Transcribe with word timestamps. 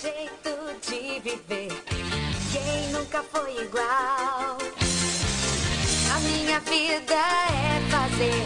jeito 0.00 0.50
de 0.82 1.20
viver. 1.20 1.68
Quem 2.52 2.90
nunca 2.92 3.22
foi 3.22 3.62
igual? 3.62 4.58
A 6.14 6.20
minha 6.20 6.60
vida 6.60 7.14
é 7.14 7.80
fazer 7.90 8.42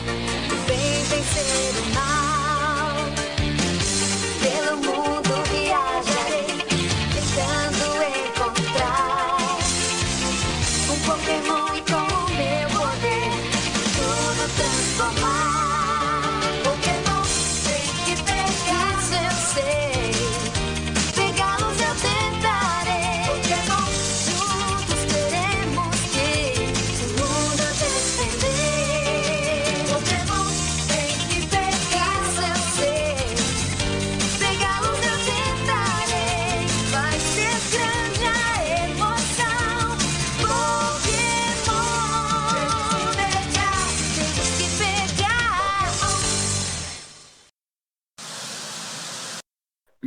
o 0.53 0.66
bem 0.66 1.04
vencer 1.04 1.82
o 1.82 1.95
mal. 1.95 2.18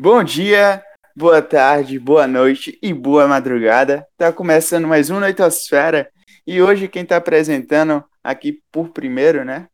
Bom 0.04 0.24
dia, 0.24 0.84
boa 1.16 1.44
tarde, 1.44 2.00
boa 2.00 2.26
noite 2.26 2.76
e 2.82 2.92
boa 2.92 3.28
madrugada. 3.28 4.04
Tá 4.18 4.34
começando 4.34 4.88
mais 4.88 5.12
um 5.12 5.20
Noitosfera 5.20 6.12
e 6.46 6.60
hoje 6.60 6.88
quem 6.88 7.06
tá 7.06 7.18
apresentando 7.18 8.04
aqui 8.24 8.64
por 8.72 8.90
primeiro, 8.90 9.46
né? 9.46 9.68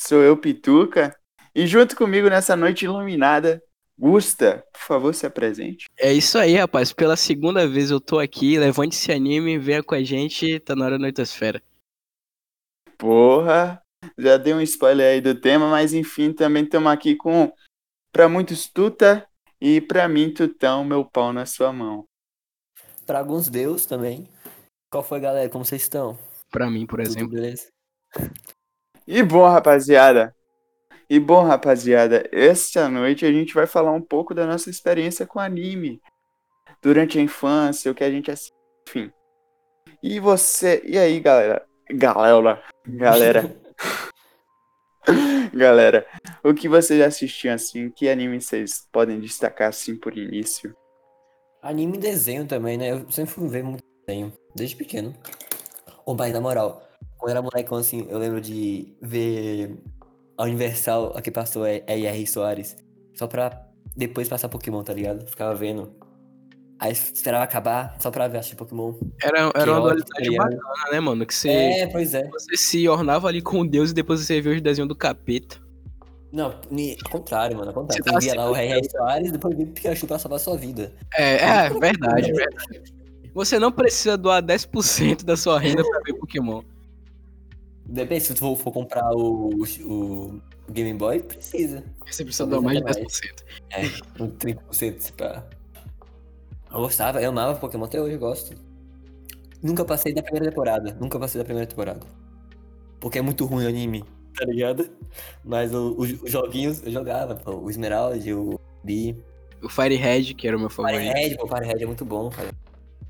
Sou 0.00 0.22
eu, 0.22 0.38
Pituca. 0.38 1.14
E 1.54 1.66
junto 1.66 1.94
comigo 1.96 2.30
nessa 2.30 2.56
noite 2.56 2.86
iluminada, 2.86 3.62
Gusta, 3.98 4.64
por 4.72 4.80
favor, 4.80 5.14
se 5.14 5.26
apresente. 5.26 5.84
É 5.98 6.10
isso 6.10 6.38
aí, 6.38 6.56
rapaz. 6.56 6.90
Pela 6.90 7.14
segunda 7.14 7.68
vez 7.68 7.90
eu 7.90 8.00
tô 8.00 8.18
aqui. 8.18 8.58
Levante 8.58 8.96
esse 8.96 9.12
anime, 9.12 9.58
venha 9.58 9.82
com 9.82 9.94
a 9.94 10.02
gente. 10.02 10.60
Tá 10.60 10.74
na 10.74 10.86
hora 10.86 10.94
da 10.94 11.02
Noitosfera. 11.02 11.62
Porra, 12.96 13.82
já 14.16 14.38
dei 14.38 14.54
um 14.54 14.62
spoiler 14.62 15.12
aí 15.12 15.20
do 15.20 15.34
tema, 15.34 15.68
mas 15.68 15.92
enfim, 15.92 16.32
também 16.32 16.64
estamos 16.64 16.90
aqui 16.90 17.14
com, 17.14 17.52
pra 18.10 18.30
muitos, 18.30 18.66
Tuta 18.66 19.28
e 19.66 19.80
pra 19.80 20.06
mim, 20.06 20.30
Tutão, 20.30 20.84
meu 20.84 21.06
pau 21.06 21.32
na 21.32 21.46
sua 21.46 21.72
mão. 21.72 22.04
Pra 23.06 23.20
alguns 23.20 23.48
deus 23.48 23.86
também. 23.86 24.28
Qual 24.92 25.02
foi, 25.02 25.18
galera? 25.18 25.48
Como 25.48 25.64
vocês 25.64 25.80
estão? 25.80 26.18
Pra 26.50 26.68
mim, 26.68 26.84
por 26.84 26.98
Tudo 26.98 27.08
exemplo. 27.08 27.30
beleza? 27.30 27.68
E 29.06 29.22
bom, 29.22 29.48
rapaziada. 29.48 30.36
E 31.08 31.18
bom, 31.18 31.42
rapaziada, 31.44 32.28
esta 32.30 32.90
noite 32.90 33.24
a 33.24 33.32
gente 33.32 33.54
vai 33.54 33.66
falar 33.66 33.92
um 33.92 34.02
pouco 34.02 34.34
da 34.34 34.46
nossa 34.46 34.68
experiência 34.68 35.26
com 35.26 35.40
anime 35.40 35.98
durante 36.82 37.18
a 37.18 37.22
infância, 37.22 37.90
o 37.90 37.94
que 37.94 38.04
a 38.04 38.10
gente 38.10 38.30
assiste, 38.30 38.52
enfim. 38.86 39.10
E 40.02 40.20
você, 40.20 40.82
e 40.84 40.98
aí, 40.98 41.18
galera? 41.20 41.64
Galera, 41.90 42.62
galera, 42.86 43.56
galera, 45.54 46.06
o 46.42 46.52
que 46.52 46.68
vocês 46.68 47.00
assistiam 47.00 47.54
assim? 47.54 47.90
Que 47.90 48.08
anime 48.08 48.40
vocês 48.40 48.86
podem 48.92 49.20
destacar 49.20 49.68
assim 49.68 49.96
por 49.96 50.16
início? 50.16 50.74
Anime 51.62 51.96
e 51.96 52.00
desenho 52.00 52.46
também, 52.46 52.76
né? 52.76 52.92
Eu 52.92 53.10
sempre 53.10 53.32
fui 53.32 53.48
ver 53.48 53.62
muito 53.62 53.82
desenho, 54.06 54.32
desde 54.54 54.76
pequeno. 54.76 55.14
Ô, 56.04 56.14
mas 56.14 56.32
na 56.32 56.40
moral, 56.40 56.86
quando 57.16 57.30
era 57.30 57.42
molecão 57.42 57.78
assim, 57.78 58.06
eu 58.10 58.18
lembro 58.18 58.40
de 58.40 58.94
ver 59.00 59.78
a 60.36 60.44
Universal, 60.44 61.16
a 61.16 61.22
que 61.22 61.30
passou 61.30 61.64
é 61.64 61.82
é 61.86 62.00
R. 62.00 62.26
Soares, 62.26 62.76
só 63.14 63.26
pra 63.26 63.66
depois 63.96 64.28
passar 64.28 64.48
Pokémon, 64.48 64.82
tá 64.82 64.92
ligado? 64.92 65.26
Ficava 65.26 65.54
vendo. 65.54 65.94
Aí 66.78 66.92
esperava 66.92 67.44
acabar 67.44 67.96
só 68.00 68.10
pra 68.10 68.26
ver 68.28 68.38
assistir 68.38 68.56
Pokémon. 68.56 68.94
Era, 69.22 69.50
era 69.54 69.70
uma 69.72 69.80
dualidade 69.80 70.30
tá 70.36 70.42
bacana, 70.42 70.58
né, 70.92 71.00
mano? 71.00 71.24
Que 71.24 71.34
você, 71.34 71.48
É, 71.50 71.86
pois 71.86 72.12
é. 72.14 72.28
você 72.28 72.56
se 72.56 72.88
ornava 72.88 73.28
ali 73.28 73.40
com 73.40 73.64
Deus 73.66 73.90
e 73.90 73.94
depois 73.94 74.20
você 74.20 74.40
via 74.40 74.52
os 74.54 74.60
desenhos 74.60 74.88
do 74.88 74.96
capeta. 74.96 75.62
Não, 76.32 76.52
ni- 76.70 76.96
ao 77.04 77.10
contrário, 77.12 77.56
mano, 77.56 77.68
ao 77.68 77.74
contrário. 77.74 78.02
Você 78.04 78.10
Você 78.10 78.14
tá 78.14 78.18
via 78.18 78.34
lá 78.34 78.50
o 78.50 78.54
sempre- 78.56 78.78
R. 78.78 78.90
Soares, 78.90 79.32
depois 79.32 79.56
via 79.56 79.64
o 79.66 79.68
Pikachu 79.68 80.06
pra 80.06 80.18
salvar 80.18 80.36
a 80.36 80.42
sua 80.42 80.56
vida. 80.56 80.92
É, 81.14 81.36
é 81.66 81.70
verdade, 81.70 82.32
verdade. 82.32 82.82
Você 83.32 83.58
não 83.58 83.70
precisa 83.70 84.16
doar 84.16 84.42
10% 84.42 85.24
da 85.24 85.36
sua 85.36 85.58
renda 85.60 85.82
pra 85.88 86.00
ver 86.04 86.14
Pokémon. 86.14 86.60
Depende, 87.86 88.24
se 88.24 88.34
tu 88.34 88.40
for, 88.40 88.56
for 88.56 88.72
comprar 88.72 89.08
o, 89.12 89.50
o, 89.50 90.40
o 90.68 90.72
Game 90.72 90.94
Boy, 90.94 91.20
precisa. 91.22 91.84
Você 92.10 92.24
precisa 92.24 92.46
doar 92.46 92.62
mais 92.62 92.78
de 92.78 92.84
até 92.90 93.00
10%. 93.00 93.06
É, 93.70 94.22
um 94.22 94.28
30% 94.30 95.00
se 95.00 95.12
pá. 95.12 95.44
Eu 96.74 96.80
gostava, 96.80 97.22
eu 97.22 97.30
amava 97.30 97.58
Pokémon 97.58 97.84
até 97.84 98.00
hoje, 98.00 98.14
eu 98.14 98.18
gosto. 98.18 98.54
Nunca 99.62 99.84
passei 99.84 100.12
da 100.12 100.22
primeira 100.22 100.50
temporada. 100.50 100.94
Nunca 101.00 101.18
passei 101.18 101.40
da 101.40 101.44
primeira 101.44 101.66
temporada. 101.68 102.00
Porque 103.00 103.18
é 103.18 103.22
muito 103.22 103.44
ruim 103.44 103.64
o 103.64 103.68
anime, 103.68 104.04
tá 104.36 104.44
ligado? 104.46 104.88
Mas 105.44 105.74
o- 105.74 105.94
os 105.98 106.22
os 106.22 106.30
joguinhos 106.30 106.82
eu 106.84 106.90
jogava, 106.92 107.34
pô. 107.36 107.52
O 107.56 107.70
Esmeralda, 107.70 108.16
o 108.34 108.58
Bi. 108.82 109.16
O 109.62 109.68
Firehead, 109.68 110.34
que 110.34 110.46
era 110.48 110.56
o 110.56 110.60
meu 110.60 110.70
favorito. 110.70 110.98
Firehead, 111.00 111.36
pô, 111.36 111.48
Firehead 111.48 111.82
é 111.82 111.86
muito 111.86 112.04
bom, 112.04 112.30
cara. 112.30 112.50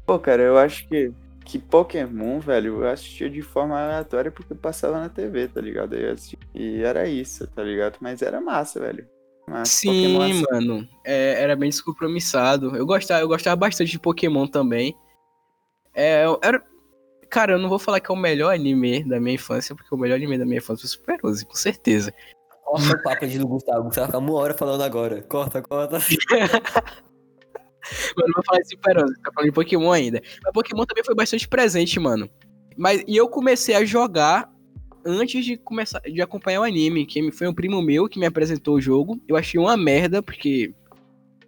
Pô, 0.07 0.19
cara, 0.19 0.43
eu 0.43 0.59
acho 0.59 0.87
que, 0.89 1.13
que 1.45 1.59
Pokémon, 1.59 2.39
velho, 2.41 2.83
eu 2.83 2.89
assistia 2.91 3.29
de 3.31 3.43
forma 3.43 3.81
aleatória 3.81 4.31
porque 4.31 4.55
passava 4.55 5.01
na 5.01 5.09
TV, 5.09 5.49
tá 5.49 5.61
ligado? 5.61 5.95
Eu 5.95 6.13
assistia. 6.13 6.39
E 6.55 6.83
era 6.83 7.09
isso, 7.09 7.47
tá 7.49 7.63
ligado? 7.63 7.99
Mas 8.01 8.23
era 8.23 8.41
massa, 8.41 8.81
velho. 8.81 9.07
Massa. 9.47 9.71
Sim, 9.73 9.89
Pokémon 9.89 10.23
assim, 10.23 10.45
mano. 10.51 10.89
É, 11.05 11.43
era 11.43 11.55
bem 11.57 11.69
descompromissado. 11.71 12.77
Eu 12.77 12.87
gostava, 12.87 13.21
eu 13.21 13.29
gostava 13.29 13.57
bastante 13.57 13.91
de 13.91 13.99
Pokémon 13.99 14.47
também. 14.47 14.97
É, 15.93 16.25
eu- 16.25 16.39
era... 16.43 16.63
Cara, 17.31 17.53
eu 17.55 17.59
não 17.59 17.69
vou 17.69 17.79
falar 17.81 17.99
que 18.01 18.11
é 18.11 18.15
o 18.15 18.17
melhor 18.17 18.55
anime 18.55 19.03
da 19.03 19.19
minha 19.19 19.35
infância, 19.35 19.75
porque 19.75 19.93
o 19.93 19.99
melhor 19.99 20.15
anime 20.17 20.39
da 20.39 20.45
minha 20.45 20.59
infância 20.59 20.83
foi 20.87 20.91
Super 20.91 21.19
11, 21.25 21.45
com 21.47 21.55
certeza. 21.55 22.13
Corta 22.65 22.97
o 22.97 23.03
papo 23.03 23.27
de 23.27 23.39
do 23.39 23.47
Gustavo. 23.49 23.81
O 23.81 23.85
Gustavo 23.85 24.07
fica 24.07 24.19
uma 24.19 24.35
hora 24.35 24.55
falando 24.55 24.83
agora. 24.83 25.21
Corta, 25.23 25.61
corta. 25.61 25.99
Mas 28.17 28.27
não 28.27 28.35
vou 28.35 28.45
falar 28.47 28.61
de 28.61 28.69
Super 28.69 28.99
11, 29.05 29.15
tá 29.21 29.31
falando 29.35 29.51
de 29.51 29.55
Pokémon 29.55 29.93
ainda. 29.93 30.23
Mas 30.43 30.53
Pokémon 30.53 30.85
também 30.87 31.05
foi 31.05 31.15
bastante 31.15 31.47
presente, 31.49 31.99
mano. 32.01 32.31
Mas, 32.77 33.03
e 33.07 33.17
eu 33.17 33.29
comecei 33.29 33.75
a 33.75 33.85
jogar 33.85 34.51
antes 35.05 35.45
de 35.45 35.57
começar 35.57 36.01
de 36.01 36.21
acompanhar 36.23 36.61
o 36.61 36.65
anime, 36.65 37.07
que 37.07 37.31
foi 37.33 37.47
um 37.47 37.55
primo 37.55 37.83
meu 37.83 38.09
que 38.09 38.19
me 38.19 38.27
apresentou 38.27 38.77
o 38.77 38.81
jogo. 38.81 39.21
Eu 39.29 39.37
achei 39.37 39.61
uma 39.61 39.77
merda, 39.77 40.23
porque 40.23 40.75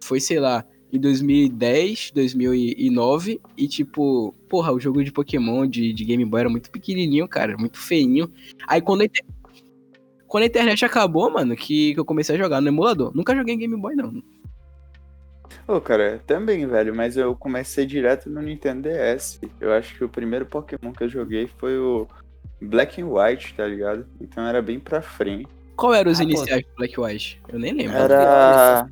foi, 0.01 0.19
sei 0.19 0.39
lá, 0.39 0.65
em 0.91 0.99
2010, 0.99 2.11
2009, 2.11 3.41
e 3.57 3.67
tipo, 3.67 4.33
porra, 4.49 4.71
o 4.71 4.79
jogo 4.79 5.03
de 5.03 5.11
Pokémon 5.11 5.67
de, 5.67 5.91
de 5.91 6.05
Game 6.05 6.23
Boy 6.23 6.41
era 6.41 6.49
muito 6.49 6.71
pequenininho, 6.71 7.27
cara, 7.27 7.57
muito 7.57 7.77
feinho. 7.77 8.31
Aí 8.67 8.81
quando 8.81 9.01
a, 9.01 9.05
quando 10.27 10.43
a 10.43 10.47
internet 10.47 10.85
acabou, 10.85 11.29
mano, 11.29 11.55
que, 11.55 11.93
que 11.93 11.99
eu 11.99 12.05
comecei 12.05 12.35
a 12.35 12.37
jogar 12.37 12.61
no 12.61 12.67
emulador. 12.69 13.11
Nunca 13.15 13.35
joguei 13.35 13.57
Game 13.57 13.75
Boy, 13.75 13.95
não. 13.95 14.23
Pô, 15.65 15.81
cara, 15.81 16.21
também, 16.25 16.65
velho, 16.65 16.95
mas 16.95 17.17
eu 17.17 17.35
comecei 17.35 17.85
direto 17.85 18.29
no 18.29 18.41
Nintendo 18.41 18.89
DS. 18.89 19.41
Eu 19.59 19.73
acho 19.73 19.97
que 19.97 20.03
o 20.03 20.09
primeiro 20.09 20.45
Pokémon 20.45 20.93
que 20.93 21.03
eu 21.03 21.09
joguei 21.09 21.47
foi 21.57 21.77
o 21.77 22.07
Black 22.61 23.01
and 23.01 23.07
White, 23.07 23.53
tá 23.55 23.65
ligado? 23.65 24.05
Então 24.19 24.45
era 24.45 24.61
bem 24.61 24.79
pra 24.79 25.01
frente. 25.01 25.47
Qual 25.75 25.93
eram 25.93 26.11
os 26.11 26.19
Ah, 26.19 26.23
pô. 26.23 26.29
iniciais 26.29 26.63
do 26.65 26.75
Black 26.75 26.99
White? 26.99 27.41
Eu 27.49 27.59
nem 27.59 27.73
lembro. 27.73 27.95
Era-. 27.97 28.87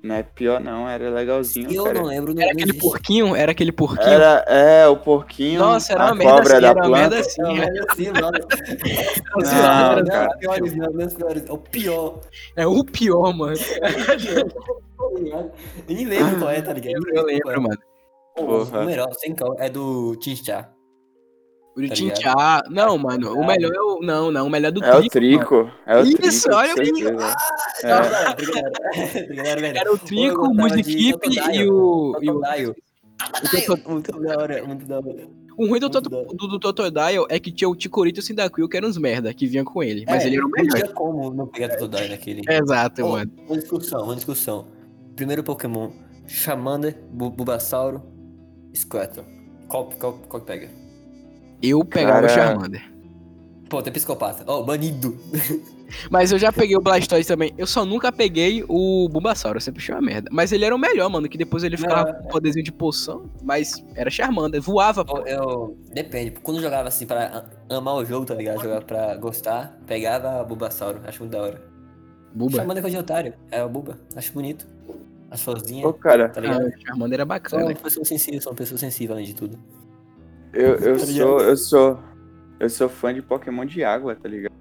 Não 0.00 0.14
é 0.14 0.22
pior 0.22 0.60
não, 0.60 0.88
era 0.88 1.10
legalzinho, 1.10 1.72
eu 1.72 1.82
cara. 1.84 1.98
não 1.98 2.06
lembro. 2.06 2.32
Não, 2.32 2.40
Era 2.40 2.52
aquele 2.52 2.70
existe. 2.70 2.80
porquinho? 2.80 3.34
Era 3.34 3.50
aquele 3.50 3.72
porquinho? 3.72 4.08
Era, 4.08 4.44
é, 4.46 4.86
o 4.86 4.96
porquinho, 4.96 5.58
Nossa, 5.58 5.92
era 5.92 6.02
a 6.02 6.06
uma 6.06 6.14
merda 6.14 6.32
cobra 6.34 6.52
assim, 6.52 6.60
da 6.62 6.68
era 6.68 6.78
uma 6.78 6.86
planta. 6.86 7.00
merda 7.00 7.18
assim. 7.18 7.42
Não, 7.42 7.50
é. 7.50 7.56
mas 7.58 7.90
assim, 7.90 8.06
mano. 8.12 8.30
Não, 9.34 9.42
Não, 9.42 9.50
cara. 9.50 10.28
não, 10.28 10.38
piores, 10.38 10.76
não, 10.76 10.92
não, 10.92 11.08
piores. 11.08 11.44
É 11.48 11.52
o 11.52 11.58
pior. 11.58 12.20
É 12.54 12.66
o 12.66 12.84
pior, 12.84 13.32
mano. 13.36 13.56
Eu 15.88 15.94
nem 15.96 16.04
lembro 16.06 16.38
qual 16.38 16.50
é, 16.50 16.62
tá 16.62 16.72
ligado? 16.72 17.02
Eu 17.08 17.24
lembro, 17.24 17.62
mano. 17.62 17.78
Porra. 18.36 18.82
O 18.82 18.86
melhor, 18.86 19.08
sem 19.14 19.34
cal, 19.34 19.56
é 19.58 19.68
do 19.68 20.14
Tinchá. 20.16 20.68
O 21.78 21.88
de 21.88 22.10
Tá. 22.22 22.64
Não, 22.70 22.98
mano. 22.98 23.32
O 23.34 23.46
melhor 23.46 23.72
é 23.72 23.80
o. 23.80 24.00
Não, 24.02 24.30
não. 24.30 24.46
O 24.46 24.50
melhor 24.50 24.68
é 24.68 24.70
do 24.72 24.82
É 24.84 24.90
o 24.96 24.98
Trico. 24.98 25.12
Trico. 25.12 25.70
É 25.86 25.96
o 25.98 26.02
Isso, 26.02 26.16
Trico, 26.42 26.56
olha 26.56 26.74
com 26.74 26.80
o. 26.80 26.84
É. 26.84 27.12
Não, 28.24 28.32
obrigado. 28.32 28.72
Obrigado, 29.24 29.60
velho. 29.60 29.78
Era 29.78 29.92
o 29.92 29.98
Trico, 29.98 30.42
o 30.48 30.56
Totodile. 30.56 31.04
e 31.52 31.68
o. 31.70 32.16
e 32.22 32.30
o- 32.30 32.40
o 32.70 33.90
Muito 33.92 34.12
da 34.20 34.38
hora, 34.38 34.64
muito 34.64 34.86
da 34.86 34.96
hora. 34.98 35.28
O 35.56 35.66
ruim 35.66 35.80
do, 35.80 35.90
Toto- 35.90 36.08
do, 36.08 36.46
do 36.46 36.58
Totodile 36.60 37.26
é 37.28 37.40
que 37.40 37.50
tinha 37.50 37.68
o 37.68 37.74
Ticorito 37.74 38.20
e 38.20 38.22
o 38.22 38.22
Cyndaquil, 38.22 38.68
que 38.68 38.76
eram 38.76 38.88
uns 38.88 38.96
merda, 38.96 39.34
que 39.34 39.44
vinha 39.44 39.64
com 39.64 39.82
ele. 39.82 40.04
Mas 40.06 40.22
É, 40.22 40.26
ele 40.28 40.36
era 40.36 40.46
o 40.46 40.48
Não 40.48 40.56
melhor. 40.56 40.76
tinha 40.82 40.92
como 40.94 41.34
não 41.34 41.46
pegar 41.48 41.70
Totodile 41.76 42.10
naquele. 42.10 42.42
Exato, 42.48 43.04
Ô, 43.04 43.08
mano. 43.10 43.32
Uma 43.48 43.56
discussão, 43.58 44.04
uma 44.04 44.14
discussão. 44.14 44.66
Primeiro 45.16 45.42
Pokémon 45.42 45.90
Charmander, 46.28 46.96
Bu- 47.10 47.30
Bulbasauro, 47.30 48.00
Squirtle. 48.72 49.24
Qual, 49.66 49.86
qual, 49.98 50.12
qual 50.28 50.40
que 50.40 50.46
pega? 50.46 50.70
Eu 51.62 51.84
pegava 51.84 52.18
o 52.26 52.28
Cara. 52.28 52.28
Charmander. 52.28 52.90
Pô, 53.68 53.82
tem 53.82 53.92
psicopata. 53.92 54.44
Ó, 54.46 54.62
banido. 54.62 55.16
Mas 56.10 56.30
eu 56.32 56.38
já 56.38 56.52
peguei 56.52 56.76
o 56.76 56.80
Blastoise 56.80 57.26
também. 57.26 57.54
Eu 57.56 57.66
só 57.66 57.82
nunca 57.84 58.12
peguei 58.12 58.62
o 58.68 59.08
Bulbasaur, 59.08 59.54
eu 59.56 59.60
sempre 59.60 59.80
achei 59.80 59.94
uma 59.94 60.02
merda. 60.02 60.28
Mas 60.30 60.52
ele 60.52 60.64
era 60.64 60.74
o 60.74 60.78
melhor, 60.78 61.08
mano, 61.08 61.26
que 61.28 61.38
depois 61.38 61.64
ele 61.64 61.78
ficava 61.78 62.12
com 62.12 62.28
poderzinho 62.28 62.62
de 62.62 62.70
poção, 62.70 63.30
mas 63.42 63.82
era 63.94 64.10
Charmander, 64.10 64.60
voava, 64.60 65.00
Eu, 65.00 65.04
pô. 65.06 65.18
eu- 65.26 65.78
Depende. 65.94 66.32
Quando 66.42 66.58
eu 66.58 66.62
jogava 66.62 66.88
assim 66.88 67.06
pra 67.06 67.46
amar 67.70 67.94
o 67.94 68.04
jogo, 68.04 68.26
tá 68.26 68.34
ligado? 68.34 68.62
Jogar 68.62 68.82
pra 68.82 69.16
gostar, 69.16 69.78
pegava 69.86 70.44
Bulbasauro. 70.44 71.00
Acho 71.06 71.20
muito 71.20 71.32
da 71.32 71.42
hora. 71.42 71.62
Buba. 72.34 72.56
Charmander 72.56 72.82
coisa 72.82 72.96
de 72.98 73.00
otário. 73.02 73.32
É 73.50 73.64
o 73.64 73.68
Buba. 73.70 73.98
Acho 74.14 74.30
bonito. 74.34 74.66
As 75.30 75.40
florzinhas, 75.42 75.86
Ô, 75.86 75.92
cara, 75.94 76.28
tá 76.28 76.38
Ah, 76.40 76.42
ligado? 76.42 76.66
o 76.66 76.80
Charmander 76.86 77.14
era 77.14 77.22
São 77.22 77.28
bacana. 77.28 77.74
pessoas 77.74 78.08
sensíveis, 78.08 78.44
são 78.44 78.54
pessoas 78.54 78.80
sensíveis 78.80 79.10
além 79.10 79.24
de 79.24 79.34
tudo. 79.34 79.58
Eu, 80.52 80.74
eu 80.76 80.98
Tá 80.98 81.06
sou. 81.06 81.40
Eu 81.40 81.56
sou. 81.56 81.98
Eu 82.60 82.68
sou 82.68 82.88
fã 82.88 83.14
de 83.14 83.22
Pokémon 83.22 83.64
de 83.64 83.84
água, 83.84 84.16
tá 84.16 84.28
ligado? 84.28 84.52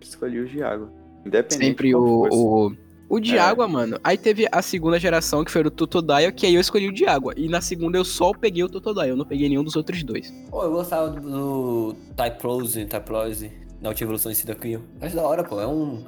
Escolhi 0.00 0.38
os 0.40 0.50
de 0.50 0.62
água. 0.62 0.90
Independente. 1.24 1.64
Sempre 1.66 1.94
o, 1.94 2.28
o, 2.30 2.72
o 3.08 3.18
de 3.20 3.36
É. 3.36 3.40
água, 3.40 3.66
mano. 3.66 3.98
Aí 4.04 4.16
teve 4.18 4.46
a 4.52 4.60
segunda 4.62 5.00
geração, 5.00 5.42
que 5.44 5.50
foi 5.50 5.62
o 5.62 5.70
Totodile, 5.70 6.30
que 6.32 6.46
aí 6.46 6.54
eu 6.54 6.60
escolhi 6.60 6.88
o 6.88 6.92
de 6.92 7.06
água. 7.06 7.32
E 7.36 7.48
na 7.48 7.60
segunda 7.60 7.96
eu 7.98 8.04
só 8.04 8.32
peguei 8.32 8.62
o 8.62 8.68
Totodile, 8.68 9.08
eu 9.08 9.16
não 9.16 9.24
peguei 9.24 9.48
nenhum 9.48 9.64
dos 9.64 9.76
outros 9.76 10.02
dois. 10.04 10.30
Pô, 10.50 10.62
eu 10.62 10.70
gostava 10.72 11.08
do, 11.10 11.20
do 11.20 11.96
Typrose, 12.14 12.84
Typrose, 12.84 13.50
na 13.80 13.88
última 13.88 14.06
evolução 14.06 14.30
de 14.30 14.38
Cyndaquil. 14.38 14.82
Acho 15.00 15.16
da 15.16 15.22
hora, 15.22 15.42
pô. 15.42 15.60
É 15.60 15.66
um, 15.66 16.04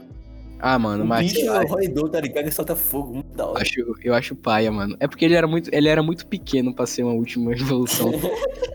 Ah, 0.61 0.79
mano, 0.79 1.05
um 1.05 1.07
mas 1.07 1.33
bicho 1.33 1.47
lá, 1.47 1.63
roedor, 1.63 2.09
tá 2.09 2.21
ligado? 2.21 2.45
Que 2.45 2.51
solta 2.51 2.75
fogo. 2.75 3.15
Muito 3.15 3.37
da 3.37 3.45
eu 3.45 3.49
hora. 3.51 3.63
acho, 3.63 3.95
eu 4.03 4.15
acho 4.15 4.35
paia, 4.35 4.73
mano. 4.73 4.97
É 4.99 5.07
porque 5.07 5.25
ele 5.25 5.35
era 5.35 5.47
muito, 5.47 5.71
ele 5.73 5.89
era 5.89 6.03
muito 6.03 6.27
pequeno 6.27 6.75
pra 6.75 6.87
ser 6.87 7.05
uma 7.05 7.13
última 7.13 7.53
evolução. 7.57 8.11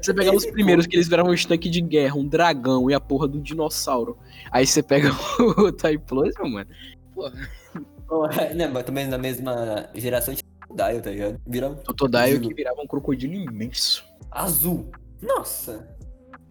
você 0.02 0.14
pegava 0.14 0.38
os 0.38 0.46
primeiros, 0.52 0.88
que 0.88 0.96
eles 0.96 1.08
viravam 1.10 1.34
um 1.34 1.36
tanque 1.36 1.70
de 1.70 1.82
guerra, 1.82 2.16
um 2.16 2.28
dragão 2.28 2.90
e 2.90 2.94
a 2.94 3.00
porra 3.00 3.28
do 3.28 3.40
dinossauro. 3.42 4.18
Aí 4.52 4.66
você 4.66 4.82
pega 4.82 5.10
o 5.58 5.72
Typhlosion, 5.72 6.48
mano. 6.48 6.70
Pô, 8.08 8.28
é, 8.28 8.54
né, 8.54 8.68
mas 8.68 8.84
também 8.84 9.08
na 9.08 9.18
mesma 9.18 9.90
geração 9.96 10.34
de 10.34 10.42
Dial, 10.76 11.02
tá 11.02 11.12
ligado? 11.12 11.40
Vira 11.46 11.70
um 11.70 11.76
Totodile 11.76 12.40
que 12.40 12.54
virava 12.54 12.82
um 12.82 12.88
crocodilo 12.88 13.34
imenso. 13.34 14.04
azul. 14.32 14.90
Nossa. 15.22 15.88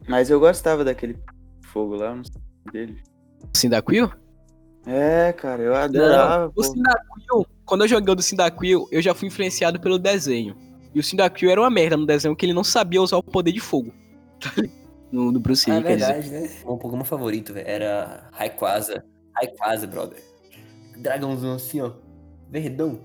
Mas 0.06 0.30
eu 0.30 0.38
gostava 0.38 0.84
daquele 0.84 1.16
fogo 1.64 1.96
lá, 1.96 2.06
eu 2.10 2.16
não 2.16 2.24
sei 2.24 2.40
dele. 2.72 3.02
Cyndaquil? 3.54 4.10
É, 4.86 5.32
cara, 5.32 5.62
eu 5.62 5.74
adorava. 5.74 6.46
O 6.48 6.52
pô. 6.52 6.62
Cyndaquil, 6.64 7.46
quando 7.64 7.82
eu 7.82 7.88
joguei 7.88 8.12
o 8.12 8.16
do 8.16 8.22
Cyndaquil, 8.22 8.88
eu 8.90 9.00
já 9.00 9.14
fui 9.14 9.28
influenciado 9.28 9.80
pelo 9.80 9.98
desenho. 9.98 10.56
E 10.94 10.98
o 10.98 11.02
Cyndaquil 11.02 11.50
era 11.50 11.60
uma 11.60 11.70
merda 11.70 11.96
no 11.96 12.04
desenho, 12.04 12.34
que 12.36 12.44
ele 12.44 12.52
não 12.52 12.64
sabia 12.64 13.00
usar 13.00 13.16
o 13.16 13.22
poder 13.22 13.52
de 13.52 13.60
fogo. 13.60 13.92
no, 15.10 15.30
no 15.32 15.38
Bruce 15.40 15.70
Ah, 15.70 15.74
Lee, 15.74 15.80
é 15.84 15.86
quer 15.86 15.96
dizer. 15.96 16.12
verdade, 16.14 16.30
né? 16.30 16.50
O 16.64 16.76
Pokémon 16.76 17.04
favorito, 17.04 17.52
velho, 17.52 17.66
era 17.68 18.28
Rayquaza. 18.32 19.04
Rayquaza, 19.34 19.86
brother. 19.86 20.18
Dragãozão 20.98 21.54
assim, 21.54 21.80
ó. 21.80 21.92
Verdão. 22.50 23.00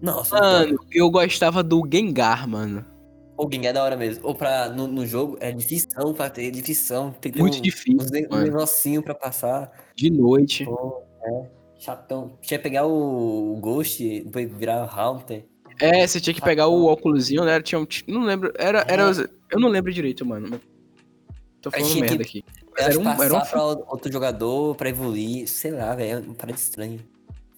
Nossa, 0.00 0.36
Mano, 0.36 0.78
eu 0.90 1.08
gostava 1.10 1.62
do 1.62 1.88
Gengar, 1.90 2.48
mano. 2.48 2.84
O 3.38 3.48
Gengar 3.50 3.70
é 3.70 3.72
da 3.72 3.84
hora 3.84 3.96
mesmo. 3.96 4.26
Ou 4.26 4.34
pra, 4.34 4.68
no, 4.68 4.86
no 4.86 5.06
jogo, 5.06 5.36
é 5.40 5.50
difícil 5.52 5.88
pra 6.14 6.28
ter, 6.28 6.50
difícil. 6.50 7.14
Tem 7.20 7.30
que 7.32 7.38
ter 7.38 7.40
Muito 7.40 7.58
um, 7.58 7.62
difícil, 7.62 8.26
um 8.28 8.34
mano. 8.34 8.44
negocinho 8.44 9.02
pra 9.02 9.14
passar. 9.14 9.70
De 9.96 10.10
noite. 10.10 10.64
Pô, 10.64 11.01
é. 11.24 11.46
Chatão. 11.78 12.38
Tinha 12.40 12.58
que 12.58 12.62
pegar 12.62 12.86
o, 12.86 13.56
Ghost, 13.60 13.98
depois 14.24 14.52
virar 14.52 14.84
o 14.84 15.00
Haunter. 15.00 15.44
É, 15.80 16.06
você 16.06 16.20
tinha 16.20 16.32
que 16.34 16.40
pegar 16.40 16.68
o 16.68 16.86
óculosinho, 16.86 17.44
né? 17.44 17.60
Tinha 17.60 17.80
um, 17.80 17.86
não 18.06 18.22
lembro, 18.24 18.52
era, 18.56 18.84
era, 18.88 19.02
eu 19.50 19.58
não 19.58 19.68
lembro 19.68 19.92
direito, 19.92 20.24
mano. 20.24 20.48
mas 20.50 20.60
Tô 21.60 21.70
falando 21.70 21.94
merda 22.00 22.16
que- 22.18 22.22
aqui. 22.22 22.44
Eu 22.78 22.84
Era 22.84 22.98
um- 23.00 23.04
passar 23.04 23.24
era 23.24 23.34
um 23.34 23.40
pra 23.40 23.64
outro 23.64 24.12
jogador, 24.12 24.74
pra 24.76 24.88
evoluir. 24.88 25.48
Sei 25.48 25.70
lá, 25.72 25.94
velho. 25.94 26.10
É 26.10 26.20
uma 26.20 26.34
parada 26.34 26.58
estranha. 26.58 26.98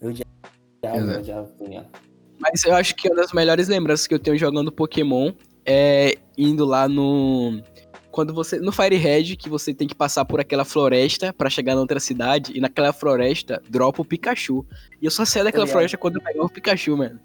Eu 0.01 0.09
odiava, 0.11 0.97
Exato. 0.97 1.11
eu 1.13 1.19
odiava 1.21 1.51
ganhar. 1.61 1.87
Mas 2.39 2.65
eu 2.65 2.75
acho 2.75 2.95
que 2.97 3.09
uma 3.09 3.17
das 3.17 3.33
melhores 3.33 3.69
lembranças 3.69 4.07
que 4.07 4.15
eu 4.15 4.19
tenho 4.19 4.37
jogando 4.37 4.73
Pokémon 4.73 5.33
é 5.67 6.17
indo 6.37 6.65
lá 6.65 6.89
no. 6.89 7.63
Quando 8.15 8.33
você. 8.33 8.61
No 8.61 8.71
Fire 8.71 8.95
Red, 8.95 9.35
que 9.35 9.49
você 9.49 9.75
tem 9.75 9.89
que 9.89 9.95
passar 9.95 10.25
por 10.25 10.39
aquela 10.39 10.65
floresta 10.65 11.33
pra 11.33 11.51
chegar 11.51 11.75
na 11.75 11.81
outra 11.81 11.99
cidade, 11.99 12.53
e 12.55 12.61
naquela 12.61 12.93
floresta 12.93 13.61
dropa 13.69 14.03
o 14.03 14.05
Pikachu. 14.05 14.65
E 15.03 15.05
eu 15.05 15.11
só 15.11 15.25
saía 15.25 15.43
daquela 15.43 15.65
ligado. 15.65 15.73
floresta 15.73 15.99
quando 15.99 16.17
eu 16.19 16.23
pegava 16.23 16.47
o 16.47 16.49
Pikachu, 16.49 16.97
mano. 16.97 17.19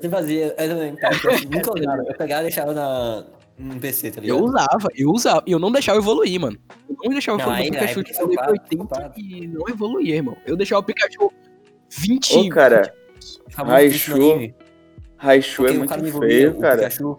Sempre 0.00 0.08
fazia, 0.08 0.54
eu 0.56 0.68
também, 0.70 0.96
cara, 0.96 1.14
eu 1.14 1.50
nunca 1.50 1.78
usava. 1.78 2.02
Eu 2.08 2.16
pegava 2.16 2.40
e 2.40 2.44
deixava 2.44 2.72
na, 2.72 3.26
no 3.58 3.78
PC, 3.78 4.12
tá 4.12 4.20
ligado? 4.22 4.38
Eu 4.38 4.44
usava, 4.46 4.88
eu 4.94 5.10
usava. 5.10 5.42
E 5.46 5.52
eu 5.52 5.58
não 5.58 5.70
deixava 5.70 5.98
evoluir, 5.98 6.40
mano. 6.40 6.58
Eu 6.88 6.96
não 7.04 7.10
deixava 7.10 7.36
Não, 7.36 7.44
evoluir 7.44 7.68
o 7.68 7.72
Pikachu 7.74 7.98
aí 7.98 8.04
de 8.06 8.14
foi 8.14 8.22
level 8.22 8.36
culpado, 8.36 8.52
80 8.52 8.76
culpado. 8.78 9.20
e 9.20 9.46
não 9.46 9.68
evoluía, 9.68 10.14
irmão. 10.16 10.36
Eu 10.46 10.56
deixava 10.56 10.80
o 10.80 10.84
Pikachu 10.84 11.30
20. 11.90 12.38
Ô, 12.38 12.48
cara, 12.48 12.94
Raichu, 13.52 14.54
Raichu 15.18 15.66
é 15.66 15.72
muito 15.74 16.18
feio, 16.18 16.58
cara. 16.58 16.76
Pikachu. 16.78 17.18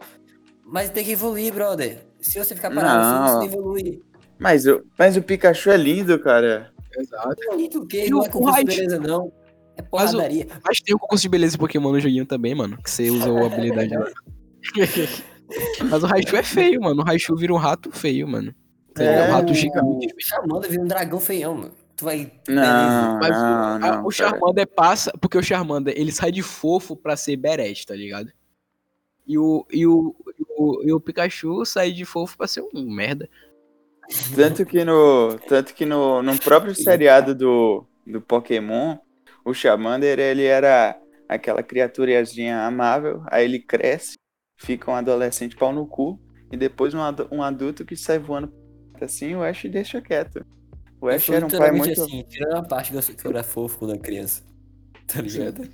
Mas 0.66 0.90
tem 0.90 1.06
que 1.06 1.12
evoluir, 1.12 1.54
brother. 1.54 2.11
Se 2.22 2.40
você 2.40 2.56
ficar 2.56 2.72
parado, 2.72 3.00
Não. 3.04 3.28
você 3.28 3.34
não 3.36 3.44
evolui. 3.46 4.02
Mas, 4.40 4.66
o- 4.66 4.84
mas 4.98 5.18
o 5.18 5.22
Pikachu 5.22 5.70
é 5.72 5.78
lindo, 5.78 6.20
cara. 6.20 6.72
Exato. 6.98 7.36
Bonito 7.50 7.80
o 7.82 7.88
quê? 7.88 8.06
E 8.08 8.10
Não 8.10 8.20
o 8.20 8.26
é 8.26 8.30
concurso 8.30 8.60
de 8.60 8.66
beleza, 8.66 9.00
não. 9.00 9.32
É 9.78 9.82
Mas 9.82 9.86
o- 9.86 9.90
porradaria. 10.18 10.48
Mas 10.66 10.82
tem 10.82 10.96
o 10.96 11.00
concurso 11.00 11.22
de 11.22 11.30
beleza 11.30 11.52
de 11.54 11.58
Pokémon 11.58 11.92
no 11.92 12.00
joguinho 12.00 12.26
também, 12.26 12.54
mano. 12.54 12.78
Que 12.82 12.90
você 12.92 13.10
usou 13.10 13.38
a 13.44 13.46
habilidade 13.48 13.96
lá. 13.96 14.06
Mas 15.90 16.04
o 16.04 16.08
Raichu 16.08 16.36
é 16.36 16.44
feio, 16.44 16.82
mano. 16.82 17.02
O 17.02 17.06
Raichu 17.06 17.36
vira 17.36 17.54
um 17.54 17.58
rato 17.58 17.92
feio, 17.92 18.28
mano. 18.28 18.54
Ele 18.98 19.08
é, 19.08 19.14
É, 19.16 19.30
um 19.30 19.32
rato 19.32 19.52
o- 19.52 19.56
gigante. 19.56 20.08
O 20.08 20.20
Charmander 20.20 20.70
vira 20.70 20.84
um 20.84 20.88
dragão 20.88 21.20
feião, 21.20 21.56
mano. 21.56 21.72
Tu 21.96 22.06
vai... 22.06 22.32
Não, 22.48 23.20
Mas 23.20 23.30
não, 23.30 23.38
a- 23.46 23.80
não. 23.80 24.06
o 24.06 24.10
cara. 24.10 24.12
Charmander 24.12 24.68
passa. 24.68 25.12
Porque 25.20 25.38
o 25.38 25.44
Charmander 25.44 25.94
ele 25.98 26.12
sai 26.12 26.32
de 26.32 26.42
fofo 26.42 26.96
pra 26.96 27.16
ser 27.16 27.36
Beret, 27.38 27.86
tá 27.86 27.96
ligado? 27.96 28.32
E 29.28 29.38
o, 29.38 29.66
e 29.72 29.86
o, 29.88 30.16
o, 30.62 30.84
e 30.84 30.94
o 30.94 31.00
Pikachu 31.00 31.66
sai 31.66 31.92
de 31.92 32.06
fofo 32.06 32.38
pra 32.38 32.48
ser 32.48 32.64
um 32.74 32.90
merda. 32.90 33.30
Tanto 34.36 34.66
que 34.66 34.84
no, 34.84 35.38
tanto 35.48 35.74
que 35.74 35.86
no, 35.86 36.22
no 36.22 36.38
próprio 36.38 36.76
seriado 36.76 37.34
do, 37.34 37.86
do 38.06 38.22
Pokémon, 38.22 38.98
o 39.46 39.54
Charmander, 39.54 40.20
ele 40.20 40.44
era 40.44 41.00
aquela 41.30 41.64
criaturazinha 41.64 42.66
amável, 42.66 43.24
aí 43.28 43.46
ele 43.46 43.60
cresce, 43.60 44.18
fica 44.58 44.92
um 44.92 44.96
adolescente 44.96 45.56
pau 45.56 45.72
no 45.72 45.88
cu, 45.88 46.20
e 46.52 46.58
depois 46.58 46.94
um, 46.94 47.00
um 47.32 47.42
adulto 47.42 47.86
que 47.86 47.96
sai 47.96 48.20
voando 48.20 48.54
assim, 49.02 49.36
o 49.36 49.44
Ash 49.44 49.64
deixa 49.64 50.02
quieto. 50.02 50.46
O 51.00 51.08
Ash 51.08 51.30
era 51.30 51.46
um 51.46 51.50
pai 51.50 51.72
muito... 51.72 52.02
assim, 52.02 52.24
tirando 52.28 52.58
a 52.58 52.64
parte 52.64 52.92
que 52.92 53.26
eu 53.26 53.32
era 53.32 53.44
fofo 53.44 53.80
quando 53.80 53.92
era 53.92 54.00
criança. 54.00 54.44
Tá 55.12 55.22
ligado? 55.22 55.70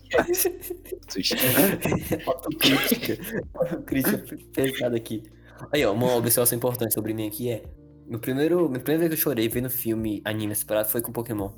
Autocrítica. 2.26 3.18
Autocrítica 3.54 4.24
pesada 4.54 4.98
aqui. 4.98 5.24
Aí, 5.72 5.86
ó, 5.86 5.94
uma 5.94 6.16
observação 6.16 6.58
importante 6.58 6.94
sobre 6.94 7.14
mim 7.14 7.28
aqui 7.28 7.50
é. 7.50 7.64
Meu 8.08 8.20
primeiro, 8.20 8.70
minha 8.70 8.80
primeira 8.80 9.08
vez 9.08 9.10
que 9.10 9.20
eu 9.20 9.32
chorei 9.32 9.50
vendo 9.50 9.70
filme 9.70 10.22
anime 10.24 10.56
separado 10.56 10.90
foi 10.90 11.02
com 11.02 11.12
Pokémon. 11.12 11.52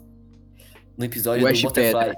No 0.98 1.06
episódio 1.06 1.48
O 1.48 1.54
do 1.54 1.62
Butterfly. 1.62 2.16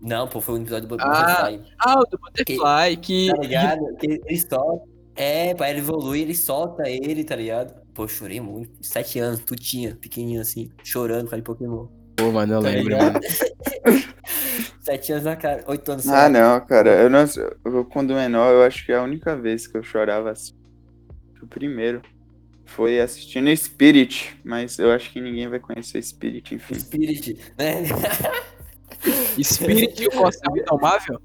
Não, 0.00 0.28
pô, 0.28 0.40
foi 0.40 0.58
no 0.58 0.64
episódio 0.64 0.88
do 0.88 0.96
Ah, 1.00 1.06
Butterfly. 1.06 1.72
Ah, 1.78 2.00
o 2.00 2.04
do 2.04 2.18
Butterfly, 2.18 2.96
que. 2.98 3.28
Tá 3.28 3.36
ligado? 3.38 3.96
Que 3.96 4.20
ele, 4.26 4.38
solta. 4.38 4.88
É, 5.16 5.54
pra 5.54 5.70
ele 5.70 5.80
evoluir, 5.80 6.22
ele 6.22 6.34
solta 6.34 6.88
ele, 6.88 7.24
tá 7.24 7.34
ligado? 7.34 7.74
Pô, 7.94 8.04
eu 8.04 8.08
chorei 8.08 8.40
muito. 8.40 8.70
Sete 8.82 9.18
anos, 9.18 9.40
tu 9.40 9.56
tinha, 9.56 9.96
pequenininho 9.96 10.40
assim, 10.40 10.70
chorando 10.84 11.22
com 11.22 11.28
aquele 11.28 11.42
Pokémon. 11.42 11.88
Pô, 12.20 12.30
mano, 12.30 12.54
eu 12.54 12.62
Tá 12.62 12.68
lembro, 12.68 12.98
mano. 12.98 13.20
Sete 14.80 15.12
anos 15.12 15.24
na 15.24 15.36
cara, 15.36 15.64
oito 15.68 15.90
anos 15.90 16.06
Ah, 16.06 16.28
não, 16.28 16.60
cara, 16.60 16.90
eu 17.00 17.08
não 17.08 17.24
eu, 17.64 17.84
quando 17.86 18.12
menor, 18.12 18.52
eu 18.52 18.62
acho 18.62 18.84
que 18.84 18.92
a 18.92 19.02
única 19.02 19.34
vez 19.34 19.66
que 19.66 19.78
eu 19.78 19.82
chorava 19.82 20.30
assim, 20.30 20.52
o 21.42 21.46
primeiro, 21.46 22.02
foi 22.66 23.00
assistindo 23.00 23.54
Spirit, 23.56 24.38
mas 24.44 24.78
eu 24.78 24.92
acho 24.92 25.10
que 25.10 25.20
ninguém 25.20 25.48
vai 25.48 25.58
conhecer 25.58 26.02
Spirit, 26.02 26.54
enfim. 26.54 26.74
Spirit, 26.74 27.38
né? 27.58 27.84
Spirit 29.42 30.02
e 30.02 30.06
o 30.06 30.10
Corcel 30.10 30.56
Indomável? 30.56 31.20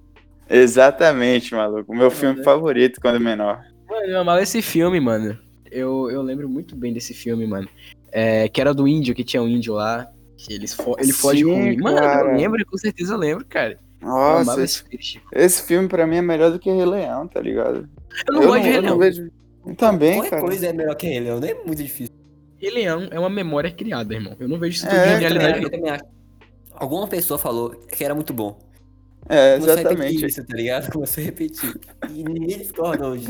Exatamente, 0.49 1.53
maluco. 1.53 1.91
O 1.91 1.95
meu 1.95 2.09
filme 2.09 2.41
favorito 2.43 3.01
quando 3.01 3.19
menor. 3.19 3.61
Mano, 3.89 4.05
eu 4.05 4.19
amava 4.19 4.41
esse 4.41 4.61
filme, 4.61 4.99
mano. 4.99 5.37
Eu, 5.69 6.09
eu 6.09 6.21
lembro 6.21 6.47
muito 6.47 6.75
bem 6.75 6.93
desse 6.93 7.13
filme, 7.13 7.45
mano. 7.45 7.67
É, 8.11 8.47
que 8.47 8.61
era 8.61 8.73
do 8.73 8.87
índio, 8.87 9.13
que 9.13 9.23
tinha 9.23 9.43
um 9.43 9.47
índio 9.47 9.73
lá. 9.73 10.09
Que 10.37 10.53
eles 10.53 10.73
fo 10.73 10.95
ele 10.99 11.11
foge 11.13 11.39
Sim, 11.39 11.45
com 11.45 11.65
ele. 11.65 11.81
Mano, 11.81 11.97
cara. 11.97 12.29
eu 12.31 12.37
lembro, 12.37 12.65
com 12.65 12.77
certeza 12.77 13.13
eu 13.13 13.17
lembro, 13.17 13.45
cara. 13.45 13.79
eu 14.01 14.07
Nossa, 14.07 14.61
esse, 14.63 14.83
esse 14.91 15.21
esse 15.31 15.63
filme 15.63 15.87
pra 15.87 16.05
mim 16.05 16.17
é 16.17 16.21
melhor 16.21 16.51
do 16.51 16.59
que 16.59 16.69
Rei 16.69 16.85
Leão, 16.85 17.27
tá 17.27 17.39
ligado? 17.41 17.87
Eu 18.27 18.33
não 18.33 18.41
gosto 18.47 18.61
de 18.63 18.67
Rei 18.69 18.77
eu 18.77 18.81
não 18.81 18.97
Leão. 18.97 18.99
vejo. 18.99 19.31
Também, 19.77 20.13
Qualquer 20.15 20.29
cara. 20.29 20.41
coisa 20.43 20.67
é 20.67 20.73
melhor 20.73 20.95
que 20.95 21.07
ele, 21.07 21.29
não 21.29 21.37
é 21.47 21.53
muito 21.65 21.81
difícil. 21.81 22.13
Rei 22.57 22.69
Leão 22.71 23.07
é 23.11 23.19
uma 23.19 23.29
memória 23.29 23.71
criada, 23.71 24.13
irmão. 24.13 24.35
Eu 24.39 24.47
não 24.47 24.59
vejo 24.59 24.75
isso 24.77 24.85
tudo 24.87 24.95
É, 24.97 25.15
de 25.15 25.19
realidade. 25.21 25.63
Eu 25.63 25.69
também 25.71 25.89
acho. 25.89 26.03
Alguma 26.73 27.07
pessoa 27.07 27.37
falou 27.39 27.69
que 27.71 28.03
era 28.03 28.13
muito 28.13 28.33
bom. 28.33 28.59
É, 29.27 29.53
Começou 29.57 29.73
a 29.73 29.77
repetir 29.77 29.97
exatamente. 29.97 30.25
isso, 30.27 30.45
tá 30.45 30.55
ligado? 30.55 30.91
Começou 30.91 31.21
a 31.23 31.25
repetir. 31.25 31.79
E 32.11 32.23
ninguém 32.23 32.59
discorda 32.59 33.07
hoje. 33.07 33.25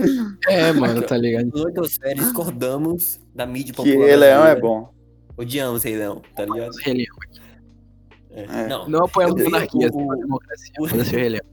É, 0.49 0.73
mano, 0.73 1.01
tá 1.03 1.15
ligado? 1.15 1.51
Oitosfera 1.55 2.15
discordamos 2.15 3.19
da 3.33 3.45
mídia 3.45 3.73
Que 3.73 3.77
popular. 3.77 4.05
Rei 4.07 4.15
Leão 4.17 4.45
é 4.45 4.55
bom. 4.59 4.89
Odiamos 5.37 5.83
Rei 5.83 5.97
Leão, 5.97 6.21
tá 6.35 6.45
ligado? 6.45 6.75
Rei 6.77 6.93
Leão. 6.93 7.15
É. 8.31 8.63
É. 8.63 8.67
Não, 8.67 8.87
Não 8.89 9.05
apoiamos 9.05 9.39
Eu 9.39 9.45
vi 9.45 9.51
monarquia, 9.51 9.89
o- 9.93 10.11
a 10.11 10.15
democracia. 10.15 10.73
o- 10.79 10.83
o 10.83 10.85
Rei 10.85 11.29
Leão. 11.29 11.45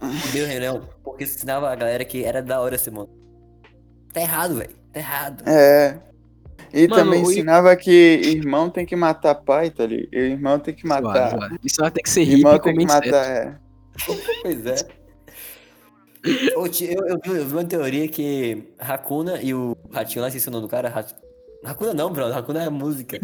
odeio 0.28 0.46
Rei 0.46 0.58
Leão 0.60 0.88
porque 1.02 1.24
ensinava 1.24 1.70
a 1.70 1.74
galera 1.74 2.04
que 2.04 2.24
era 2.24 2.40
da 2.42 2.60
hora 2.60 2.78
ser 2.78 2.90
mano. 2.92 3.10
Tá 4.12 4.20
errado, 4.20 4.54
velho. 4.56 4.70
Tá 4.92 5.00
errado. 5.00 5.42
É. 5.48 5.98
E 6.72 6.86
Mano, 6.86 7.04
também 7.04 7.24
o- 7.24 7.30
ensinava 7.30 7.74
que 7.76 7.90
irmão 7.90 8.68
tem 8.70 8.84
que 8.84 8.94
matar 8.94 9.34
pai, 9.36 9.70
tá 9.70 9.86
ligado? 9.86 10.14
Irmão 10.14 10.58
tem 10.58 10.74
que 10.74 10.86
matar. 10.86 11.30
zoado. 11.30 11.58
Isso 11.64 11.80
ela 11.80 11.90
tem 11.90 12.02
que 12.02 12.10
ser 12.10 12.22
hippie 12.24 12.36
Irmão 12.40 12.56
e 12.56 12.60
tem 12.60 12.76
que 12.76 12.84
matar, 12.86 13.24
é. 13.26 13.58
Pois 14.42 14.66
é. 14.66 14.76
Eu, 16.24 16.66
eu, 16.66 17.06
eu, 17.06 17.18
vi, 17.24 17.30
eu 17.38 17.46
vi 17.46 17.52
uma 17.52 17.64
teoria 17.64 18.06
que 18.08 18.72
Hakuna 18.78 19.40
e 19.40 19.54
o 19.54 19.76
Ratinho 19.90 20.20
lá, 20.22 20.28
esqueci 20.28 20.48
o 20.48 20.50
nome 20.50 20.66
do 20.66 20.68
cara. 20.68 20.88
Hakuna 21.64 21.92
não, 21.94 22.12
bro. 22.12 22.26
Hakuna 22.32 22.64
é 22.64 22.68
música. 22.70 23.18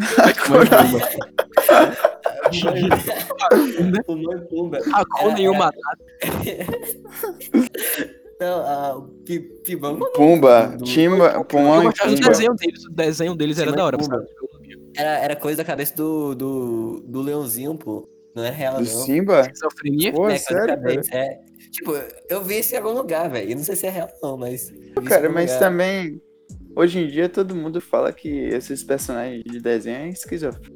o 4.07 4.15
nome 4.15 4.41
Pumba. 4.47 4.79
Hakuna 4.93 5.39
e 5.39 5.49
o 5.49 5.53
Matata. 5.53 6.03
Não, 8.37 8.59
a, 8.67 8.97
o 8.97 9.03
Pi- 9.25 9.39
Pibão. 9.63 9.97
Pumba, 10.13 10.67
Do- 10.77 10.83
Timba, 10.83 11.37
e 11.39 11.43
Pumba. 11.45 11.89
desenho 12.27 12.53
deles, 12.53 12.85
o 12.85 12.91
desenho 12.91 13.33
deles 13.35 13.57
era 13.59 13.71
e 13.71 13.75
da 13.75 13.85
hora. 13.85 13.97
Pumba. 13.97 14.25
Era, 14.97 15.19
era 15.19 15.35
coisa 15.37 15.57
da 15.59 15.63
cabeça 15.63 15.95
do, 15.95 16.35
do, 16.35 16.99
do 17.05 17.21
leãozinho, 17.21 17.75
pô. 17.77 18.09
Não 18.35 18.43
é 18.43 18.49
real, 18.49 18.73
Do 18.73 18.79
não. 18.79 18.85
Simba? 19.05 19.39
Esquizofrenia. 19.39 20.11
Pô, 20.11 20.27
é, 20.27 20.37
sério, 20.37 20.77
é. 21.13 21.39
Tipo, 21.71 21.93
eu 22.29 22.43
vi 22.43 22.59
isso 22.59 22.75
em 22.75 22.77
algum 22.77 22.91
lugar, 22.91 23.29
velho. 23.29 23.51
Eu 23.51 23.55
não 23.55 23.63
sei 23.63 23.77
se 23.77 23.87
é 23.87 23.89
real, 23.89 24.09
não, 24.21 24.35
mas. 24.37 24.69
Cara, 25.07 25.29
mas 25.29 25.53
lugar. 25.53 25.59
também. 25.69 26.21
Hoje 26.75 26.99
em 26.99 27.07
dia 27.07 27.29
todo 27.29 27.55
mundo 27.55 27.79
fala 27.79 28.11
que 28.11 28.27
esses 28.29 28.83
personagens 28.83 29.43
de 29.45 29.59
desenho 29.59 29.97
é 29.97 30.09
esquizofrenia. 30.09 30.75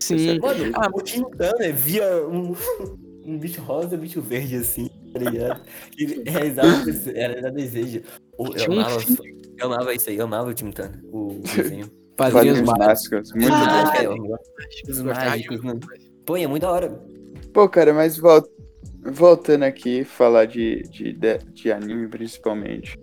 Sim. 0.00 0.38
Mano, 0.40 0.72
Ah, 0.74 0.88
o 0.92 1.00
Tim 1.02 1.22
Turner 1.22 1.74
via 1.74 2.26
um, 2.26 2.54
um 3.24 3.38
bicho 3.38 3.60
rosa 3.62 3.94
e 3.94 3.98
um 3.98 4.00
bicho 4.00 4.20
verde 4.22 4.56
assim, 4.56 4.88
tá 5.12 5.18
ligado? 5.18 5.62
E 5.98 6.04
realizava, 6.30 6.88
esse- 6.90 7.16
era 7.16 7.40
da 7.42 7.50
desejo. 7.50 8.02
Eu 8.38 8.72
amava, 8.72 9.00
eu 9.58 9.66
amava 9.72 9.94
isso 9.94 10.08
aí, 10.10 10.16
eu 10.16 10.24
amava 10.24 10.50
o 10.50 10.54
Tim 10.54 10.70
Turner, 10.70 11.00
o 11.12 11.40
desenho. 11.56 11.90
Padrinhos 12.18 12.58
Quadrinhos 12.62 12.78
mágicos. 12.78 13.32
mágicos. 13.32 13.32
Muito 13.32 13.52
Ah, 13.54 13.84
bom. 13.84 14.36
É. 14.36 14.92
de- 14.92 15.02
Mágicos, 15.04 15.60
mano. 15.62 15.80
Pô, 16.26 16.36
é 16.36 16.46
muito 16.48 16.62
da 16.62 16.70
hora. 16.72 16.90
Pô, 17.54 17.68
cara, 17.68 17.94
mas 17.94 18.16
vol- 18.18 18.42
voltando 19.12 19.62
aqui, 19.62 20.02
falar 20.04 20.44
de, 20.46 20.82
de, 20.90 21.12
de, 21.12 21.38
de 21.54 21.70
anime 21.72 22.08
principalmente. 22.08 22.98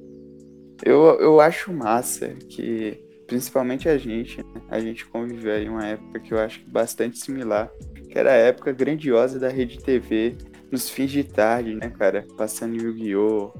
Eu, 0.83 1.01
eu 1.19 1.39
acho 1.39 1.71
massa 1.71 2.29
que, 2.49 2.99
principalmente 3.27 3.87
a 3.87 3.97
gente, 3.97 4.37
né, 4.37 4.61
a 4.69 4.79
gente 4.79 5.05
conviveu 5.05 5.57
em 5.61 5.69
uma 5.69 5.85
época 5.85 6.19
que 6.19 6.33
eu 6.33 6.39
acho 6.39 6.61
bastante 6.67 7.17
similar, 7.17 7.69
que 8.09 8.17
era 8.17 8.31
a 8.31 8.35
época 8.35 8.71
grandiosa 8.71 9.39
da 9.39 9.49
Rede 9.49 9.77
TV, 9.79 10.35
nos 10.71 10.89
fins 10.89 11.11
de 11.11 11.23
tarde, 11.23 11.75
né, 11.75 11.89
cara? 11.89 12.25
Passando 12.37 12.75
Yu-Gi-Oh! 12.75 13.51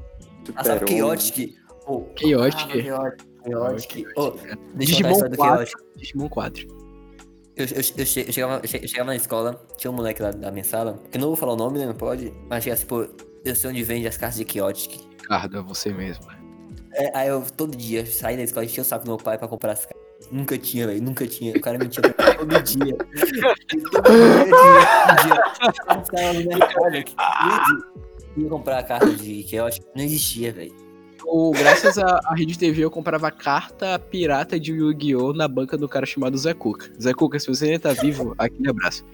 Ah, 0.56 0.64
Super 0.64 0.88
Chaotic? 0.90 1.56
Pô, 1.86 2.08
Chaotic. 2.20 2.90
ah, 2.92 3.12
Chaotic. 3.48 4.08
Chaotic. 4.14 4.52
A 4.52 4.78
Digimon 4.78 5.12
história 5.12 5.30
do 5.30 5.38
4. 5.38 5.56
Chaotic. 5.68 5.78
Digimon 5.98 6.30
4. 6.30 6.68
Eu, 7.58 7.66
eu, 7.66 7.76
eu, 7.98 8.06
che- 8.06 8.26
eu 8.28 8.34
chegava, 8.34 8.60
eu 8.62 8.68
che- 8.68 8.84
eu 8.84 8.88
chegava 8.88 9.08
na 9.08 9.16
escola, 9.16 9.66
tinha 9.78 9.90
um 9.90 9.96
moleque 9.96 10.22
lá 10.22 10.32
da 10.32 10.52
minha 10.52 10.64
sala, 10.66 11.00
que 11.10 11.18
eu 11.18 11.22
não 11.22 11.30
vou 11.30 11.38
falar 11.38 11.54
o 11.54 11.56
nome, 11.56 11.80
né? 11.80 11.86
Não 11.86 11.94
pode. 11.96 12.34
Mas 12.50 12.64
chega 12.64 12.74
assim, 12.74 12.86
pô, 12.86 13.08
eu 13.46 13.56
sei 13.56 13.70
onde 13.70 13.82
vende 13.84 14.08
as 14.08 14.18
cartas 14.18 14.38
de 14.38 14.52
Chaotic. 14.52 15.00
Ricardo, 15.22 15.58
é 15.58 15.62
você 15.62 15.94
mesmo. 15.94 16.26
É, 16.98 17.12
aí 17.14 17.28
eu 17.28 17.42
todo 17.56 17.76
dia 17.76 18.06
saí 18.06 18.38
da 18.38 18.44
escola, 18.44 18.66
enchia 18.66 18.82
o 18.82 18.86
saco 18.86 19.04
do 19.06 19.10
meu 19.10 19.18
pai 19.18 19.38
pra 19.38 19.48
comprar 19.48 19.74
as 19.74 19.86
cartas. 19.86 20.06
Nunca 20.32 20.58
tinha, 20.58 20.88
velho, 20.88 21.04
nunca 21.04 21.28
tinha. 21.28 21.56
O 21.56 21.62
cara 21.62 21.78
mentia 21.78 22.02
todo 22.02 22.16
dia. 22.16 22.36
todo 22.38 22.64
dia 22.64 22.96
todo 24.44 24.54
dia. 25.22 27.06
Eu. 28.38 28.44
Ia 28.44 28.50
comprar 28.50 28.80
a 28.80 28.84
carta 28.84 29.12
de 29.12 29.48
Chaotic, 29.48 29.84
não 29.96 30.04
existia, 30.04 30.52
velho. 30.52 30.74
Eu, 31.26 31.52
graças 31.52 31.98
à 31.98 32.20
à 32.26 32.36
Rede 32.36 32.58
TV, 32.58 32.84
eu 32.84 32.92
comprava 32.92 33.32
carta 33.32 33.98
pirata 34.00 34.60
de 34.60 34.72
Yu-Gi-Oh! 34.74 35.34
na 35.34 35.48
banca 35.48 35.78
do 35.78 35.88
cara 35.90 36.06
chamado 36.06 36.38
Zé 36.38 36.54
Cuca. 36.54 36.92
Zé 37.02 37.14
Cuca, 37.14 37.40
se 37.40 37.48
você 37.48 37.66
ainda 37.66 37.80
tá 37.80 37.94
vivo, 37.94 38.36
aquele 38.38 38.70
abraço. 38.70 39.06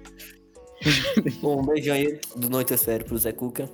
Bom, 1.41 1.61
um 1.61 1.65
beijão 1.65 1.95
aí 1.95 2.19
do 2.35 2.49
Noite 2.49 2.75
Sério 2.77 3.05
pro 3.05 3.17
Zé 3.17 3.31
Cuca. 3.31 3.69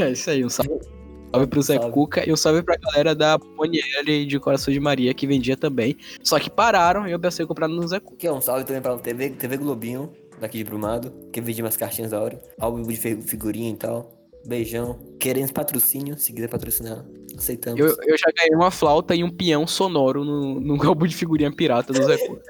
É 0.00 0.10
isso 0.10 0.30
aí, 0.30 0.44
um 0.44 0.48
salve. 0.48 0.97
Salve 1.32 1.46
pro 1.46 1.62
Zé 1.62 1.76
Salve. 1.76 1.92
Cuca 1.92 2.28
e 2.28 2.32
um 2.32 2.36
salve 2.36 2.62
pra 2.62 2.76
galera 2.76 3.14
da 3.14 3.38
Poniele 3.38 4.24
de 4.26 4.38
Coração 4.40 4.72
de 4.72 4.80
Maria, 4.80 5.12
que 5.14 5.26
vendia 5.26 5.56
também. 5.56 5.96
Só 6.22 6.38
que 6.38 6.48
pararam 6.50 7.06
e 7.06 7.12
eu 7.12 7.18
pensei 7.20 7.44
em 7.44 7.48
comprar 7.48 7.68
no 7.68 7.86
Zé 7.86 8.00
Cuca. 8.00 8.14
Aqui, 8.16 8.28
ó, 8.28 8.36
um 8.36 8.40
salve 8.40 8.64
também 8.64 8.80
pra 8.82 8.96
TV, 8.98 9.30
TV 9.30 9.56
Globinho, 9.56 10.10
daqui 10.40 10.58
de 10.58 10.64
Brumado, 10.64 11.12
que 11.32 11.40
vendia 11.40 11.64
umas 11.64 11.76
cartinhas 11.76 12.10
da 12.12 12.20
hora. 12.20 12.40
Álbum 12.58 12.82
de 12.82 12.96
fi- 12.96 13.20
figurinha 13.22 13.70
e 13.70 13.76
tal. 13.76 14.10
Beijão. 14.46 14.98
Querendo 15.18 15.52
patrocínio, 15.52 16.16
se 16.16 16.32
quiser 16.32 16.48
patrocinar, 16.48 17.04
aceitamos. 17.36 17.78
Eu, 17.78 17.88
eu 18.06 18.16
já 18.16 18.30
ganhei 18.34 18.54
uma 18.54 18.70
flauta 18.70 19.14
e 19.14 19.22
um 19.22 19.30
peão 19.30 19.66
sonoro 19.66 20.24
no, 20.24 20.58
no 20.60 20.74
álbum 20.88 21.06
de 21.06 21.14
figurinha 21.14 21.52
pirata 21.52 21.92
do 21.92 22.02
Zé 22.02 22.16
Cuca. 22.18 22.42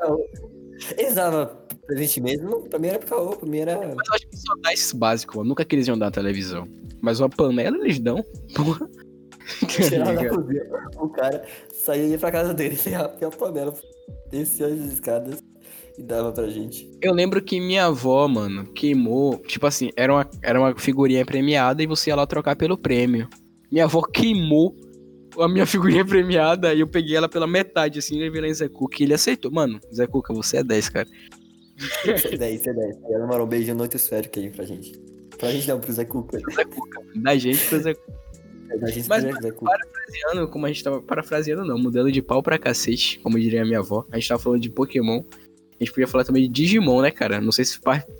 Eles 0.97 1.15
davam 1.15 1.51
presente 1.89 2.21
mesmo? 2.21 2.51
Não, 2.51 2.63
pra 2.63 2.79
mim 2.79 2.89
era 2.89 2.99
caô, 2.99 3.35
pra 3.37 3.49
mim 3.49 3.59
era. 3.59 3.77
Mas 3.79 4.09
eu 4.09 4.15
acho 4.15 4.29
que 4.29 4.37
só 4.37 4.55
dá 4.63 4.73
esses 4.73 4.93
básicos, 4.93 5.37
mano. 5.37 5.49
Nunca 5.49 5.65
que 5.65 5.75
eles 5.75 5.89
iam 5.89 5.99
dar 5.99 6.11
televisão. 6.11 6.69
Mas 7.01 7.19
uma 7.19 7.29
panela 7.29 7.77
eles 7.79 7.99
dão. 7.99 8.25
Porra. 8.55 8.89
Tirar 9.67 10.13
na 10.13 10.29
cozinha. 10.29 10.63
O 10.97 11.09
cara 11.09 11.43
saía 11.73 12.05
e 12.05 12.11
ia 12.11 12.19
pra 12.19 12.31
casa 12.31 12.53
dele, 12.53 12.77
sem 12.77 12.95
a, 12.95 13.05
a 13.05 13.31
panela, 13.31 13.73
descia 14.31 14.67
as 14.67 14.79
escadas 14.93 15.43
e 15.97 16.03
dava 16.03 16.31
pra 16.31 16.49
gente. 16.49 16.89
Eu 17.01 17.15
lembro 17.15 17.43
que 17.43 17.59
minha 17.59 17.87
avó, 17.87 18.29
mano, 18.29 18.67
queimou. 18.73 19.39
Tipo 19.39 19.67
assim, 19.67 19.91
era 19.97 20.13
uma, 20.13 20.29
era 20.43 20.61
uma 20.61 20.79
figurinha 20.79 21.25
premiada 21.25 21.83
e 21.83 21.87
você 21.87 22.11
ia 22.11 22.17
lá 22.17 22.27
trocar 22.27 22.55
pelo 22.57 22.77
prêmio. 22.77 23.29
Minha 23.73 23.85
avó 23.85 24.03
queimou 24.03 24.77
a 25.39 25.49
minha 25.49 25.65
figurinha 25.67 26.05
premiada 26.05 26.75
e 26.75 26.81
eu 26.81 26.87
peguei 26.87 27.17
ela 27.17 27.29
pela 27.29 27.47
metade, 27.47 27.99
assim, 27.99 28.17
e 28.17 28.21
levei 28.21 28.43
lá 28.43 28.49
em 28.49 28.55
Zé 28.55 28.69
Cuca 28.69 28.97
e 29.01 29.05
ele 29.05 29.15
aceitou. 29.15 29.51
Mano, 29.51 29.81
Zé 29.93 30.07
Cuca, 30.07 30.35
você 30.35 30.59
é 30.59 30.63
10, 30.63 30.89
cara. 30.91 31.09
Isso 31.79 32.29
é 32.29 32.37
10, 32.37 32.61
isso 32.61 32.71
é 32.71 32.73
10. 32.73 32.97
Ela 33.11 33.27
mandou 33.27 33.47
um 33.47 33.49
beijo 33.49 33.75
noite 33.75 33.97
esférico 33.97 34.39
aí 34.39 34.51
pra 34.51 34.65
gente. 34.65 34.93
Pra 35.39 35.51
gente 35.51 35.69
não, 35.69 35.81
pro 35.81 35.93
Zé 35.93 36.05
Cuca. 36.05 36.39
Zé 36.53 36.65
Cuca, 36.65 37.01
da 37.15 37.37
gente 37.37 37.65
pro 37.67 37.81
Zé 37.81 37.95
Cuca. 37.95 38.19
Da 38.81 38.91
gente 38.91 39.09
Mas, 39.09 39.25
pro 39.25 39.43
Zé 39.43 39.51
Cuca. 39.53 39.71
Parafraseando, 39.71 40.49
como 40.49 40.67
a 40.67 40.69
gente 40.69 40.85
tava. 40.85 41.01
Parafraseando, 41.01 41.65
não, 41.65 41.79
mudando 41.79 42.11
de 42.11 42.21
pau 42.21 42.43
pra 42.43 42.59
cacete, 42.59 43.21
como 43.21 43.39
diria 43.39 43.63
a 43.63 43.65
minha 43.65 43.79
avó. 43.79 44.05
A 44.11 44.19
gente 44.19 44.29
tava 44.29 44.43
falando 44.43 44.61
de 44.61 44.71
Pokémon. 44.71 45.23
A 45.81 45.85
gente 45.85 45.93
podia 45.93 46.09
falar 46.09 46.25
também 46.25 46.43
de 46.43 46.49
Digimon, 46.49 47.03
né, 47.03 47.13
cara? 47.13 47.41
Não 47.41 47.53
sei 47.53 47.65
se 47.65 47.79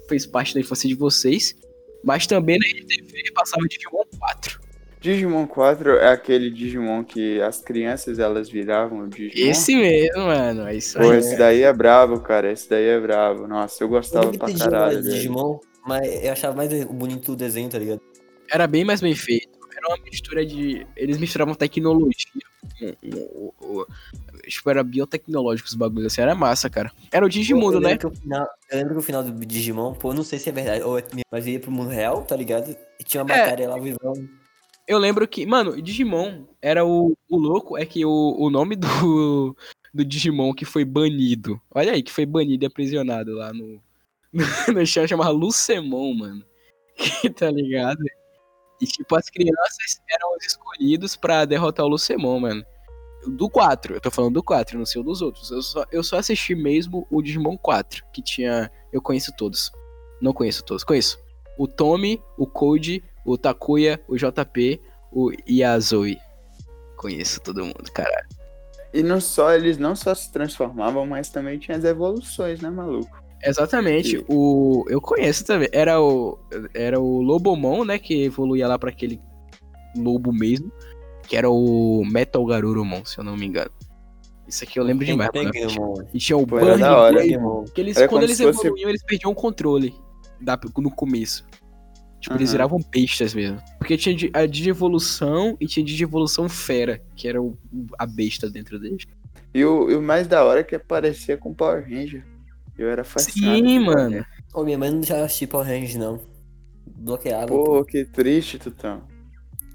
fez 0.09 0.25
parte 0.25 0.55
da 0.55 0.61
infância 0.61 0.89
de 0.89 0.95
vocês. 0.95 1.57
Mas 2.05 2.27
também 2.27 2.57
na 2.59 2.67
RTV 2.67 3.33
passava 3.35 3.67
Digimon 3.67 4.05
4. 4.19 4.61
Digimon 5.01 5.47
4 5.47 5.97
é 5.99 6.09
aquele 6.13 6.51
Digimon 6.51 7.05
que 7.05 7.41
as 7.41 7.61
crianças 7.61 8.19
elas 8.19 8.49
viravam 8.51 9.01
o 9.01 9.09
Digimon. 9.09 9.51
Esse 9.51 9.77
mesmo, 9.77 10.23
mano. 10.23 10.67
É 10.67 10.75
isso 10.77 10.99
Pô, 10.99 11.11
aí. 11.11 11.19
esse 11.19 11.37
daí 11.37 11.63
é 11.63 11.73
brabo, 11.73 12.21
cara. 12.21 12.51
Esse 12.53 12.69
daí 12.69 12.85
é 12.87 12.99
brabo. 13.01 13.47
Nossa, 13.47 13.83
eu 13.83 13.87
Eu 13.87 13.91
gostava 13.91 14.27
nunca 14.27 14.47
pra 14.47 14.55
caralho 14.59 15.03
dele. 15.03 15.15
Digimon, 15.15 15.59
mas 15.87 16.25
eu 16.25 16.33
achava 16.33 16.57
mais 16.57 16.85
bonito 16.85 17.33
o 17.33 17.37
desenho, 17.37 17.69
tá 17.69 17.79
ligado? 17.79 18.01
Era 18.51 18.67
bem 18.67 18.85
mais 18.85 19.01
bem 19.01 19.15
feito. 19.15 19.49
Era 19.77 19.95
uma 19.95 20.05
mistura 20.05 20.45
de. 20.45 20.85
Eles 20.97 21.19
misturavam 21.19 21.55
tecnologia. 21.55 22.13
com- 22.81 23.85
Tipo, 24.49 24.71
era 24.71 24.83
biotecnológico 24.83 25.69
os 25.69 25.75
bagulhos 25.75 26.07
assim. 26.13 26.23
Era 26.23 26.35
massa, 26.35 26.69
cara. 26.71 26.91
Era 27.13 27.25
o 27.25 27.29
Digimundo, 27.29 27.77
eu 27.77 27.81
né? 27.81 27.91
lembro 27.91 28.11
Que 28.11 28.17
o 28.19 28.21
final, 28.21 28.47
eu 28.71 28.79
lembro 28.79 28.95
que 28.95 28.99
o 29.01 29.03
final 29.03 29.23
do 29.23 29.47
Digimon, 29.47 29.93
pô, 29.95 30.11
eu 30.11 30.15
não 30.15 30.25
sei 30.25 30.39
se 30.39 30.49
é 30.49 30.53
verdade, 30.53 30.83
ou 30.83 30.99
é, 30.99 31.03
mas 31.31 31.47
ia 31.47 31.61
pro 31.61 31.71
mundo 31.71 31.91
real, 31.91 32.23
tá 32.23 32.35
ligado? 32.35 32.75
E 32.99 33.05
tinha 33.05 33.23
uma 33.23 33.33
É. 33.35 33.39
batalha 33.45 33.69
lá, 33.69 33.79
vivão. 33.79 34.15
Eu 34.89 34.99
lembro 34.99 35.29
que, 35.29 35.45
mano, 35.45 35.83
Digimon 35.83 36.47
era 36.63 36.83
o, 36.83 37.15
o 37.29 37.37
louco, 37.37 37.77
é 37.77 37.85
que 37.85 38.07
o, 38.07 38.35
o 38.39 38.49
nome 38.49 38.75
do, 38.75 39.55
do 39.93 40.03
Digimon 40.03 40.55
que 40.55 40.65
foi 40.65 40.83
banido, 40.83 41.61
olha 41.71 41.93
aí, 41.93 42.03
que 42.03 42.11
foi 42.11 42.25
banido 42.25 42.65
e 42.65 42.67
aprisionado 42.67 43.35
lá 43.35 43.53
no, 43.53 43.83
no, 44.33 44.45
no 44.73 44.87
chão, 44.87 45.07
chamava 45.07 45.29
Lucemon, 45.29 46.15
mano. 46.15 46.45
tá 47.37 47.51
ligado? 47.51 48.03
E 48.81 48.87
tipo, 48.87 49.15
as 49.15 49.29
crianças 49.29 50.01
eram 50.11 50.35
os 50.35 50.47
escolhidos 50.47 51.17
pra 51.17 51.45
derrotar 51.45 51.85
o 51.85 51.89
Lucemon, 51.91 52.41
mano. 52.41 52.65
Do 53.27 53.51
4, 53.51 53.95
eu 53.95 54.01
tô 54.01 54.11
falando 54.11 54.35
do 54.35 54.43
4, 54.43 54.79
não 54.79 54.87
sei 54.87 55.03
o 55.03 55.05
dos 55.05 55.21
outros. 55.21 55.51
Eu 55.51 55.61
só, 55.61 55.85
eu 55.93 56.03
só 56.03 56.17
assisti 56.17 56.55
mesmo 56.55 57.07
o 57.11 57.21
Digimon 57.21 57.59
4, 57.59 58.05
que 58.11 58.23
tinha. 58.23 58.71
Eu 58.91 59.03
conheço 59.03 59.33
todos. 59.37 59.71
Não 60.19 60.33
conheço 60.33 60.65
todos, 60.65 60.83
conheço. 60.83 61.19
O 61.59 61.67
Tommy, 61.67 62.23
o 62.39 62.47
Code, 62.47 63.03
o 63.33 63.39
Takuya, 63.39 64.01
o 64.09 64.17
JP, 64.17 64.81
o 65.13 65.31
Yazoi. 65.49 66.19
Conheço 66.97 67.41
todo 67.41 67.65
mundo, 67.65 67.91
caralho. 67.93 68.27
E 68.93 69.03
não 69.03 69.21
só, 69.21 69.53
eles 69.53 69.77
não 69.79 69.95
só 69.95 70.15
se 70.15 70.33
transformavam, 70.33 71.07
mas 71.07 71.29
também 71.29 71.59
tinha 71.59 71.77
as 71.77 71.85
evoluções, 71.85 72.61
né, 72.61 72.71
maluco? 72.71 73.23
Exatamente. 73.45 74.25
O, 74.29 74.85
eu 74.89 75.01
conheço 75.01 75.45
também. 75.45 75.69
Era 75.73 76.01
o, 76.01 76.39
era 76.75 76.99
o 76.99 77.21
Lobomon, 77.23 77.85
né? 77.85 77.99
Que 77.99 78.25
evoluía 78.25 78.67
lá 78.67 78.79
pra 78.79 78.91
aquele 78.91 79.21
lobo 79.97 80.33
mesmo. 80.33 80.73
Que 81.29 81.37
era 81.37 81.49
o 81.49 82.03
Metal 82.05 82.45
Garurumon, 82.45 83.05
se 83.05 83.19
eu 83.19 83.25
não 83.25 83.37
me 83.37 83.47
engano. 83.47 83.71
Isso 84.49 84.65
aqui 84.65 84.81
eu 84.81 84.85
lembro 84.85 85.05
demais. 85.05 85.31
mano. 85.77 86.09
E 86.13 86.19
tinha 86.19 86.37
o 86.37 86.47
Burn 86.47 86.79
da 86.79 86.97
hora. 86.97 87.21
Pokémon. 87.21 87.65
que 87.67 87.81
eles, 87.81 87.97
Era 87.99 88.09
quando 88.09 88.23
eles 88.25 88.37
se 88.39 88.43
fosse- 88.43 88.67
evoluíam, 88.67 88.89
eles 88.89 89.05
perdiam 89.05 89.31
o 89.31 89.35
controle 89.35 89.95
da, 90.41 90.59
no 90.79 90.91
começo. 90.91 91.47
Tipo, 92.21 92.35
eles 92.35 92.49
Aham. 92.49 92.53
viravam 92.53 92.81
bestas 92.91 93.33
mesmo. 93.35 93.61
Porque 93.79 93.97
tinha 93.97 94.15
de- 94.15 94.31
a 94.35 94.45
digievolução 94.47 95.57
e 95.61 95.67
tinha 95.67 95.85
digievolução 95.85 96.49
fera, 96.49 97.01
que 97.15 97.29
era 97.29 97.41
o, 97.41 97.57
a 97.99 98.07
besta 98.07 98.51
dentro 98.51 98.79
deles. 98.79 99.05
E 99.55 99.65
o, 99.65 99.91
e 99.91 99.95
o 99.95 100.03
mais 100.03 100.27
da 100.27 100.45
hora 100.45 100.61
é 100.61 100.65
que 100.65 100.75
aparecia 100.75 101.37
com 101.37 101.55
Power 101.55 101.83
Ranger. 101.83 102.25
Eu 102.77 102.89
era 102.91 103.05
fascinado. 103.05 103.57
Sim, 103.57 103.79
mano. 103.81 104.03
Ranger. 104.11 104.27
Ô, 104.55 104.65
minha 104.65 104.79
mãe 104.79 104.91
não 104.91 104.99
deixava 105.01 105.25
assistir 105.25 105.47
Power 105.47 105.67
Rangers, 105.67 105.95
não. 105.97 106.21
Bloqueava. 106.87 107.47
Pô, 107.47 107.85
que 107.85 108.05
triste, 108.05 108.59
Tutão. 108.59 109.03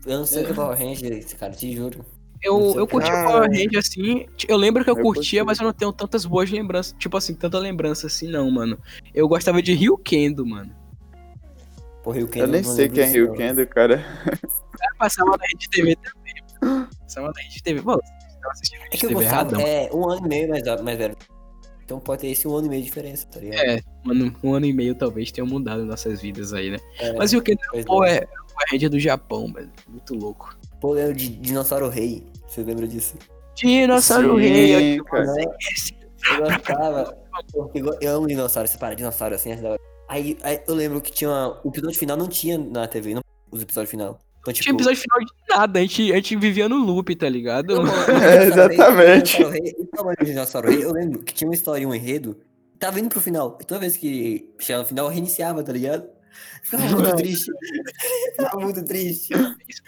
Eu 0.06 0.20
não 0.20 0.26
sei 0.26 0.44
o 0.44 0.46
que 0.46 0.52
é 0.52 0.56
Power 0.56 0.78
Rangers, 0.78 1.34
cara, 1.34 1.54
te 1.54 1.74
juro. 1.74 2.06
Eu, 2.42 2.74
eu 2.76 2.86
curti 2.86 3.08
o 3.10 3.14
Cara. 3.14 3.30
Power 3.30 3.50
Ranger 3.50 3.78
assim. 3.80 4.26
Eu 4.50 4.58
lembro 4.58 4.84
que 4.84 4.90
eu, 4.90 4.98
Eu 4.98 5.02
curtia, 5.04 5.40
curti. 5.40 5.48
mas 5.48 5.60
eu 5.60 5.66
não 5.66 5.74
tenho 5.74 5.94
tantas 5.94 6.26
boas 6.26 6.52
lembranças. 6.52 6.94
Tipo 7.00 7.16
assim, 7.16 7.34
tanta 7.34 7.58
lembrança 7.58 8.08
assim, 8.08 8.30
não, 8.30 8.52
mano. 8.52 8.78
Eu 9.14 9.30
gostava 9.30 9.62
de 9.62 9.74
Rio 9.74 9.98
Kendo, 9.98 10.46
mano. 10.46 10.76
Porra, 12.04 12.20
eu 12.20 12.30
Eu 12.36 12.48
nem 12.48 12.64
sei 12.64 12.90
quem 12.90 13.04
é 13.04 13.08
Rio 13.08 13.34
Kendo, 13.34 13.66
cara. 13.68 13.98
Cara, 14.26 14.96
passava 15.00 15.32
na 15.38 15.44
Rede 15.52 15.70
TV 15.70 15.96
também. 15.96 16.34
mano. 16.62 16.90
Passava 17.02 17.28
na 17.34 17.42
Rede 17.42 17.64
TV. 17.64 17.82
Pô, 17.82 17.94
você 17.94 18.40
tava 18.42 18.52
assistindo 18.52 18.80
É 18.82 18.84
Rede 18.84 18.98
que 18.98 19.06
eu 19.06 19.12
gostava, 19.14 19.52
erradão. 19.56 19.62
é 19.62 19.90
um 19.94 20.10
ano 20.10 20.26
e 20.26 20.30
meio 20.30 20.50
mais, 20.50 20.64
mais 20.82 20.98
velho. 20.98 21.16
Então 21.86 22.00
pode 22.00 22.22
ter 22.22 22.28
esse 22.28 22.48
um 22.48 22.56
ano 22.56 22.68
e 22.68 22.70
meio 22.70 22.82
de 22.82 22.88
diferença, 22.88 23.26
tá 23.28 23.40
ligado? 23.40 23.60
É, 23.62 23.82
mano, 24.04 24.34
um 24.44 24.54
ano 24.54 24.66
e 24.66 24.74
meio 24.74 24.96
talvez 24.96 25.32
tenham 25.32 25.48
mudado 25.48 25.86
nossas 25.86 26.22
vidas 26.22 26.54
aí, 26.54 26.72
né? 26.72 26.78
É, 27.00 27.14
Mas 27.14 27.32
Rio 27.32 27.42
Kendo 27.42 27.60
pois 27.72 27.86
pô, 27.86 28.04
é. 28.04 28.18
é 28.18 28.22
o 28.24 28.54
Power 28.54 28.68
Ranger 28.72 28.90
do 28.90 29.00
Japão, 29.00 29.48
mano. 29.48 29.72
Muito 29.88 30.14
louco. 30.16 30.58
Pô, 30.82 30.90
eu 30.90 30.94
lembro 30.96 31.14
de 31.16 31.30
Dinossauro 31.30 31.88
Rei. 31.90 32.26
Você 32.48 32.64
lembra 32.64 32.88
disso? 32.88 33.16
Dinossauro 33.56 34.36
Sim, 34.38 34.42
Rei. 34.48 35.00
eu- 35.00 35.04
cara. 35.06 35.26
Eu 36.32 36.40
gostava. 36.42 37.24
Eu- 38.02 38.16
amo 38.18 38.28
dinossauro, 38.28 38.68
separa 38.70 38.96
dinossauro 38.96 39.34
assim, 39.36 39.52
acho 39.54 39.62
da 39.64 39.72
hora. 39.72 39.80
Aí, 40.08 40.38
aí 40.44 40.60
eu 40.68 40.76
lembro 40.76 41.02
que 41.02 41.12
tinha. 41.12 41.30
uma- 41.30 41.60
O 41.64 41.70
episódio 41.70 41.98
final 41.98 42.18
não 42.18 42.28
tinha 42.28 42.58
na 42.58 42.88
TV, 42.88 43.14
não 43.16 43.22
os 43.52 43.62
episódios 43.62 43.90
final. 43.92 44.20
Então, 44.42 44.52
tipo, 44.54 44.64
Tinha 44.66 44.76
episódio 44.76 45.00
final 45.00 45.20
de 45.20 45.32
nada, 45.50 45.80
a 45.80 45.82
gente, 45.82 46.12
a 46.12 46.16
gente 46.18 46.36
vivia 46.36 46.68
no 46.68 46.76
loop, 46.78 47.16
tá 47.16 47.30
ligado? 47.30 47.76
Não, 47.76 47.84
mano, 47.84 48.24
É, 48.24 48.46
exatamente. 48.48 49.38
Dinossauro 49.38 49.52
Rei- 49.64 49.76
o 49.80 49.86
tamanho 49.88 50.18
do 50.20 50.26
Dinossauro 50.26 50.70
Rei, 50.70 50.84
eu 50.84 50.92
lembro 50.92 51.20
que 51.24 51.34
tinha 51.34 51.48
uma 51.48 51.56
história 51.56 51.82
e 51.82 51.86
um 51.86 51.96
enredo. 51.96 52.38
Tava 52.78 53.00
indo 53.00 53.08
pro 53.10 53.22
final. 53.22 53.58
E 53.62 53.64
toda 53.64 53.80
vez 53.80 53.96
que 53.96 54.50
chegava 54.60 54.84
no 54.84 54.90
final, 54.90 55.06
eu 55.06 55.12
reiniciava, 55.12 55.64
tá 55.64 55.72
ligado? 55.72 56.06
Ficava 56.64 56.84
muito 56.90 57.16
triste. 57.16 57.52
Ficava 58.36 58.60
muito 58.60 58.84
triste. 58.84 59.34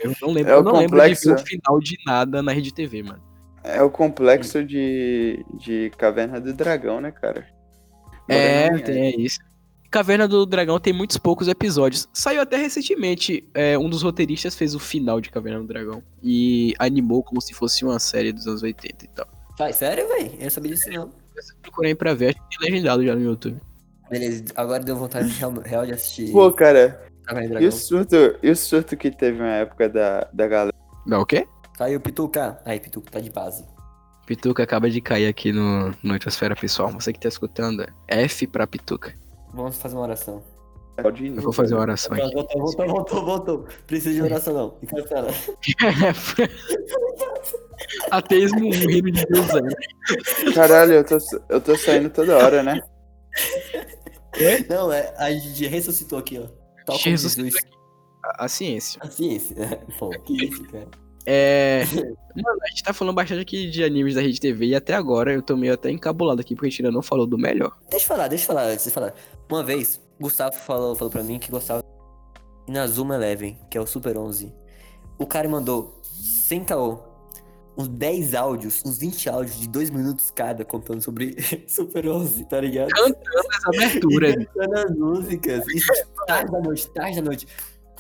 Eu 0.02 0.14
não 0.22 0.32
lembro, 0.32 0.52
É 0.52 0.56
o 0.56 0.60
eu 0.60 0.64
não 0.64 0.72
lembro 0.74 0.84
de 0.84 0.86
complexo. 0.86 1.28
ver 1.30 1.36
o 1.36 1.46
final 1.46 1.80
de 1.82 1.98
nada 2.06 2.42
na 2.42 2.52
Rede 2.54 2.74
TV, 2.74 3.04
mano. 3.04 3.22
É 3.64 3.82
o 3.82 3.90
complexo 3.90 4.64
de, 4.64 5.44
de 5.58 5.92
Caverna 5.98 6.40
do 6.40 6.54
Dragão, 6.54 7.02
né, 7.02 7.12
cara? 7.12 7.46
É, 8.30 8.70
tem 8.80 9.08
é 9.08 9.16
isso. 9.20 9.40
Caverna 9.96 10.28
do 10.28 10.46
Dragão 10.46 10.78
tem 10.78 10.92
muitos 10.92 11.16
poucos 11.16 11.48
episódios. 11.48 12.10
Saiu 12.12 12.42
até 12.42 12.58
recentemente. 12.58 13.48
é, 13.54 13.78
um 13.78 13.90
dos 13.90 14.02
roteiristas 14.02 14.54
fez 14.54 14.76
o 14.76 14.80
final 14.80 15.22
de 15.22 15.30
Caverna 15.30 15.62
do 15.62 15.68
Dragão. 15.68 16.04
E 16.22 16.74
animou 16.78 17.24
como 17.24 17.40
se 17.40 17.54
fosse 17.54 17.86
uma 17.86 17.98
série 17.98 18.34
dos 18.34 18.46
anos 18.46 18.62
80 18.62 19.06
e 19.06 19.08
tal. 19.08 19.26
Vai, 19.58 19.72
sério, 19.72 20.06
velho? 20.06 20.34
Eu 20.34 20.44
não 20.44 20.50
sabia 20.50 20.74
disso 20.74 20.90
não. 20.90 21.04
Eu 21.04 21.44
procurei 21.62 21.96
pra 21.96 22.14
ver, 22.14 22.32
acho 22.32 22.50
que 22.50 22.58
tem 22.58 22.72
legendado 22.72 23.06
já 23.06 23.16
no 23.16 23.22
YouTube. 23.22 23.58
Beleza, 24.10 24.44
agora 24.58 24.84
deu 24.84 24.98
vontade 24.98 25.30
de 25.30 25.40
real, 25.40 25.54
real 25.64 25.86
de 25.86 25.94
assistir 25.94 26.30
Pô, 26.30 26.52
cara, 26.52 27.02
Caverna 27.24 27.60
do 27.60 27.64
e 27.64 27.68
o 27.68 27.72
surto, 27.72 28.16
e 28.44 28.50
o 28.50 28.56
surto 28.56 28.98
que 28.98 29.10
teve 29.10 29.40
na 29.40 29.56
época 29.56 29.88
da, 29.88 30.28
da 30.34 30.46
galera? 30.46 30.76
Não, 31.08 31.22
o 31.22 31.26
quê? 31.26 31.48
Caiu 31.78 32.02
Pituca. 32.02 32.60
Aí, 32.66 32.82
Pituca 32.82 33.10
tá 33.10 33.22
de 33.22 33.30
base. 33.30 33.64
Pituca 34.28 34.62
acaba 34.62 34.90
de 34.90 35.00
cair 35.00 35.28
aqui 35.28 35.54
no 35.54 35.96
Noitosfera 36.04 36.54
Pessoal. 36.54 36.92
Você 36.92 37.14
que 37.14 37.20
tá 37.20 37.30
escutando, 37.30 37.88
F 38.10 38.46
pra 38.46 38.68
Pituca. 38.68 39.14
Vamos 39.56 39.78
fazer 39.78 39.96
uma 39.96 40.04
oração. 40.04 40.44
Pode 41.02 41.26
ir, 41.26 41.36
Eu 41.36 41.42
vou 41.42 41.54
fazer 41.54 41.74
uma 41.76 41.82
oração 41.82 42.14
aqui. 42.14 42.34
Voltou, 42.34 42.62
voltou, 42.62 42.88
voltou, 42.88 43.26
voltou. 43.26 43.66
Precisa 43.88 44.14
de 44.14 44.22
oração 44.22 44.54
não. 44.54 44.78
Encantando. 44.84 45.28
Ateísmo, 48.12 48.68
um 48.68 48.72
reino 48.72 49.12
de 49.12 49.26
Deus 49.26 49.48
aí. 49.50 50.54
Caralho, 50.54 50.94
eu 50.94 51.06
tô, 51.06 51.18
eu 51.50 51.62
tô 51.62 51.78
saindo 51.78 52.10
toda 52.10 52.38
hora, 52.38 52.64
né? 52.64 52.82
Não, 54.70 54.92
é, 54.92 55.14
a 55.18 55.32
gente 55.32 55.68
ressuscitou 55.68 56.20
aqui, 56.20 56.38
ó. 56.38 56.48
Tal 56.86 56.98
Jesus 56.98 57.34
Jesus. 57.34 57.56
A, 58.24 58.46
a 58.46 58.48
ciência. 58.48 59.02
A 59.02 59.10
ciência, 59.10 59.56
né? 59.56 59.80
Pô, 59.98 60.10
que 60.10 60.46
isso, 60.46 60.64
cara. 60.66 60.88
É. 61.26 61.84
Mano, 62.36 62.60
a 62.64 62.68
gente 62.68 62.84
tá 62.84 62.94
falando 62.94 63.16
bastante 63.16 63.42
aqui 63.42 63.70
de 63.70 63.84
animes 63.84 64.16
da 64.16 64.22
Rede 64.22 64.40
TV 64.42 64.68
e 64.68 64.76
até 64.76 64.94
agora 64.94 65.34
eu 65.34 65.42
tô 65.42 65.56
meio 65.56 65.74
até 65.74 65.90
encabulado 65.90 66.42
aqui 66.42 66.54
porque 66.54 66.68
a 66.68 66.70
gente 66.70 66.82
ainda 66.82 66.92
não 66.92 67.02
falou 67.02 67.26
do 67.26 67.38
melhor. 67.38 67.78
Deixa 67.90 68.04
eu 68.04 68.08
falar, 68.10 68.28
deixa 68.28 68.44
eu 68.44 68.48
falar 68.48 68.64
antes 68.66 68.84
de 68.84 68.92
falar. 68.92 69.14
Uma 69.50 69.64
vez, 69.64 70.02
Gustavo 70.20 70.56
falou, 70.58 70.96
falou 70.96 71.12
pra 71.12 71.24
mim 71.24 71.40
que 71.40 71.50
gostava 71.50 71.82
de 71.82 72.72
Inazuma 72.72 73.16
Eleven, 73.16 73.58
que 73.70 73.78
é 73.78 73.82
o 73.82 73.88
Super 73.88 74.18
11. 74.18 74.54
O 75.18 75.26
cara 75.26 75.48
mandou, 75.48 76.02
sem 76.04 76.62
caô, 76.62 77.00
uns 77.78 77.88
10 77.88 78.36
áudios, 78.36 78.82
uns 78.86 78.98
20 78.98 79.30
áudios 79.30 79.60
de 79.60 79.70
2 79.70 79.90
minutos 79.90 80.32
cada 80.32 80.66
contando 80.66 81.02
sobre 81.02 81.36
Super 81.68 82.08
11, 82.08 82.46
tá 82.46 82.60
ligado? 82.60 82.90
Essa 82.92 83.70
abertura. 83.70 84.36
Cantando 84.36 84.78
as 84.78 84.92
músicas. 84.92 85.68
Isso 85.68 85.92
tarde 86.28 86.52
da 86.52 86.60
noite, 86.60 86.90
tarde 86.90 87.16
da 87.18 87.22
noite. 87.22 87.48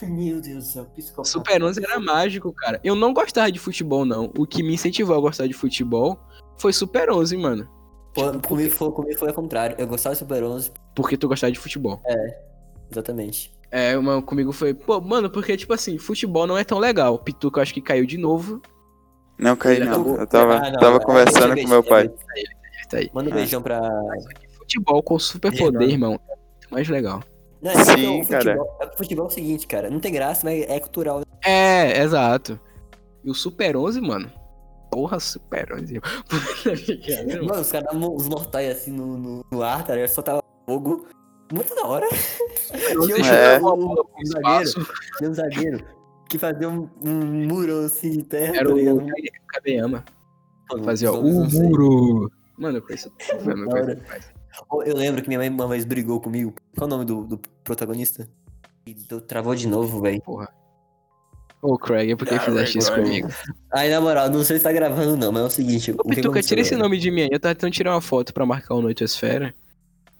Meu 0.01 0.41
Deus 0.41 0.65
do 0.65 0.69
céu, 0.71 0.85
psicopata. 0.95 1.29
Super 1.29 1.63
11 1.63 1.83
era 1.83 1.99
mágico, 1.99 2.51
cara. 2.53 2.79
Eu 2.83 2.95
não 2.95 3.13
gostava 3.13 3.51
de 3.51 3.59
futebol, 3.59 4.03
não. 4.05 4.31
O 4.37 4.45
que 4.45 4.61
me 4.61 4.73
incentivou 4.73 5.15
a 5.15 5.19
gostar 5.19 5.47
de 5.47 5.53
futebol 5.53 6.19
foi 6.57 6.73
Super 6.73 7.09
11, 7.09 7.37
mano. 7.37 7.67
Pô, 8.13 8.31
comigo, 8.39 8.69
foi, 8.71 8.91
comigo 8.91 9.19
foi 9.19 9.29
ao 9.29 9.33
contrário. 9.33 9.75
Eu 9.79 9.87
gostava 9.87 10.13
de 10.15 10.19
Super 10.19 10.43
11, 10.43 10.71
Porque 10.95 11.15
tu 11.17 11.27
gostava 11.27 11.51
de 11.51 11.59
futebol. 11.59 12.01
exatamente. 12.91 13.53
É, 13.71 13.95
mano, 13.97 14.21
comigo 14.21 14.51
foi. 14.51 14.73
Pô, 14.73 15.01
mano, 15.01 15.29
porque, 15.29 15.57
tipo 15.57 15.73
assim, 15.73 15.97
futebol 15.97 16.45
não 16.47 16.57
é 16.57 16.63
tão 16.63 16.77
legal. 16.79 17.17
Pituca 17.19 17.59
eu 17.59 17.61
acho 17.63 17.73
que 17.73 17.81
caiu 17.81 18.05
de 18.05 18.17
novo. 18.17 18.61
Não 19.37 19.55
caí 19.55 19.77
Ele 19.77 19.85
não. 19.85 19.93
acabou- 19.93 20.17
Eu 20.17 20.27
tava, 20.27 20.55
Ah, 20.55 20.71
não, 20.71 20.79
tava 20.79 20.95
é, 20.97 20.99
conversando 20.99 21.55
com 21.61 21.67
meu 21.67 21.83
pai. 21.83 22.07
Tá 22.89 22.97
aí. 22.97 23.09
Manda 23.13 23.29
um 23.29 23.33
Ah. 23.33 23.35
beijão 23.35 23.61
pra. 23.61 23.81
Futebol 24.59 25.03
com 25.03 25.19
superpoder, 25.19 25.73
Legal. 25.79 25.89
irmão. 25.89 26.13
É 26.13 26.35
muito 26.35 26.67
mais 26.71 26.87
legal. 26.87 27.21
Não, 27.65 27.71
é 27.71 27.83
Sim, 27.83 28.21
o 28.21 28.27
cara. 28.27 28.43
futebol, 28.55 28.77
é, 28.79 28.97
futebol 28.97 29.25
é 29.25 29.27
o 29.27 29.31
seguinte, 29.31 29.65
cara. 29.67 29.89
Não 29.89 29.99
tem 29.99 30.13
graça, 30.13 30.41
mas 30.43 30.63
é 30.69 30.79
cultural. 30.79 31.19
né? 31.19 31.25
É, 31.43 32.01
exato. 32.03 32.59
E 33.23 33.29
o 33.31 33.33
Super 33.33 33.75
11, 33.75 33.99
mano. 34.01 34.31
Porra, 34.91 35.19
Super 35.19 35.73
11. 35.73 35.99
Brincadeira, 36.63 37.41
mano. 37.43 37.61
Os 37.61 37.71
caras 37.71 37.91
davam 37.91 38.15
os 38.15 38.27
mortais 38.29 38.77
assim 38.77 38.91
no, 38.91 39.17
no, 39.17 39.45
no 39.51 39.63
ar, 39.63 39.83
tá 39.83 39.95
ligado? 39.95 40.09
Só 40.09 40.21
tava 40.21 40.43
fogo. 40.65 41.07
Muito 41.51 41.73
da 41.75 41.85
hora. 41.87 42.07
Tinha 43.05 43.17
É. 43.33 43.59
Um- 43.59 43.91
um 43.93 44.25
zagueiro, 44.25 44.87
tinha 45.17 45.29
um 45.29 45.33
zagueiro 45.33 45.85
que 46.29 46.39
fazia 46.39 46.67
um, 46.69 46.89
um 47.03 47.47
muro 47.47 47.79
assim 47.85 48.11
de 48.11 48.23
terra, 48.23 48.57
Era 48.57 48.69
tá 48.69 48.73
o 48.75 49.07
Kabeyama. 49.47 50.05
Fazia 50.83 51.11
ó, 51.11 51.19
o 51.19 51.45
muro. 51.49 52.31
Mano, 52.57 52.77
eu 52.77 52.81
conheço 52.81 53.11
mano. 53.43 53.63
Eu 53.63 53.69
conheço 53.69 54.01
Eu 54.85 54.95
lembro 54.95 55.21
que 55.21 55.27
minha 55.27 55.39
mãe 55.39 55.49
uma 55.49 55.67
vez 55.67 55.85
brigou 55.85 56.19
comigo. 56.21 56.53
Qual 56.77 56.87
o 56.87 56.89
nome 56.89 57.05
do, 57.05 57.23
do 57.23 57.39
protagonista? 57.63 58.27
E 58.85 58.93
do- 58.93 59.21
travou 59.21 59.55
de 59.55 59.67
novo, 59.67 60.01
velho. 60.01 60.21
Porra. 60.21 60.49
Ô, 61.61 61.77
Craig, 61.79 62.15
por 62.15 62.27
que 62.27 62.35
Ah, 62.35 62.39
fizeste 62.39 62.77
isso 62.77 62.91
Craig. 62.91 63.05
comigo? 63.07 63.29
Aí, 63.71 63.89
na 63.89 63.99
moral, 63.99 64.29
não 64.29 64.43
sei 64.43 64.57
se 64.57 64.63
tá 64.63 64.71
gravando 64.71 65.17
não, 65.17 65.31
mas 65.31 65.41
é 65.43 65.45
o 65.45 65.49
seguinte. 65.49 65.91
Ô, 65.91 65.95
o 65.95 66.09
que 66.09 66.15
Pituca, 66.17 66.41
tira 66.43 66.61
esse 66.61 66.71
velho? 66.71 66.83
nome 66.83 66.99
de 66.99 67.09
mim 67.09 67.21
aí. 67.23 67.29
Eu 67.31 67.39
tava 67.39 67.55
tentando 67.55 67.73
tirar 67.73 67.91
uma 67.93 68.01
foto 68.01 68.33
pra 68.33 68.45
marcar 68.45 68.75
o 68.75 68.81
Noitosfera. 68.81 69.53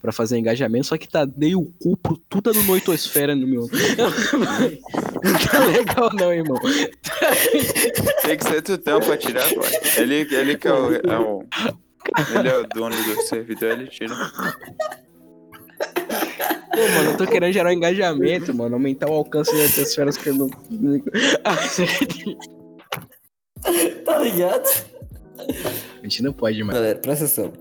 Pra 0.02 0.12
fazer 0.12 0.38
engajamento, 0.38 0.86
só 0.86 0.96
que 0.98 1.08
tá 1.08 1.24
dei 1.24 1.54
o 1.56 1.64
cu 1.80 1.96
pro 1.96 2.16
tudo 2.28 2.52
do 2.52 2.62
Noitosfera 2.64 3.34
no 3.34 3.46
meu. 3.46 3.62
Não 3.62 3.68
tá 5.50 5.58
legal, 5.64 6.10
não, 6.14 6.32
irmão. 6.32 6.58
Tem 8.22 8.36
que 8.36 8.44
ser 8.44 8.62
tutão 8.62 9.00
pra 9.00 9.16
tirar, 9.16 9.48
pô. 9.54 9.62
Ele, 10.00 10.14
ele 10.34 10.56
que 10.58 10.68
é 10.68 10.72
o, 10.72 10.94
é 10.94 11.18
o- 11.18 11.44
Ele 12.38 12.48
é 12.48 12.58
o 12.58 12.66
dono 12.66 12.94
do 12.96 13.22
servidor, 13.22 13.72
ele 13.72 13.86
tira. 13.88 14.14
Pô, 16.70 16.88
mano, 16.94 17.10
eu 17.10 17.16
tô 17.16 17.26
querendo 17.26 17.52
gerar 17.52 17.70
um 17.70 17.72
engajamento, 17.72 18.54
mano. 18.54 18.74
Aumentar 18.76 19.08
o 19.08 19.12
alcance 19.14 19.50
das 19.52 19.60
Noitosferas 19.76 20.16
que 20.16 20.28
eu 20.28 20.34
não. 20.34 20.50
Tá 24.04 24.18
ligado? 24.20 24.68
A 25.98 26.02
gente 26.02 26.22
não 26.22 26.32
pode, 26.32 26.62
mano. 26.62 26.74
Galera, 26.74 26.98
presta 26.98 27.24
atenção. 27.24 27.52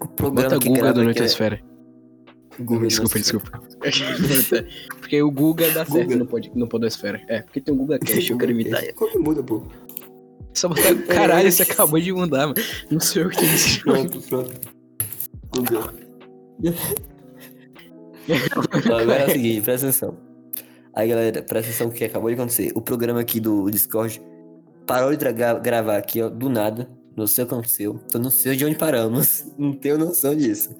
O 0.00 0.08
programa 0.08 0.50
Bota 0.50 0.60
que 0.60 0.68
Guga 0.68 0.92
do 0.92 1.04
Noitosfera. 1.04 1.56
é... 2.58 2.62
Guga 2.62 2.86
Desculpa, 2.86 3.18
desculpa. 3.18 3.62
Porque 5.00 5.22
o 5.22 5.30
Guga 5.30 5.70
dá 5.70 5.86
certo 5.86 6.04
Guga. 6.08 6.16
no, 6.16 6.26
pod, 6.26 6.50
no 6.54 6.68
Podosfera. 6.68 7.22
É, 7.28 7.40
porque 7.42 7.60
tem 7.60 7.72
um 7.72 7.78
Guga 7.78 7.98
Cash, 7.98 8.30
eu 8.30 8.36
quero 8.38 8.50
imitar 8.52 8.82
ele. 8.82 8.92
Como 8.92 9.10
que 9.10 9.18
muda, 9.18 9.42
pô? 9.42 9.64
Só 10.54 10.68
botar. 10.68 10.94
Caralho, 11.08 11.50
você 11.50 11.62
acabou 11.62 12.00
de 12.00 12.12
mudar, 12.12 12.46
mano. 12.48 12.54
Não 12.90 13.00
sei 13.00 13.22
eu 13.22 13.30
que 13.30 13.36
tenho 13.38 13.54
esse 13.54 13.68
jogo. 13.70 13.92
Pronto, 14.08 14.20
pronto. 14.28 14.60
Guga. 15.54 15.94
Ó, 18.88 18.94
Agora 19.00 19.14
é 19.22 19.26
o 19.26 19.30
seguinte, 19.30 19.60
presta 19.62 19.86
atenção. 19.88 20.16
Aí, 20.94 21.08
galera, 21.08 21.42
presta 21.42 21.70
atenção 21.70 21.90
que 21.90 22.04
acabou 22.04 22.28
de 22.28 22.34
acontecer. 22.34 22.72
O 22.74 22.80
programa 22.82 23.20
aqui 23.20 23.40
do 23.40 23.70
Discord 23.70 24.20
parou 24.86 25.14
de 25.14 25.32
gra- 25.32 25.58
gravar 25.58 25.96
aqui, 25.96 26.20
ó, 26.22 26.28
do 26.28 26.48
nada. 26.48 26.90
Não 27.16 27.26
sei 27.26 27.44
o 27.44 27.46
que 27.46 27.54
aconteceu. 27.54 28.00
Então 28.06 28.20
não 28.20 28.30
sei 28.30 28.56
de 28.56 28.64
onde 28.64 28.76
paramos. 28.76 29.44
Não 29.58 29.72
tenho 29.72 29.98
noção 29.98 30.34
disso. 30.34 30.74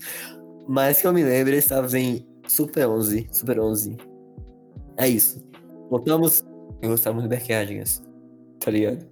Mas 0.69 1.01
que 1.01 1.07
eu 1.07 1.13
me 1.13 1.25
lembro, 1.25 1.53
estávamos 1.55 1.93
em 1.93 2.25
Super 2.47 2.87
11. 2.87 3.29
Super 3.33 3.59
11. 3.61 3.97
É 4.97 5.09
isso. 5.09 5.43
Voltamos. 5.91 6.45
E 6.81 6.87
gostávamos 6.87 7.25
do 7.25 7.29
Berkerdigas. 7.29 8.03
Tá 8.61 8.71
ligado? 8.71 9.05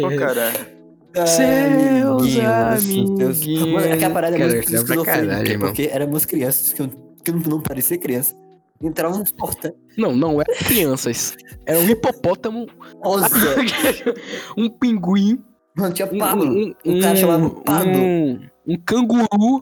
Pô, 0.00 0.16
cara. 0.18 0.52
Seus 1.26 2.38
amiguinhos. 2.38 3.46
Mano, 3.72 3.92
aquela 3.92 4.14
parada 4.14 4.36
é 4.36 4.38
Cara, 4.38 4.52
muito 4.52 4.68
é 4.68 4.70
pra 4.70 4.78
esquizofrênica, 4.80 5.50
irmão. 5.52 5.68
porque 5.68 5.88
éramos 5.92 6.24
crianças 6.26 6.72
que, 6.72 6.82
eu- 6.82 6.90
que 7.24 7.32
não, 7.32 7.40
não 7.40 7.60
parecia 7.62 7.96
criança. 7.98 8.34
Entravam 8.82 9.20
nos 9.20 9.32
porta. 9.32 9.74
Não, 9.96 10.14
não 10.14 10.38
eram 10.40 10.54
crianças. 10.66 11.34
Era 11.64 11.78
um 11.78 11.88
hipopótamo, 11.88 12.66
Rosa. 13.02 13.26
um 14.58 14.68
pinguim, 14.68 15.42
Mano, 15.74 15.94
tinha 15.94 16.06
um, 16.12 16.18
Pablo. 16.18 16.44
um, 16.50 16.74
Um 16.84 17.00
cara 17.00 17.16
chamado 17.16 17.50
Pablo. 17.64 17.92
um, 17.98 18.40
um 18.66 18.76
canguru, 18.84 19.22
um 19.22 19.26
canguru, 19.58 19.60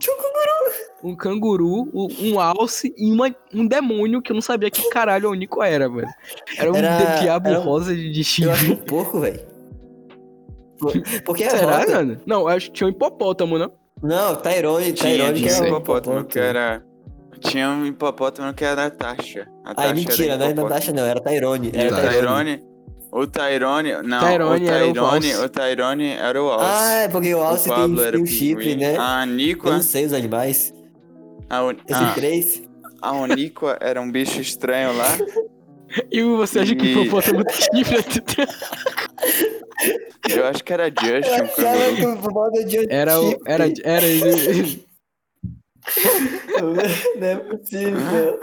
um, 1.93 2.07
um 2.21 2.39
alce 2.39 2.93
e 2.97 3.11
uma, 3.11 3.33
um 3.53 3.67
demônio 3.67 4.21
que 4.21 4.31
eu 4.31 4.33
não 4.33 4.41
sabia 4.41 4.71
que 4.71 4.89
caralho 4.89 5.29
o 5.29 5.33
Nico 5.33 5.61
era, 5.61 5.87
mano. 5.89 6.07
Era 6.57 6.71
um 6.71 6.75
Era- 6.75 7.19
diabo 7.19 7.47
era 7.49 7.59
um- 7.59 7.63
rosa 7.63 7.93
de, 7.95 8.09
de 8.11 8.43
Eu 8.43 8.51
acho 8.51 8.61
chifre. 8.65 8.73
um 8.73 8.85
pouco, 8.85 9.19
velho. 9.19 9.39
Por- 10.79 10.93
Porque 11.25 11.43
é 11.43 11.49
Será, 11.49 11.79
rosa. 11.79 11.95
mano? 11.95 12.17
Não, 12.25 12.41
eu 12.41 12.47
acho 12.49 12.67
que 12.67 12.73
tinha 12.77 12.87
um 12.87 12.91
hipopótamo, 12.91 13.57
não? 13.57 13.71
Não, 14.03 14.35
Tyrone, 14.35 14.91
Tinha, 14.93 15.13
Tyrone 15.15 15.33
que 15.41 15.47
tinha 15.47 15.53
é 15.57 15.61
um 15.61 15.63
o 15.63 15.67
hipopótamo 15.67 16.25
que 16.25 16.39
era. 16.39 16.83
Tinha 17.39 17.69
um 17.69 17.85
hipopótamo 17.85 18.53
que 18.53 18.63
era 18.65 18.85
a 18.85 18.89
Tasha. 18.89 19.47
A 19.63 19.69
Ai, 19.69 19.75
Tasha 19.75 19.93
mentira, 19.93 20.25
era 20.33 20.37
não 20.37 20.45
é 20.45 20.49
hipopótamo. 20.49 20.69
Natasha 20.69 20.91
não, 20.93 21.05
era 21.05 21.21
Tyrone. 21.21 21.71
Era 21.73 21.93
o 21.93 21.95
Tyrone. 21.95 22.13
Tyrone. 22.17 22.75
O 23.11 23.27
Tyrone. 23.27 23.91
Não, 24.03 24.19
Tyrone 24.19 24.65
o 24.65 24.69
era 24.69 24.85
o 24.87 24.93
Tyrone. 24.93 25.31
Alce. 25.33 25.45
O 25.45 25.49
Tyrone 25.49 26.07
era 26.11 26.43
o 26.43 26.47
Alce. 26.49 26.65
Ah, 26.67 26.93
é 27.03 27.07
porque 27.07 27.33
o 27.33 27.37
o 27.39 27.41
Alce 27.43 27.69
tem, 27.69 27.99
era 27.99 28.11
tem 28.11 28.19
o 28.19 28.23
um 28.23 28.25
chifre, 28.25 28.75
né? 28.75 28.97
A 28.99 29.21
Eu 29.25 29.27
Niqua. 29.27 29.71
não 29.71 29.81
sei 29.81 30.05
os 30.05 30.11
animais. 30.13 30.73
A, 31.49 31.63
O- 31.63 31.71
Esses 31.71 31.91
a, 31.91 32.13
três. 32.13 32.63
a 33.01 33.11
Oniqua 33.13 33.77
era 33.81 34.01
um 34.01 34.11
bicho 34.11 34.39
estranho 34.41 34.95
lá. 34.97 35.07
E 36.11 36.21
você 36.23 36.59
acha 36.59 36.75
que 36.75 36.85
E- 36.85 37.01
hipopótamo 37.03 37.43
tem 37.45 37.55
chifre? 37.55 37.97
Eu 40.29 40.45
acho 40.47 40.63
que 40.63 40.73
era 40.73 40.87
Justin, 40.87 41.29
Eu 41.29 41.43
o 41.43 41.43
achava 41.43 41.77
canguru. 41.77 41.95
que 42.21 42.27
o 42.27 42.31
modo 42.33 42.65
de 42.65 42.91
Era 42.93 43.21
o. 43.21 43.39
Era. 43.45 43.65
Era. 43.83 44.05
Não 47.19 47.27
é 47.27 47.35
possível. 47.35 48.39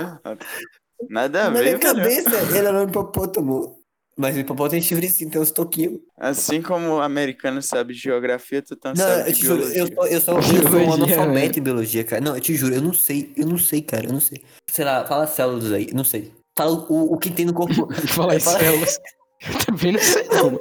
Nada 1.11 1.41
a 1.47 1.51
Na 1.51 1.61
minha 1.61 1.73
ver, 1.73 1.79
cabeça, 1.81 2.57
ele 2.57 2.69
era 2.69 2.81
um 2.81 2.85
hipopótamo. 2.88 3.82
Mas 4.23 4.37
o 4.37 4.39
hipopótamo 4.39 4.71
tem 4.71 4.81
chifre 4.81 5.09
sim, 5.09 5.29
tem 5.29 5.41
uns 5.41 5.51
toquinhos. 5.51 5.99
Assim 6.17 6.63
como 6.63 6.87
o 6.89 7.01
americano 7.01 7.61
sabe 7.61 7.93
geografia, 7.93 8.63
tu 8.63 8.77
também 8.77 9.03
Não, 9.03 9.09
sabe 9.17 9.31
eu 9.31 9.35
te 9.35 9.43
juro, 9.45 9.63
eu 9.65 9.69
biologia. 9.87 9.95
sou, 9.97 10.07
eu 10.07 10.21
sou, 10.21 10.35
eu 10.37 10.43
sou 10.43 10.55
um 10.55 10.61
Biologia, 10.71 10.95
analfabeto 10.95 11.53
né? 11.55 11.59
em 11.59 11.63
biologia, 11.63 12.05
cara. 12.05 12.23
Não, 12.23 12.35
eu 12.37 12.41
te 12.41 12.55
juro, 12.55 12.73
eu 12.75 12.81
não 12.81 12.93
sei, 12.95 13.33
eu 13.37 13.47
não 13.47 13.59
sei, 13.59 13.83
cara, 13.83 14.07
eu 14.07 14.13
não 14.13 14.21
sei. 14.21 14.41
Sei 14.71 14.85
lá, 14.85 15.05
fala 15.05 15.27
células 15.27 15.73
aí, 15.73 15.89
não 15.93 16.05
sei. 16.05 16.33
Fala 16.57 16.71
o, 16.89 17.15
o 17.15 17.19
que 17.19 17.31
tem 17.31 17.45
no 17.47 17.53
corpo. 17.53 17.89
Fala- 18.09 18.39
células. 18.39 18.97
Eu 19.45 19.59
também 19.67 19.91
não 19.93 19.99
sei, 20.01 20.25
não. 20.29 20.61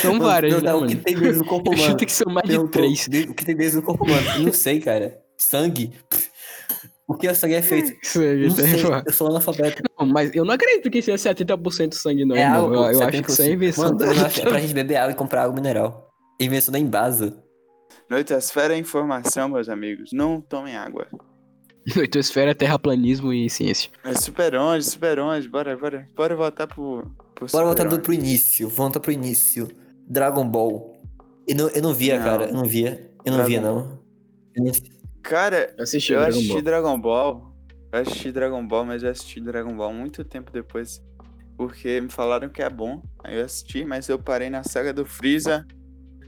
São 0.00 0.18
várias, 0.18 0.54
não, 0.54 0.60
né, 0.62 0.70
não, 0.72 0.80
mano? 0.80 0.92
O 0.92 0.96
que 0.96 1.04
tem 1.04 1.18
dentro 1.18 1.38
do 1.40 1.44
corpo 1.44 1.70
Eu 1.70 1.74
humano? 1.74 1.90
chuto 1.90 2.06
que 2.06 2.12
são 2.12 2.32
mais 2.32 2.48
de 2.48 2.68
três. 2.70 3.06
O 3.28 3.34
que 3.34 3.44
tem 3.44 3.54
dentro 3.54 3.80
do 3.80 3.82
corpo 3.84 4.04
humano? 4.06 4.26
Eu 4.36 4.42
Não 4.44 4.52
sei, 4.54 4.80
cara. 4.80 5.20
Sangue? 5.36 5.92
Pff, 6.08 6.30
O 7.12 7.18
que 7.18 7.28
o 7.28 7.34
sangue 7.34 7.54
é 7.54 7.62
feito? 7.62 7.92
Isso 8.02 8.20
aí, 8.20 8.46
Não 8.48 8.50
sei, 8.54 8.74
eu 9.06 9.12
sou 9.12 9.26
analfabeto. 9.28 9.82
Não, 9.98 10.06
mas 10.06 10.34
eu 10.34 10.44
não 10.44 10.54
acredito 10.54 10.90
que 10.90 11.02
seja 11.02 11.34
70% 11.34 11.94
sangue, 11.94 12.24
não, 12.24 12.34
É 12.36 12.44
algo, 12.44 12.74
Eu, 12.74 12.82
eu 12.92 13.02
acho 13.02 13.22
que 13.22 13.30
isso 13.30 13.42
é 13.42 13.46
70%. 13.46 13.52
invenção 13.52 13.84
Mano, 13.84 14.04
eu 14.04 14.10
acho 14.26 14.40
que 14.40 14.46
é 14.46 14.50
pra 14.50 14.58
gente 14.60 14.74
beber 14.74 14.96
água 14.96 15.12
e 15.12 15.14
comprar 15.14 15.42
água 15.42 15.54
mineral. 15.54 16.10
Invenção 16.40 16.72
da 16.72 16.78
Embasa. 16.78 17.36
Noitosfera 18.10 18.74
é 18.74 18.78
informação, 18.78 19.48
meus 19.48 19.68
amigos. 19.68 20.10
Não 20.12 20.40
tomem 20.40 20.76
água. 20.76 21.06
Noitosfera, 21.96 22.54
terraplanismo 22.54 23.32
e 23.32 23.48
ciência. 23.50 23.90
É 24.04 24.14
Super 24.14 24.54
11, 24.54 24.90
Super 24.90 25.18
11. 25.18 25.48
Bora, 25.48 25.76
bora. 25.76 26.08
Bora 26.14 26.36
voltar 26.36 26.66
pro, 26.66 27.10
pro 27.34 27.46
Bora 27.50 27.64
voltar 27.66 27.82
Super 27.82 27.88
do, 27.90 27.94
11. 27.96 28.02
pro 28.02 28.12
início. 28.14 28.68
Volta 28.68 29.00
pro 29.00 29.10
início. 29.12 29.68
Dragon 30.08 30.46
Ball. 30.48 30.96
Eu 31.46 31.56
não, 31.56 31.68
eu 31.70 31.82
não 31.82 31.92
via, 31.94 32.18
Não. 32.18 32.24
cara. 32.24 32.44
Eu 32.46 32.52
não 32.54 32.64
via. 32.64 33.10
Eu 33.24 33.30
não 33.32 33.38
Dragon 33.38 33.48
via, 33.48 33.60
não. 33.60 33.98
Eu 34.54 34.64
não- 34.64 34.72
Cara, 35.22 35.74
Eu 35.76 35.84
assisti 35.84 36.12
eu 36.12 36.20
Dragon 36.20 36.30
assisti 36.30 36.52
Ball. 36.52 36.62
Dragon 36.62 37.00
Ball. 37.00 37.52
Eu 37.92 38.00
assisti 38.00 38.32
Dragon 38.32 38.66
Ball, 38.66 38.84
mas 38.84 39.02
eu 39.02 39.10
assisti 39.10 39.40
Dragon 39.40 39.74
Ball 39.76 39.92
muito 39.92 40.24
tempo 40.24 40.50
depois. 40.50 41.02
Porque 41.56 42.00
me 42.00 42.08
falaram 42.10 42.48
que 42.48 42.62
é 42.62 42.68
bom. 42.70 43.02
Aí 43.22 43.38
eu 43.38 43.44
assisti, 43.44 43.84
mas 43.84 44.08
eu 44.08 44.18
parei 44.18 44.50
na 44.50 44.64
saga 44.64 44.92
do 44.92 45.04
Freeza. 45.06 45.66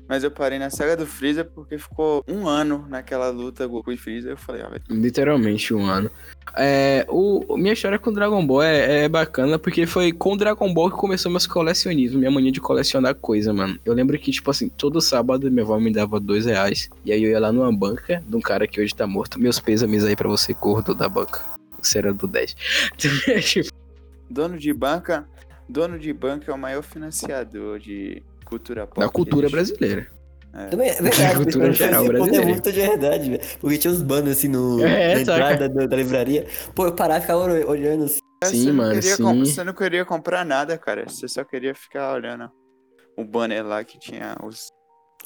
Mas 0.09 0.23
eu 0.23 0.31
parei 0.31 0.59
na 0.59 0.71
saga 0.71 0.97
do 0.97 1.07
Freeza 1.07 1.45
porque 1.45 1.79
ficou 1.79 2.23
um 2.29 2.47
ano 2.47 2.87
naquela 2.89 3.31
luta 3.31 3.67
Goku 3.67 3.93
e 3.93 3.97
Freeza. 3.97 4.31
Eu 4.31 4.37
falei, 4.37 4.63
velho. 4.63 4.83
Literalmente 4.91 5.73
um 5.73 5.87
ano. 5.87 6.11
É, 6.57 7.07
o, 7.09 7.57
minha 7.57 7.73
história 7.73 7.99
com 7.99 8.13
Dragon 8.13 8.47
Ball 8.47 8.63
é, 8.63 9.05
é 9.05 9.09
bacana 9.09 9.59
porque 9.59 9.87
foi 9.87 10.13
com 10.13 10.37
Dragon 10.37 10.73
Ball 10.73 10.91
que 10.91 10.97
começou 10.97 11.31
meus 11.31 11.47
colecionismo, 11.47 12.19
minha 12.19 12.31
mania 12.31 12.53
de 12.53 12.61
colecionar 12.61 13.15
coisa, 13.15 13.53
mano. 13.53 13.79
Eu 13.85 13.95
lembro 13.95 14.19
que, 14.19 14.31
tipo 14.31 14.51
assim, 14.51 14.69
todo 14.69 15.01
sábado 15.01 15.51
minha 15.51 15.65
avó 15.65 15.81
me 15.81 15.93
dava 15.93 16.21
dois 16.21 16.45
reais. 16.45 16.91
E 17.05 17.13
aí 17.13 17.23
eu 17.23 17.31
ia 17.31 17.41
lá 17.41 17.51
numa 17.51 17.73
banca 17.73 18.23
de 18.27 18.37
um 18.37 18.41
cara 18.41 18.67
que 18.67 18.81
hoje 18.81 18.95
tá 18.95 19.07
morto. 19.07 19.41
Meus 19.41 19.59
pêsames 19.59 20.05
aí 20.05 20.15
pra 20.15 20.29
você, 20.29 20.53
gordo 20.53 20.95
da 20.95 21.09
banca. 21.09 21.43
Você 21.81 21.99
era 21.99 22.13
do 22.13 22.27
10. 22.27 22.55
Tipo, 22.97 23.71
Dono 24.29 24.59
de 24.59 24.73
banca. 24.73 25.27
Dono 25.69 25.99
de 25.99 26.13
banca 26.13 26.51
é 26.51 26.55
o 26.55 26.59
maior 26.59 26.83
financiador 26.83 27.79
de 27.79 28.23
cultura 28.59 28.87
pop. 28.87 29.01
da 29.01 29.09
cultura 29.09 29.49
brasileira. 29.49 30.07
Também 30.71 30.89
é 30.91 31.03
verdade. 31.03 31.35
Cultura 31.37 31.69
esse 31.71 31.79
geral 31.79 32.05
ponto 32.05 32.15
é 32.15 32.19
brasileira. 32.19 32.47
muito 32.47 32.73
de 32.73 32.81
verdade, 32.81 33.31
velho. 33.31 33.43
Porque 33.61 33.79
tinha 33.79 33.93
uns 33.93 34.03
banners 34.03 34.39
assim 34.39 34.49
no, 34.49 34.81
É, 34.87 35.15
na 35.19 35.25
saca. 35.25 35.55
entrada 35.55 35.69
da, 35.69 35.87
da 35.87 35.97
livraria. 35.97 36.47
Pô, 36.77 36.87
eu 36.87 36.93
parava 36.95 37.19
e 37.19 37.23
ficava 37.23 37.43
olhando 37.69 38.05
assim. 38.05 38.19
É, 38.43 38.47
Sim, 38.47 38.57
você 38.63 38.69
não 38.69 38.75
mano, 38.77 38.95
queria 38.95 39.17
sim. 39.17 39.45
Você 39.45 39.65
não 39.65 39.73
queria 39.73 40.05
comprar 40.05 40.45
nada, 40.45 40.79
cara. 40.79 41.05
Você 41.09 41.27
só 41.27 41.43
queria 41.45 41.75
ficar 41.75 42.15
olhando 42.15 42.49
o 43.17 43.25
banner 43.25 43.67
lá 43.67 43.83
que 43.83 43.99
tinha 43.99 44.37
os, 44.45 44.69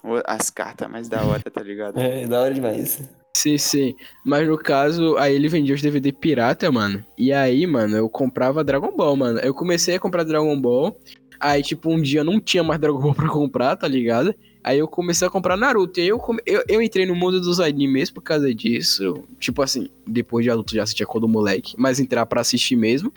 o- 0.02 0.22
as 0.24 0.48
cartas 0.50 0.88
mais 0.90 1.08
da 1.10 1.22
hora, 1.22 1.42
tá 1.42 1.62
ligado? 1.62 1.96
É, 2.00 2.26
da 2.26 2.40
hora 2.40 2.54
demais. 2.54 3.02
Sim, 3.36 3.58
sim. 3.58 3.94
Mas 4.24 4.48
no 4.48 4.56
caso, 4.56 5.16
aí 5.18 5.34
ele 5.34 5.48
vendia 5.48 5.74
os 5.74 5.82
DVD 5.82 6.10
pirata, 6.10 6.72
mano. 6.72 7.04
E 7.18 7.32
aí, 7.34 7.66
mano, 7.66 7.96
eu 7.96 8.08
comprava 8.08 8.64
Dragon 8.64 8.96
Ball, 8.96 9.14
mano. 9.14 9.38
Eu 9.40 9.52
comecei 9.54 9.94
a 9.96 10.00
comprar 10.00 10.24
Dragon 10.24 10.58
Ball. 10.58 10.98
Aí, 11.40 11.62
tipo, 11.62 11.90
um 11.92 12.00
dia 12.00 12.24
não 12.24 12.40
tinha 12.40 12.62
mais 12.62 12.80
Dragon 12.80 12.98
Ball 13.00 13.14
pra 13.14 13.28
comprar, 13.28 13.76
tá 13.76 13.86
ligado? 13.86 14.34
Aí 14.64 14.78
eu 14.78 14.88
comecei 14.88 15.26
a 15.26 15.30
comprar 15.30 15.56
Naruto. 15.56 15.98
E 16.00 16.02
aí 16.02 16.08
eu, 16.08 16.18
come- 16.18 16.42
eu, 16.44 16.62
eu 16.68 16.82
entrei 16.82 17.06
no 17.06 17.14
mundo 17.14 17.40
dos 17.40 17.60
animes 17.60 18.10
por 18.10 18.22
causa 18.22 18.52
disso. 18.54 19.22
Tipo 19.38 19.62
assim, 19.62 19.88
depois 20.06 20.44
de 20.44 20.50
adulto 20.50 20.74
já 20.74 20.82
assistia 20.82 21.06
quando 21.06 21.28
moleque. 21.28 21.74
Mas 21.78 22.00
entrar 22.00 22.26
pra 22.26 22.40
assistir 22.40 22.76
mesmo. 22.76 23.12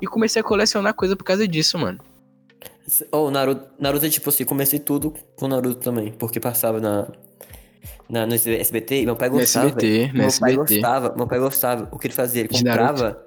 E 0.00 0.06
comecei 0.06 0.40
a 0.40 0.44
colecionar 0.44 0.94
coisa 0.94 1.16
por 1.16 1.24
causa 1.24 1.46
disso, 1.48 1.78
mano. 1.78 1.98
Oh, 3.10 3.30
Naruto, 3.30 3.64
Naruto 3.78 4.04
é 4.06 4.08
tipo 4.10 4.28
assim, 4.28 4.44
comecei 4.44 4.78
tudo 4.78 5.14
com 5.36 5.46
Naruto 5.48 5.76
também, 5.80 6.12
porque 6.12 6.40
passava 6.40 6.80
na, 6.80 7.08
na 8.08 8.26
no 8.26 8.34
SBT 8.34 9.02
e 9.02 9.04
meu 9.06 9.14
pai 9.16 9.28
No 9.30 9.36
gostava. 9.36 9.66
SBT, 9.68 10.08
no 10.08 10.12
meu 10.18 10.22
pai 10.40 10.52
SBT. 10.52 10.56
gostava, 10.56 11.14
meu 11.16 11.26
pai 11.26 11.38
gostava. 11.38 11.88
O 11.92 11.98
que 11.98 12.08
ele 12.08 12.14
fazia? 12.14 12.40
Ele 12.40 12.48
comprava 12.48 13.24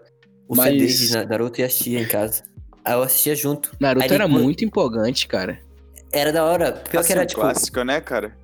o 0.47 0.55
CD 0.55 0.86
de 0.88 1.13
Na- 1.13 1.25
Naruto 1.25 1.60
e 1.62 1.63
assistia 1.63 1.99
em 1.99 2.05
casa. 2.08 2.43
Aí 2.86 2.93
eu 2.93 3.02
assistia 3.04 3.36
junto. 3.36 3.71
Naruto 3.80 4.06
Aí 4.06 4.12
era 4.13 4.26
depois- 4.28 4.43
muito 4.43 4.63
empolgante, 4.63 5.28
cara. 5.28 5.60
Era 6.12 6.32
da 6.32 6.43
hora. 6.45 6.71
Pior 6.71 7.00
Assim, 7.02 7.08
que 7.08 7.13
era 7.13 7.24
um 7.24 7.26
tipo. 7.26 7.41
clássico, 7.41 7.84
né, 7.84 8.00
cara? 8.00 8.38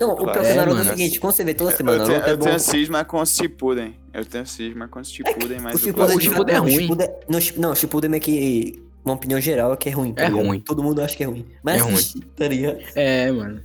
Não, 0.00 0.12
o 0.12 0.16
pior 0.16 0.32
que 0.32 0.38
É, 0.46 0.52
o 0.52 0.56
Naruto 0.56 0.70
é 0.78 0.80
o 0.80 0.84
mano. 0.84 0.90
seguinte: 0.90 1.20
quando 1.20 1.34
você 1.34 1.44
vê 1.44 1.54
toda 1.54 1.70
semana 1.76 1.98
Eu, 1.98 2.04
tenho, 2.06 2.12
Naruto 2.18 2.30
é 2.30 2.32
eu 2.32 2.38
bom. 2.38 2.44
tenho 2.46 2.58
cisma 2.58 3.04
com 3.04 3.20
o 3.20 3.26
Shippuden. 3.26 3.94
Eu 4.12 4.24
tenho 4.24 4.46
cisma 4.46 4.88
com 4.88 5.00
o 5.00 5.04
Shippuden, 5.04 5.60
mas 5.60 5.74
O 5.74 5.76
o 5.76 5.80
Shippuden, 5.80 6.16
o 6.16 6.20
Shippuden 6.20 6.54
é 6.54 6.58
não, 6.58 6.64
ruim. 6.64 6.78
Shippuden- 6.78 7.10
não, 7.28 7.38
não, 7.68 7.74
Shippuden 7.74 8.08
é 8.08 8.10
meio 8.10 8.22
que 8.22 8.82
uma 9.04 9.14
opinião 9.14 9.40
geral 9.40 9.72
é 9.72 9.76
que 9.76 9.88
é 9.88 9.92
ruim. 9.92 10.12
tá 10.14 10.22
É 10.24 10.28
ligado? 10.28 10.46
ruim. 10.46 10.60
Todo 10.60 10.82
mundo 10.82 11.02
acha 11.02 11.14
que 11.16 11.22
é 11.22 11.26
ruim. 11.26 11.44
Mas 11.62 11.76
É 11.76 11.84
ruim. 11.84 12.02
tá 12.34 12.48
ligado? 12.48 12.78
É, 12.94 13.30
mano. 13.30 13.62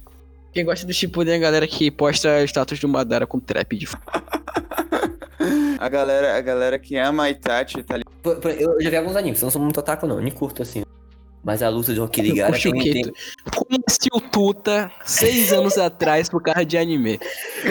Quem 0.52 0.66
gosta 0.66 0.86
do 0.86 0.94
Shippuden 0.94 1.34
é 1.34 1.38
a 1.38 1.40
galera 1.40 1.68
que 1.68 1.90
posta 1.90 2.44
status 2.44 2.80
do 2.80 2.88
Madara 2.90 3.26
com 3.26 3.40
trap 3.40 3.78
de 3.78 3.88
A 5.80 5.88
galera, 5.90 6.38
a 6.38 6.42
galera 6.42 6.78
que 6.78 6.98
ama 6.98 7.24
a 7.24 7.30
Itachi, 7.30 7.82
tá 7.84 7.96
ligado? 7.98 8.09
Eu 8.24 8.82
já 8.82 8.90
vi 8.90 8.98
alguns 8.98 9.16
animes, 9.16 9.42
eu 9.42 9.46
não 9.46 9.52
sou 9.52 9.62
muito 9.62 9.80
otaku 9.80 10.06
não, 10.08 10.20
nem 10.20 10.32
curto 10.32 10.62
assim. 10.62 10.84
Mas 11.44 11.64
a 11.64 11.70
luta 11.70 11.94
de 11.94 12.00
Rock 12.00 12.22
Curte 12.22 12.68
o 12.70 12.72
tem, 12.72 12.92
tem... 12.92 13.04
Como 13.56 13.82
assistiu 13.88 14.20
Tuta 14.32 14.92
seis 15.06 15.52
anos 15.54 15.78
atrás 15.78 16.30
por 16.30 16.42
causa 16.42 16.66
de 16.66 16.78
anime? 16.78 17.20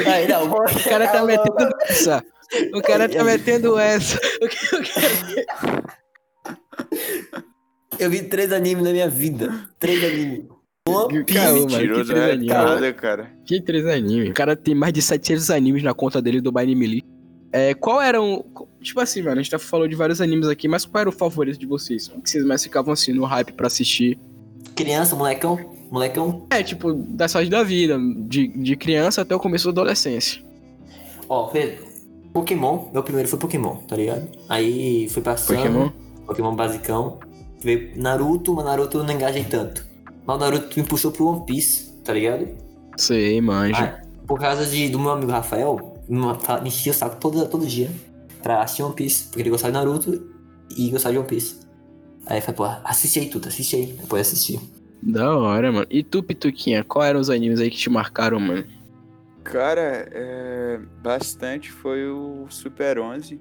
Ai, 0.06 0.26
não, 0.26 0.48
O 0.52 0.88
cara 0.88 1.08
tá 1.08 1.24
metendo 1.24 1.70
essa. 1.82 2.24
O 2.74 2.80
cara 2.80 3.08
tá 3.08 3.22
metendo 3.22 3.78
essa. 3.78 4.18
O 4.42 4.48
que 4.48 4.74
eu 4.74 4.82
quero 4.82 5.84
Eu 7.98 8.10
vi 8.10 8.22
três 8.22 8.52
animes 8.52 8.82
na 8.82 8.90
minha 8.90 9.08
vida. 9.08 9.68
Três 9.78 10.02
animes. 10.02 10.46
One 10.88 11.24
Piece. 11.24 11.38
Calma, 11.38 11.60
mano, 11.60 11.68
que 11.68 12.04
três 12.04 12.10
é 12.10 12.32
animes. 12.32 12.96
cara. 12.96 13.30
Que 13.44 13.60
três 13.60 13.86
animes? 13.86 14.30
O 14.30 14.34
cara 14.34 14.56
tem 14.56 14.74
mais 14.74 14.94
de 14.94 15.02
700 15.02 15.50
animes 15.50 15.82
na 15.82 15.92
conta 15.92 16.22
dele 16.22 16.40
do 16.40 16.56
Anime 16.58 16.86
List. 16.86 17.17
É, 17.52 17.74
qual 17.74 18.00
eram. 18.00 18.44
Tipo 18.80 19.00
assim, 19.00 19.22
mano, 19.22 19.40
a 19.40 19.42
gente 19.42 19.50
já 19.50 19.58
falou 19.58 19.88
de 19.88 19.94
vários 19.94 20.20
animes 20.20 20.48
aqui, 20.48 20.68
mas 20.68 20.84
qual 20.84 21.00
era 21.00 21.08
o 21.08 21.12
favorito 21.12 21.58
de 21.58 21.66
vocês? 21.66 22.08
O 22.08 22.20
que 22.20 22.30
vocês 22.30 22.44
mais 22.44 22.62
ficavam 22.62 22.92
assim 22.92 23.12
no 23.12 23.24
hype 23.24 23.52
pra 23.52 23.66
assistir? 23.66 24.18
Criança, 24.74 25.16
molecão, 25.16 25.58
molecão. 25.90 26.46
É, 26.50 26.62
tipo, 26.62 26.92
da 26.92 27.26
sorte 27.26 27.50
da 27.50 27.62
vida, 27.62 27.98
de, 27.98 28.48
de 28.48 28.76
criança 28.76 29.22
até 29.22 29.34
o 29.34 29.40
começo 29.40 29.64
da 29.66 29.80
adolescência. 29.80 30.42
Ó, 31.28 31.46
Pedro, 31.48 31.84
Pokémon, 32.32 32.88
meu 32.92 33.02
primeiro 33.02 33.28
foi 33.28 33.38
Pokémon, 33.38 33.76
tá 33.88 33.96
ligado? 33.96 34.28
Aí 34.48 35.08
fui 35.08 35.22
passando. 35.22 35.56
Pokémon? 35.56 35.90
Pokémon 36.26 36.54
basicão. 36.54 37.18
Veio 37.60 37.92
Naruto, 37.96 38.54
mas 38.54 38.64
Naruto 38.64 38.98
eu 38.98 39.04
não 39.04 39.12
engajei 39.12 39.44
tanto. 39.44 39.84
Mas 40.24 40.36
o 40.36 40.38
Naruto 40.38 40.78
me 40.78 40.86
puxou 40.86 41.10
pro 41.10 41.26
One 41.26 41.46
Piece, 41.46 41.92
tá 42.04 42.12
ligado? 42.12 42.46
Sei, 42.96 43.40
manja. 43.40 44.00
Ah, 44.00 44.06
por 44.26 44.38
causa 44.38 44.64
de, 44.66 44.88
do 44.88 44.98
meu 44.98 45.10
amigo 45.10 45.32
Rafael, 45.32 45.97
me 46.08 46.68
enchia 46.68 46.92
o 46.92 46.94
saco 46.94 47.16
todo, 47.20 47.46
todo 47.48 47.66
dia 47.66 47.90
pra 48.42 48.62
assistir 48.62 48.82
One 48.82 48.94
Piece. 48.94 49.24
Porque 49.28 49.42
ele 49.42 49.50
gostava 49.50 49.72
de 49.72 49.78
Naruto 49.78 50.32
e 50.76 50.90
gostava 50.90 51.12
de 51.12 51.18
One 51.18 51.28
Piece. 51.28 51.60
Aí 52.26 52.38
eu 52.38 52.42
falei, 52.42 52.56
pô, 52.56 52.64
assiste 52.84 53.18
aí 53.18 53.28
tudo, 53.28 53.48
assiste 53.48 53.76
aí. 53.76 53.86
Depois 53.86 54.26
assisti. 54.26 54.60
Da 55.02 55.36
hora, 55.36 55.72
mano. 55.72 55.86
E 55.90 56.02
tu, 56.02 56.22
Pituquinha, 56.22 56.84
qual 56.84 57.04
eram 57.04 57.20
os 57.20 57.30
animes 57.30 57.60
aí 57.60 57.70
que 57.70 57.76
te 57.76 57.88
marcaram, 57.88 58.38
mano? 58.40 58.64
Cara, 59.44 60.08
é, 60.10 60.78
bastante 61.02 61.70
foi 61.70 62.06
o 62.06 62.46
Super 62.50 62.98
11, 62.98 63.40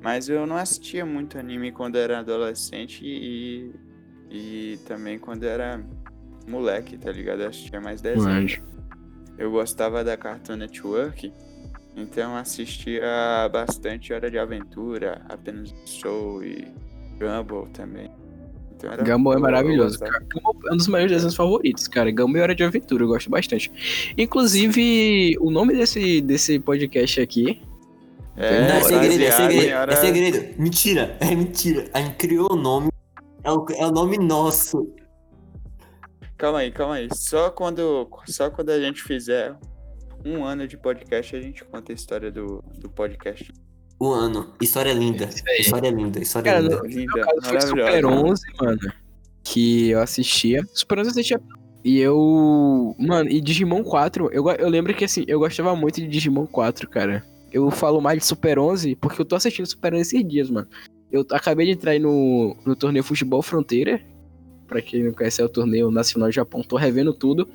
mas 0.00 0.28
eu 0.28 0.46
não 0.46 0.56
assistia 0.56 1.04
muito 1.04 1.38
anime 1.38 1.70
quando 1.70 1.96
era 1.96 2.20
adolescente 2.20 3.02
e, 3.04 3.70
e 4.30 4.78
também 4.86 5.18
quando 5.18 5.44
era 5.44 5.84
moleque, 6.48 6.96
tá 6.96 7.12
ligado? 7.12 7.42
Eu 7.42 7.48
assistia 7.48 7.80
mais 7.80 8.00
desenho. 8.00 8.24
Manja. 8.24 8.62
Eu 9.36 9.50
gostava 9.50 10.04
da 10.04 10.16
Cartoon 10.16 10.56
Network, 10.56 11.32
então 11.96 12.36
assistia 12.36 13.02
bastante 13.52 14.12
Hora 14.12 14.30
de 14.30 14.38
Aventura, 14.38 15.22
Apenas 15.28 15.72
Sou 15.84 16.42
e 16.44 16.66
Gumball 17.18 17.66
também. 17.68 18.10
Então 18.76 18.92
era- 18.92 19.02
Gumball 19.04 19.34
é 19.34 19.38
maravilhoso, 19.38 19.98
cara. 20.00 20.24
Gumball 20.34 20.56
é 20.68 20.74
um 20.74 20.76
dos 20.76 20.88
meus 20.88 21.10
desenhos 21.10 21.36
favoritos, 21.36 21.86
cara. 21.88 22.10
Gumball 22.10 22.36
e 22.38 22.40
Hora 22.40 22.54
de 22.54 22.64
Aventura, 22.64 23.04
eu 23.04 23.08
gosto 23.08 23.30
bastante. 23.30 23.70
Inclusive, 24.18 25.36
o 25.40 25.50
nome 25.50 25.74
desse, 25.74 26.20
desse 26.20 26.58
podcast 26.58 27.20
aqui. 27.20 27.60
É, 28.36 28.68
não, 28.68 28.74
é 28.76 28.80
segredo, 28.82 29.22
é 29.22 29.30
segredo, 29.30 29.76
Hora- 29.76 29.92
é 29.92 29.96
segredo. 29.96 30.60
Mentira, 30.60 31.16
é 31.20 31.34
mentira. 31.36 31.88
A 31.94 32.00
gente 32.00 32.16
criou 32.16 32.52
o 32.52 32.56
nome. 32.56 32.88
É 33.44 33.52
o, 33.52 33.64
é 33.70 33.86
o 33.86 33.90
nome 33.92 34.18
nosso. 34.18 34.92
Calma 36.36 36.58
aí, 36.58 36.72
calma 36.72 36.96
aí. 36.96 37.08
Só 37.14 37.50
quando, 37.50 38.08
só 38.26 38.50
quando 38.50 38.70
a 38.70 38.80
gente 38.80 39.02
fizer 39.04 39.54
um 40.24 40.44
ano 40.44 40.66
de 40.66 40.76
podcast, 40.76 41.36
a 41.36 41.40
gente 41.40 41.64
conta 41.64 41.92
a 41.92 41.94
história 41.94 42.30
do, 42.30 42.62
do 42.78 42.88
podcast. 42.88 43.52
O 43.98 44.10
ano. 44.10 44.52
História 44.60 44.92
linda. 44.92 45.24
Isso 45.24 45.42
aí. 45.46 45.60
História 45.60 45.90
linda, 45.90 46.20
história 46.20 46.52
Cara, 46.52 46.62
linda. 46.62 46.76
no 46.78 46.86
Linda, 46.86 47.24
caso 47.24 47.40
foi 47.42 47.60
Super 47.60 47.84
maravilhosa. 47.84 48.30
11, 48.30 48.42
mano. 48.60 48.92
Que 49.42 49.90
eu 49.90 50.00
assistia. 50.00 50.64
Super 50.72 50.98
11 50.98 51.08
eu 51.08 51.10
assistia. 51.12 51.40
E 51.84 52.00
eu. 52.00 52.96
Mano, 52.98 53.30
e 53.30 53.40
Digimon 53.40 53.82
4, 53.82 54.30
eu, 54.32 54.48
eu 54.50 54.68
lembro 54.68 54.94
que 54.94 55.04
assim, 55.04 55.24
eu 55.28 55.38
gostava 55.38 55.76
muito 55.76 56.00
de 56.00 56.08
Digimon 56.08 56.46
4, 56.46 56.88
cara. 56.88 57.24
Eu 57.52 57.70
falo 57.70 58.00
mais 58.00 58.18
de 58.18 58.24
Super 58.24 58.58
11 58.58 58.96
porque 58.96 59.20
eu 59.20 59.24
tô 59.24 59.36
assistindo 59.36 59.66
Super 59.66 59.94
11 59.94 60.00
esses 60.00 60.28
dias, 60.28 60.50
mano. 60.50 60.66
Eu 61.12 61.24
acabei 61.30 61.66
de 61.66 61.72
entrar 61.72 61.92
aí 61.92 61.98
no, 61.98 62.56
no 62.64 62.74
torneio 62.74 63.04
Futebol 63.04 63.42
Fronteira. 63.42 64.00
Pra 64.66 64.80
quem 64.80 65.04
não 65.04 65.12
conhece, 65.12 65.42
é 65.42 65.44
o 65.44 65.48
torneio 65.48 65.90
nacional 65.90 66.28
do 66.28 66.32
Japão. 66.32 66.62
Tô 66.62 66.76
revendo 66.76 67.12
tudo. 67.12 67.46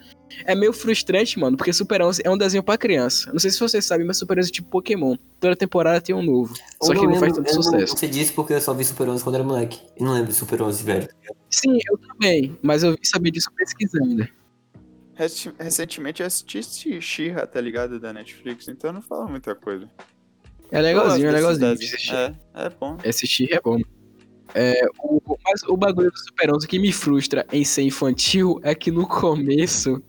É 0.45 0.53
meio 0.53 0.71
frustrante, 0.71 1.39
mano, 1.39 1.57
porque 1.57 1.73
Super 1.73 2.01
11 2.03 2.21
é 2.23 2.29
um 2.29 2.37
desenho 2.37 2.61
pra 2.63 2.77
criança. 2.77 3.31
Não 3.31 3.39
sei 3.39 3.49
se 3.49 3.59
vocês 3.59 3.83
sabem, 3.83 4.05
mas 4.05 4.17
Super 4.17 4.37
11 4.37 4.49
é 4.49 4.51
tipo 4.51 4.69
Pokémon. 4.69 5.15
Toda 5.39 5.55
temporada 5.55 5.99
tem 5.99 6.13
um 6.15 6.21
novo. 6.21 6.53
Só 6.81 6.93
Eu 6.93 6.99
que 6.99 7.07
não 7.07 7.15
faz 7.15 7.33
lembro- 7.33 7.43
tanto 7.51 7.63
sucesso. 7.63 7.97
Você 7.97 8.07
disse 8.07 8.31
porque 8.33 8.53
eu 8.53 8.61
só 8.61 8.73
vi 8.73 8.85
Super 8.85 9.09
11 9.09 9.23
quando 9.23 9.35
era 9.35 9.43
moleque. 9.43 9.79
Eu 9.97 10.05
não 10.05 10.13
lembro 10.13 10.27
de 10.29 10.35
Super 10.35 10.61
11, 10.61 10.83
velho. 10.83 11.09
Sim, 11.49 11.79
eu 11.89 11.97
também. 11.97 12.55
Mas 12.61 12.83
eu 12.83 12.91
vim 12.91 13.03
saber 13.03 13.31
disso 13.31 13.49
pesquisando. 13.55 14.27
Rec- 15.15 15.53
Recentemente 15.59 16.21
eu 16.21 16.27
assisti 16.27 17.01
She-Ra, 17.01 17.45
tá 17.47 17.59
ligado? 17.59 17.99
Da 17.99 18.13
Netflix, 18.13 18.67
então 18.67 18.93
não 18.93 19.01
fala 19.01 19.27
muita 19.27 19.55
coisa. 19.55 19.89
É 20.71 20.79
legalzinho, 20.79 21.27
é 21.27 21.31
legalzinho. 21.31 21.75
É, 22.13 22.35
é 22.65 22.69
bom. 22.69 22.97
Assistir 23.03 23.51
é 23.51 23.59
bom. 23.59 23.79
É, 24.55 24.81
o, 24.99 25.21
mas 25.43 25.63
o 25.63 25.77
bagulho 25.77 26.11
do 26.11 26.17
Super 26.17 26.53
11 26.53 26.67
que 26.67 26.79
me 26.79 26.91
frustra 26.91 27.45
em 27.51 27.63
ser 27.63 27.83
infantil 27.83 28.59
é 28.63 28.73
que 28.73 28.91
no 28.91 29.07
começo 29.07 30.01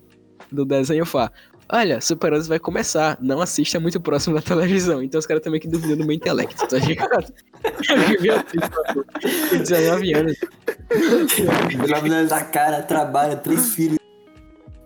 do 0.50 0.64
desenho 0.64 1.04
fala: 1.04 1.30
Olha, 1.72 2.00
Super 2.00 2.32
11 2.32 2.48
vai 2.48 2.58
começar, 2.58 3.18
não 3.20 3.40
assista 3.40 3.78
muito 3.78 4.00
próximo 4.00 4.34
da 4.34 4.42
televisão. 4.42 5.02
Então 5.02 5.18
os 5.18 5.26
caras 5.26 5.42
também 5.42 5.60
que 5.60 5.68
duvidam 5.68 5.98
do 5.98 6.04
meu 6.04 6.16
intelecto, 6.16 6.66
tá 6.66 6.78
ligado? 6.78 7.32
Eu 7.62 8.20
vi 8.20 8.30
assim, 8.30 8.58
mano, 8.58 9.04
com 9.50 9.58
19 9.58 10.14
anos, 10.14 10.36
Pela 11.86 12.02
menina 12.02 12.24
da 12.24 12.44
cara, 12.44 12.82
trabalha, 12.82 13.36
três 13.36 13.74
filhos. 13.74 13.98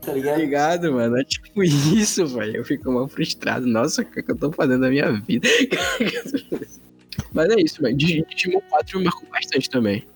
Tá 0.00 0.08
tá 0.08 0.12
ligado? 0.12 0.38
ligado, 0.38 0.92
mano? 0.92 1.16
É 1.16 1.24
tipo 1.24 1.62
isso, 1.62 2.26
velho. 2.26 2.56
Eu 2.56 2.64
fico 2.64 2.92
mal 2.92 3.08
frustrado. 3.08 3.66
Nossa, 3.66 4.02
o 4.02 4.04
que, 4.04 4.20
é 4.20 4.22
que 4.22 4.30
eu 4.32 4.36
tô 4.36 4.52
fazendo 4.52 4.80
na 4.80 4.90
minha 4.90 5.10
vida? 5.12 5.48
Mas 7.34 7.48
é 7.50 7.60
isso, 7.60 7.82
mano. 7.82 7.96
Dig- 7.96 8.24
Digimon 8.28 8.60
4 8.70 8.98
me 8.98 9.04
marcou 9.04 9.28
bastante 9.28 9.68
também. 9.68 10.06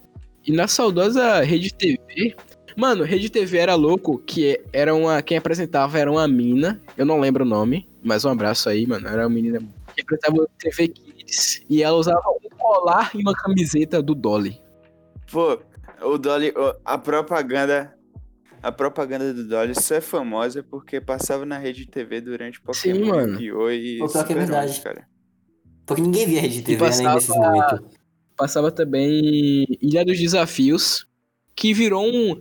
E 0.46 0.52
na 0.52 0.66
saudosa 0.68 1.40
Rede 1.42 1.74
TV. 1.74 2.34
Mano, 2.76 3.02
Rede 3.04 3.28
TV 3.28 3.58
era 3.58 3.74
louco, 3.74 4.18
que 4.18 4.60
era 4.72 4.94
uma. 4.94 5.20
Quem 5.20 5.36
apresentava 5.36 5.98
era 5.98 6.10
uma 6.10 6.26
mina. 6.28 6.80
Eu 6.96 7.04
não 7.04 7.18
lembro 7.20 7.44
o 7.44 7.48
nome, 7.48 7.88
mas 8.02 8.24
um 8.24 8.30
abraço 8.30 8.68
aí, 8.68 8.86
mano. 8.86 9.06
Era 9.08 9.24
uma 9.24 9.34
menina 9.34 9.58
que 9.94 10.00
apresentava 10.00 10.36
o 10.36 10.48
TV 10.58 10.88
Kids. 10.88 11.62
E 11.68 11.82
ela 11.82 11.96
usava 11.98 12.22
um 12.30 12.48
colar 12.56 13.10
e 13.14 13.18
uma 13.20 13.34
camiseta 13.34 14.00
do 14.00 14.14
Dolly. 14.14 14.60
Pô, 15.30 15.58
o 16.02 16.16
Dolly, 16.16 16.54
a 16.84 16.96
propaganda. 16.96 17.92
A 18.62 18.72
propaganda 18.72 19.32
do 19.34 19.44
Dolly 19.46 19.74
só 19.74 19.96
é 19.96 20.00
famosa 20.00 20.62
porque 20.64 21.00
passava 21.00 21.44
na 21.46 21.58
rede 21.58 21.86
TV 21.86 22.20
durante 22.20 22.60
Pokémon 22.60 22.94
Sim, 22.96 23.04
mano. 23.04 23.32
Yu-Gi-Oh! 23.40 23.70
e 23.70 23.98
Pô, 23.98 24.08
pior 24.08 24.26
que 24.26 24.32
é 24.32 24.36
verdade. 24.36 24.70
11, 24.72 24.80
cara. 24.82 25.06
Porque 25.88 26.02
ninguém 26.02 26.26
via 26.26 26.40
Rede 26.40 26.62
TV, 26.62 26.80
né, 26.82 26.88
passava- 26.88 27.14
nesses 27.14 27.28
momentos. 27.30 27.80
Passava 28.36 28.70
também 28.70 29.66
Ilha 29.82 30.04
dos 30.04 30.18
Desafios, 30.18 31.06
que 31.56 31.74
virou 31.74 32.04
um 32.06 32.40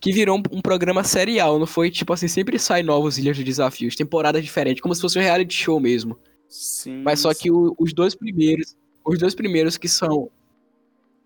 que 0.00 0.12
virou 0.12 0.38
um, 0.38 0.42
um 0.58 0.60
programa 0.62 1.02
serial, 1.02 1.58
não 1.58 1.66
foi? 1.66 1.90
Tipo 1.90 2.12
assim, 2.12 2.28
sempre 2.28 2.56
sai 2.58 2.84
novos 2.84 3.18
Ilhas 3.18 3.36
dos 3.36 3.44
Desafios, 3.44 3.96
temporadas 3.96 4.44
diferentes, 4.44 4.80
como 4.80 4.94
se 4.94 5.00
fosse 5.00 5.18
um 5.18 5.22
reality 5.22 5.52
show 5.54 5.80
mesmo. 5.80 6.16
Sim. 6.48 7.02
Mas 7.02 7.18
só 7.18 7.32
sim. 7.32 7.42
que 7.42 7.50
o- 7.50 7.74
os 7.78 7.92
dois 7.92 8.14
primeiros, 8.14 8.76
os 9.04 9.18
dois 9.18 9.34
primeiros 9.34 9.76
que 9.76 9.88
são 9.88 10.30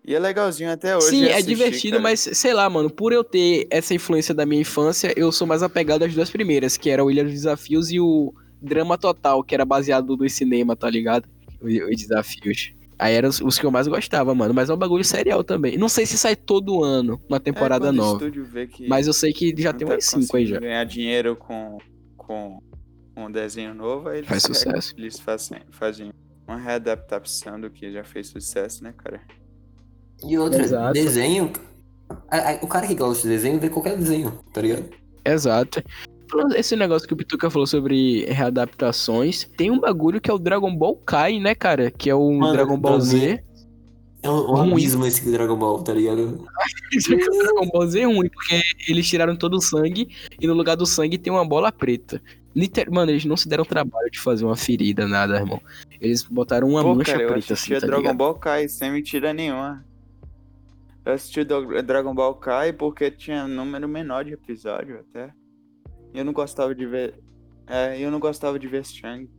E 0.05 0.15
é 0.15 0.19
legalzinho 0.19 0.71
até 0.71 0.97
hoje. 0.97 1.07
Sim, 1.07 1.25
é 1.25 1.33
assistir, 1.33 1.47
divertido, 1.49 1.91
cara. 1.97 2.03
mas 2.03 2.19
sei 2.33 2.53
lá, 2.53 2.67
mano, 2.69 2.89
por 2.89 3.13
eu 3.13 3.23
ter 3.23 3.67
essa 3.69 3.93
influência 3.93 4.33
da 4.33 4.45
minha 4.45 4.61
infância, 4.61 5.13
eu 5.15 5.31
sou 5.31 5.45
mais 5.45 5.61
apegado 5.61 6.03
às 6.03 6.13
duas 6.13 6.29
primeiras, 6.31 6.75
que 6.75 6.89
era 6.89 7.03
o 7.05 7.11
Ilha 7.11 7.23
dos 7.23 7.33
Desafios 7.33 7.91
e 7.91 7.99
o 7.99 8.33
Drama 8.61 8.97
Total, 8.97 9.43
que 9.43 9.53
era 9.53 9.63
baseado 9.65 10.17
no 10.17 10.29
cinema, 10.29 10.75
tá 10.75 10.89
ligado? 10.89 11.29
Os 11.63 11.73
os 11.73 11.97
desafios. 11.97 12.73
Aí 12.99 13.15
eram 13.15 13.29
os, 13.29 13.41
os 13.41 13.57
que 13.59 13.65
eu 13.65 13.71
mais 13.71 13.87
gostava, 13.87 14.33
mano. 14.35 14.53
Mas 14.53 14.69
é 14.69 14.73
um 14.73 14.77
bagulho 14.77 15.03
serial 15.03 15.43
também. 15.43 15.77
Não 15.77 15.89
sei 15.89 16.05
se 16.05 16.17
sai 16.17 16.35
todo 16.35 16.83
ano 16.83 17.19
uma 17.27 17.37
É, 17.37 17.39
temporada 17.39 17.89
O 17.89 17.91
nova. 17.91 18.25
Mas 18.87 19.07
eu 19.07 19.13
sei 19.13 19.33
que 19.33 19.53
já 19.57 19.73
tem 19.73 19.87
tá 19.87 19.93
umas 19.95 20.05
cinco 20.05 20.37
aí 20.37 20.45
já. 20.45 20.59
ganhar 20.59 20.83
dinheiro 20.85 21.35
com, 21.35 21.77
com 22.15 22.59
um 23.17 23.29
desenho 23.31 23.73
novo, 23.73 24.09
aí 24.09 24.19
eles, 24.19 24.29
Faz 24.29 24.43
sucesso. 24.43 24.93
eles 24.97 25.19
fazem, 25.19 25.59
fazem 25.71 26.11
uma 26.47 26.57
readaptação 26.57 27.59
do 27.59 27.69
que 27.69 27.91
já 27.91 28.03
fez 28.03 28.27
sucesso, 28.27 28.83
né, 28.83 28.93
cara? 28.97 29.21
E 30.25 30.37
outra, 30.37 30.61
Exato. 30.63 30.93
desenho. 30.93 31.51
o 32.61 32.67
cara 32.67 32.87
que 32.87 32.95
gosta 32.95 33.23
de 33.23 33.29
desenho 33.29 33.59
vê 33.59 33.69
qualquer 33.69 33.97
desenho, 33.97 34.31
tá 34.53 34.61
ligado? 34.61 34.89
Exato. 35.25 35.83
Esse 36.55 36.75
negócio 36.75 37.07
que 37.07 37.13
o 37.13 37.17
Pituca 37.17 37.49
falou 37.49 37.67
sobre 37.67 38.25
readaptações, 38.25 39.43
tem 39.57 39.69
um 39.69 39.79
bagulho 39.79 40.19
que 40.19 40.29
é 40.31 40.33
o 40.33 40.39
Dragon 40.39 40.75
Ball 40.75 40.95
Kai, 40.95 41.39
né, 41.39 41.53
cara? 41.53 41.91
Que 41.91 42.09
é 42.09 42.15
o 42.15 42.31
Mano, 42.33 42.53
Dragon 42.53 42.77
Ball 42.77 42.99
Z. 42.99 43.43
É 44.23 44.29
um, 44.29 44.33
um 44.33 44.55
Ruim. 44.55 44.71
abismo 44.71 45.05
esse 45.05 45.29
Dragon 45.29 45.57
Ball, 45.57 45.83
tá 45.83 45.93
ligado? 45.93 46.45
o 46.45 46.97
Dragon 47.43 47.67
Ball 47.67 47.87
Z 47.87 47.99
é 47.99 48.05
ruim, 48.05 48.29
porque 48.29 48.61
eles 48.87 49.07
tiraram 49.07 49.35
todo 49.35 49.55
o 49.57 49.61
sangue 49.61 50.07
e 50.39 50.47
no 50.47 50.53
lugar 50.53 50.77
do 50.77 50.85
sangue 50.85 51.17
tem 51.17 51.31
uma 51.31 51.45
bola 51.45 51.71
preta. 51.71 52.21
Liter... 52.55 52.89
Mano, 52.89 53.11
eles 53.11 53.25
não 53.25 53.35
se 53.35 53.49
deram 53.49 53.65
trabalho 53.65 54.09
de 54.09 54.19
fazer 54.19 54.45
uma 54.45 54.55
ferida, 54.55 55.07
nada, 55.07 55.35
irmão. 55.37 55.61
Eles 55.99 56.23
botaram 56.23 56.69
uma 56.69 56.81
Pô, 56.81 56.95
mancha 56.95 57.11
cara, 57.11 57.23
eu 57.23 57.29
preta 57.33 57.53
assistia 57.53 57.77
assim, 57.77 57.81
tá 57.81 57.87
Dragon 57.87 58.01
ligado? 58.01 58.17
Ball 58.17 58.35
Kai 58.35 58.69
sem 58.69 58.91
mentira 58.91 59.33
nenhuma. 59.33 59.83
Eu 61.05 61.13
assisti 61.13 61.43
Do- 61.43 61.81
Dragon 61.83 62.15
Ball 62.15 62.33
Kai 62.35 62.71
porque 62.71 63.11
tinha 63.11 63.45
número 63.45 63.89
menor 63.89 64.23
de 64.23 64.33
episódio 64.33 64.99
até. 65.01 65.33
E 66.13 66.19
eu 66.19 66.25
não 66.25 66.33
gostava 66.33 66.73
de 66.75 66.85
ver. 66.85 67.15
É, 67.67 67.99
eu 67.99 68.11
não 68.11 68.19
gostava 68.19 68.59
de 68.59 68.67
ver 68.67 68.81
Strang. 68.81 69.29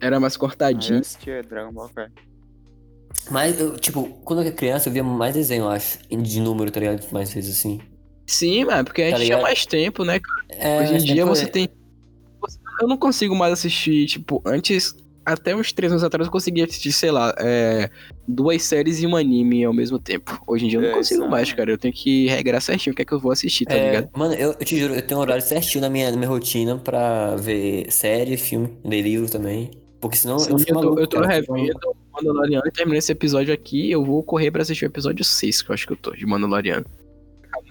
Era 0.00 0.20
mais 0.20 0.36
cortadinho. 0.36 1.00
assistia 1.00 1.42
Dragon 1.42 1.72
Ball 1.72 1.88
Kai. 1.94 2.08
Mas, 3.30 3.58
eu, 3.58 3.76
tipo, 3.78 4.04
quando 4.24 4.40
eu 4.42 4.46
era 4.46 4.54
criança 4.54 4.88
eu 4.88 4.92
via 4.92 5.02
mais 5.02 5.34
desenho, 5.34 5.64
eu 5.64 5.68
acho. 5.68 5.98
De 6.08 6.40
número, 6.40 6.70
tá 6.70 6.78
ligado? 6.80 7.10
Mais 7.12 7.32
vezes 7.32 7.58
assim. 7.58 7.80
Sim, 8.26 8.66
mano, 8.66 8.84
porque 8.84 9.02
a 9.02 9.06
gente 9.10 9.18
Tá 9.20 9.24
tinha 9.24 9.40
mais 9.40 9.64
tempo, 9.64 10.04
né, 10.04 10.20
cara? 10.20 10.44
É, 10.50 10.80
Hoje 10.80 10.90
em 10.90 10.92
mas 10.94 11.04
dia 11.04 11.26
você 11.26 11.42
foi- 11.42 11.50
tem. 11.50 11.68
Eu 12.80 12.86
não 12.86 12.96
consigo 12.96 13.34
mais 13.34 13.52
assistir, 13.52 14.06
tipo, 14.06 14.40
antes 14.44 14.94
até 15.32 15.54
uns 15.54 15.72
três 15.72 15.92
anos 15.92 16.02
atrás 16.04 16.26
eu 16.26 16.32
conseguia 16.32 16.64
assistir, 16.64 16.92
sei 16.92 17.10
lá, 17.10 17.34
é, 17.38 17.90
duas 18.26 18.62
séries 18.62 19.00
e 19.00 19.06
um 19.06 19.14
anime 19.16 19.64
ao 19.64 19.72
mesmo 19.72 19.98
tempo. 19.98 20.40
Hoje 20.46 20.64
em 20.64 20.68
dia 20.68 20.78
eu 20.78 20.82
não 20.82 20.88
É, 20.90 20.92
consigo 20.94 21.24
é- 21.24 21.28
mais, 21.28 21.52
cara. 21.52 21.70
Eu 21.70 21.78
tenho 21.78 21.92
que 21.94 22.26
regrar 22.28 22.60
certinho 22.60 22.92
o 22.92 22.96
que 22.96 23.02
é 23.02 23.04
que 23.04 23.12
eu 23.12 23.18
vou 23.20 23.30
assistir, 23.32 23.66
tá 23.66 23.74
É, 23.74 23.84
ligado? 23.84 24.08
mano, 24.16 24.34
eu, 24.34 24.50
eu 24.58 24.64
te 24.64 24.78
juro, 24.78 24.94
eu 24.94 25.02
tenho 25.02 25.18
um 25.18 25.22
horário 25.22 25.42
certinho 25.42 25.82
na 25.82 25.90
minha, 25.90 26.10
na 26.10 26.16
minha 26.16 26.28
rotina 26.28 26.76
pra 26.78 27.36
ver 27.36 27.90
série, 27.90 28.36
filme, 28.36 28.76
ler 28.84 29.02
livro 29.02 29.30
também. 29.30 29.70
Porque 30.00 30.16
senão 30.16 30.38
Sim, 30.38 30.52
eu 30.52 30.58
fico 30.58 30.70
eu 30.70 30.74
tô, 30.74 30.80
maluco, 30.82 31.00
eu 31.00 31.06
tô 31.06 31.20
cara, 31.20 31.38
eu 31.46 31.54
revendo 31.54 31.78
Mandaloriano 32.14 32.62
e 32.66 32.70
terminando 32.70 32.98
esse 32.98 33.12
episódio 33.12 33.52
aqui, 33.52 33.90
eu 33.90 34.04
vou 34.04 34.22
correr 34.22 34.50
pra 34.50 34.62
assistir 34.62 34.84
o 34.84 34.86
episódio 34.86 35.24
6, 35.24 35.60
que 35.60 35.70
eu 35.70 35.74
acho 35.74 35.86
que 35.86 35.92
eu 35.92 35.96
tô, 35.96 36.12
de 36.12 36.24
Mandaloriano. 36.24 36.86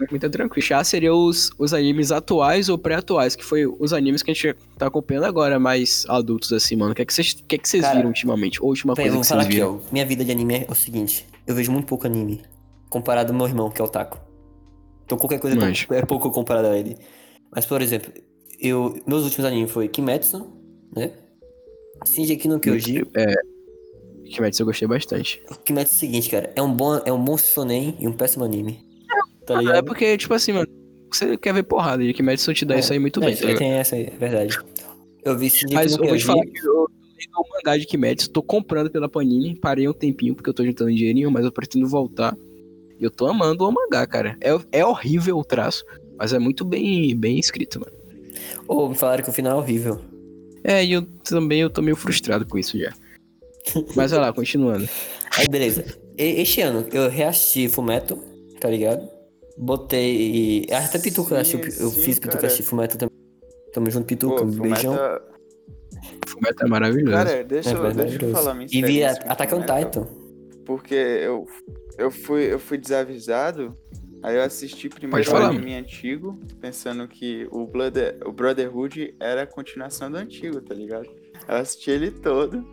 Muito 0.09 0.29
tranquilo. 0.29 0.65
Já 0.65 0.83
seriam 0.83 1.17
os, 1.17 1.49
os 1.57 1.73
animes 1.73 2.11
atuais 2.11 2.69
ou 2.69 2.77
pré-atuais, 2.77 3.35
que 3.35 3.43
foi 3.43 3.65
os 3.65 3.93
animes 3.93 4.21
que 4.21 4.31
a 4.31 4.33
gente 4.33 4.55
tá 4.77 4.87
acompanhando 4.87 5.25
agora, 5.25 5.59
mais 5.59 6.05
adultos 6.07 6.53
assim, 6.53 6.75
mano. 6.75 6.91
O 6.91 6.95
que 6.95 7.01
é 7.01 7.05
que 7.05 7.13
vocês, 7.13 7.33
que 7.33 7.55
é 7.55 7.57
que 7.57 7.67
vocês 7.67 7.83
Cara, 7.83 7.95
viram 7.95 8.09
ultimamente? 8.09 8.61
Ou 8.61 8.69
última 8.69 8.95
coisa 8.95 9.11
vou 9.11 9.21
que 9.21 9.27
falar 9.27 9.43
vocês 9.43 9.47
aqui, 9.47 9.55
viram? 9.55 9.81
ó. 9.83 9.91
Minha 9.91 10.05
vida 10.05 10.23
de 10.23 10.31
anime 10.31 10.65
é 10.67 10.67
o 10.69 10.75
seguinte: 10.75 11.25
eu 11.45 11.55
vejo 11.55 11.71
muito 11.71 11.87
pouco 11.87 12.05
anime. 12.05 12.41
Comparado 12.89 13.31
ao 13.31 13.37
meu 13.37 13.47
irmão, 13.47 13.69
que 13.69 13.81
é 13.81 13.85
o 13.85 13.87
Taco. 13.87 14.19
Então 15.05 15.17
qualquer 15.17 15.39
coisa 15.39 15.57
é 15.57 15.59
pouco, 15.59 15.93
é 15.93 16.05
pouco 16.05 16.31
comparado 16.31 16.67
a 16.67 16.77
ele. 16.77 16.97
Mas, 17.53 17.65
por 17.65 17.81
exemplo, 17.81 18.11
eu, 18.59 19.01
meus 19.05 19.23
últimos 19.23 19.45
animes 19.45 19.71
foi 19.71 19.87
Kimetsu, 19.87 20.47
né? 20.95 21.11
Shingeki 22.05 22.47
no 22.47 22.59
Kyoji. 22.59 23.03
É. 23.15 23.35
Kimetsu 24.29 24.61
eu 24.61 24.65
gostei 24.65 24.87
bastante. 24.87 25.41
Kimetsu 25.63 25.93
é 25.93 25.95
o 25.95 25.99
seguinte, 25.99 26.29
cara. 26.29 26.51
É 26.55 26.61
um 26.61 26.71
bom, 26.71 26.97
é 27.05 27.11
um 27.11 27.23
bom 27.23 27.37
shonen 27.37 27.95
e 27.99 28.07
um 28.07 28.13
péssimo 28.13 28.43
anime. 28.43 28.86
Tá 29.47 29.55
É 29.55 29.59
ligado? 29.59 29.85
porque, 29.85 30.17
tipo 30.17 30.33
assim, 30.33 30.51
mano, 30.51 30.67
você 31.11 31.37
quer 31.37 31.53
ver 31.53 31.63
porrada 31.63 32.03
e 32.03 32.13
Kimetsu 32.13 32.53
te 32.53 32.65
dá 32.65 32.75
É, 32.75 32.79
isso 32.79 32.91
aí 32.91 32.99
muito 32.99 33.23
é, 33.23 33.25
bem, 33.27 33.35
tá? 33.35 33.55
Tem 33.55 33.71
essa 33.71 33.95
aí, 33.95 34.07
é 34.07 34.17
verdade. 34.17 34.59
Eu 35.23 35.37
vi 35.37 35.49
Shingeki 35.49 35.73
Mas 35.73 35.93
eu 35.93 36.05
vou 36.05 36.17
te 36.17 36.23
falar 36.25 36.45
que 36.45 36.59
eu 36.65 36.87
li 37.17 37.25
o 37.35 37.55
mangá 37.55 37.77
de 37.77 37.85
Kimetsu, 37.85 38.29
tô 38.29 38.43
comprando 38.43 38.91
pela 38.91 39.09
Panini, 39.09 39.55
parei 39.55 39.87
um 39.87 39.93
tempinho 39.93 40.35
porque 40.35 40.49
eu 40.49 40.53
tô 40.53 40.65
juntando 40.65 40.93
dinheirinho, 40.93 41.31
mas 41.31 41.45
eu 41.45 41.51
pretendo 41.51 41.87
voltar. 41.87 42.35
E 42.99 43.03
eu 43.03 43.09
tô 43.09 43.25
amando 43.27 43.67
o 43.67 43.71
mangá, 43.71 44.05
cara. 44.05 44.37
É, 44.41 44.79
é 44.79 44.85
horrível 44.85 45.37
o 45.37 45.43
traço, 45.43 45.83
mas 46.17 46.33
é 46.33 46.39
muito 46.39 46.65
bem, 46.65 47.15
bem 47.15 47.39
escrito, 47.39 47.79
mano. 47.79 47.91
Ô, 48.67 48.89
me 48.89 48.95
falaram 48.95 49.23
que 49.23 49.29
o 49.29 49.33
final 49.33 49.59
é 49.59 49.61
horrível. 49.61 50.01
É, 50.63 50.83
e 50.83 50.91
eu 50.91 51.03
também 51.23 51.61
eu 51.61 51.69
tô 51.69 51.81
meio 51.81 51.95
frustrado 51.95 52.45
com 52.45 52.57
isso 52.57 52.77
já. 52.77 52.93
Mas 53.95 54.11
vai 54.11 54.19
lá, 54.19 54.33
continuando. 54.33 54.87
Aí, 55.37 55.47
beleza. 55.47 55.85
Este 56.17 56.61
ano 56.61 56.85
eu 56.91 57.09
reassisti 57.09 57.69
Fumeto, 57.69 58.17
tá 58.59 58.69
ligado? 58.69 59.07
Botei. 59.57 60.67
Até 60.71 60.99
Pituca 60.99 61.35
eu 61.35 61.45
Sim, 61.45 61.57
assisti. 61.59 61.81
Eu 61.81 61.89
sim, 61.89 62.01
fiz 62.01 62.19
Pituca 62.19 62.45
assisti 62.45 62.63
Fumeto 62.63 62.97
também. 62.97 63.17
Tamo 63.73 63.89
junto, 63.89 64.05
Pituca. 64.05 64.35
Pô, 64.35 64.43
um 64.43 64.51
beijão. 64.51 64.95
Fumeto 66.27 66.63
é 66.63 66.67
maravilhoso. 66.67 67.17
Cara, 67.17 67.43
deixa, 67.43 67.71
É 67.71 67.73
eu, 67.73 67.93
deixa 67.93 68.25
eu 68.25 68.31
falar 68.31 68.53
minha 68.53 68.67
E 68.71 68.81
vi 68.83 69.03
Attack 69.03 69.53
on 69.53 69.61
Titan. 69.61 70.07
Porque 70.65 70.93
eu, 70.93 71.47
eu, 71.97 72.11
fui, 72.11 72.53
eu 72.53 72.59
fui 72.59 72.77
desavisado, 72.77 73.73
aí 74.21 74.35
eu 74.35 74.43
assisti 74.43 74.89
primeiro 74.89 75.31
o 75.31 75.37
anime 75.37 75.73
antigo, 75.73 76.37
pensando 76.59 77.07
que 77.07 77.47
o, 77.51 77.65
Brother, 77.65 78.17
o 78.25 78.31
Brotherhood 78.31 79.15
era 79.19 79.43
a 79.43 79.47
continuação 79.47 80.11
do 80.11 80.17
antigo, 80.17 80.61
tá 80.61 80.75
ligado? 80.75 81.07
Eu 81.47 81.55
assisti 81.55 81.89
ele 81.89 82.11
todo, 82.11 82.67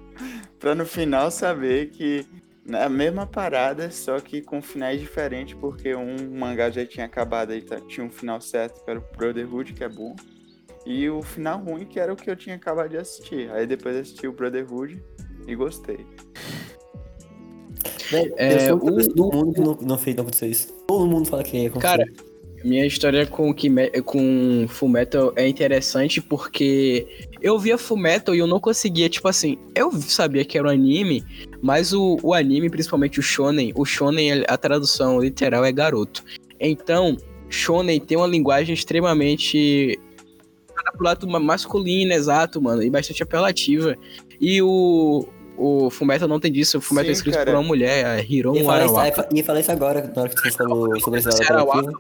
pra 0.59 0.75
no 0.75 0.85
final 0.85 1.31
saber 1.31 1.90
que 1.90 2.27
na 2.66 2.88
mesma 2.88 3.27
parada, 3.27 3.90
só 3.90 4.18
que 4.20 4.40
com 4.42 4.62
finais 4.62 5.00
diferentes, 5.00 5.55
porque 5.55 5.94
um 5.94 6.16
mangá 6.38 6.70
já 6.70 6.85
tinha 6.87 7.07
acabado 7.07 7.53
aí, 7.53 7.61
tá- 7.62 7.81
tinha 7.81 8.07
um 8.07 8.11
final 8.11 8.40
certo, 8.40 8.83
que 8.85 8.90
era 8.90 8.98
o 8.98 9.05
Brotherhood, 9.16 9.72
que 9.74 9.85
é 9.85 9.88
bom. 9.88 10.14
E 10.87 11.09
o 11.09 11.22
final 11.22 11.59
ruim, 11.61 11.85
que 11.87 11.98
era 11.98 12.12
o 12.12 12.16
que 12.16 12.31
eu 12.31 12.37
tinha 12.37 12.57
acabado 12.57 12.90
de 12.90 12.98
assistir. 12.98 13.50
Aí 13.53 13.66
depois 13.66 13.96
assisti 13.96 14.27
o 14.27 14.33
Brotherhood 14.33 15.03
e 15.46 15.55
gostei. 15.55 16.07
Velho, 18.11 18.35
É, 18.37 18.55
eu 18.55 18.61
sou 18.61 18.79
a 18.88 18.92
única 18.92 19.11
o- 19.11 19.14
do 19.14 19.24
mundo 19.37 19.53
que 19.55 19.61
não, 19.61 19.74
não 19.88 19.98
fez 19.98 20.14
não 20.16 20.22
acontecer 20.22 20.46
isso. 20.48 20.72
Todo 20.87 21.07
mundo 21.07 21.27
fala 21.29 21.42
que 21.42 21.66
acontecer. 21.66 21.81
Cara, 21.98 22.05
minha 22.64 22.87
história 22.87 23.27
com, 23.27 23.53
Kime- 23.53 23.90
com 24.05 24.66
Fullmetal 24.68 25.33
é 25.37 25.46
interessante 25.46 26.20
porque 26.20 27.07
eu 27.42 27.59
via 27.59 27.77
Fullmetal 27.77 28.35
e 28.35 28.38
eu 28.38 28.46
não 28.46 28.59
conseguia, 28.59 29.09
tipo 29.09 29.29
assim, 29.29 29.59
eu 29.74 29.92
sabia 29.92 30.44
que 30.44 30.57
era 30.57 30.66
um 30.68 30.70
anime, 30.70 31.22
mas 31.62 31.92
o, 31.92 32.18
o 32.22 32.33
anime, 32.33 32.70
principalmente 32.70 33.20
o 33.20 33.22
shonen, 33.22 33.72
o 33.77 33.85
shonen, 33.85 34.44
a 34.48 34.57
tradução 34.57 35.20
literal 35.20 35.64
é 35.64 35.70
garoto. 35.72 36.24
Então, 36.59 37.16
shonen 37.50 38.00
tem 38.00 38.16
uma 38.16 38.27
linguagem 38.27 38.72
extremamente 38.74 39.98
pro 40.96 41.05
lado 41.05 41.29
ma- 41.29 41.38
masculino, 41.40 42.12
exato, 42.12 42.62
mano, 42.62 42.83
e 42.83 42.88
bastante 42.88 43.22
apelativa. 43.22 43.94
E 44.40 44.62
o, 44.62 45.27
o 45.59 45.90
Fullmetal 45.90 46.29
não 46.29 46.40
tem 46.40 46.50
disso, 46.50 46.79
o 46.79 46.81
Fullmetal 46.81 47.11
é 47.11 47.12
escrito 47.12 47.35
cara. 47.35 47.50
por 47.50 47.59
uma 47.59 47.62
mulher, 47.66 48.07
a 48.07 48.20
Hiron 48.22 48.55
isso, 48.57 48.70
Arawaka. 48.70 49.29
ia 49.33 49.44
falar 49.44 49.61
isso 49.61 49.72
agora, 49.72 50.11
na 50.14 50.22
hora 50.22 50.31
que 50.31 50.40
você 50.40 50.50
falou 50.53 50.98
sobre 51.00 51.20
esse 51.20 51.29
lado 51.53 51.92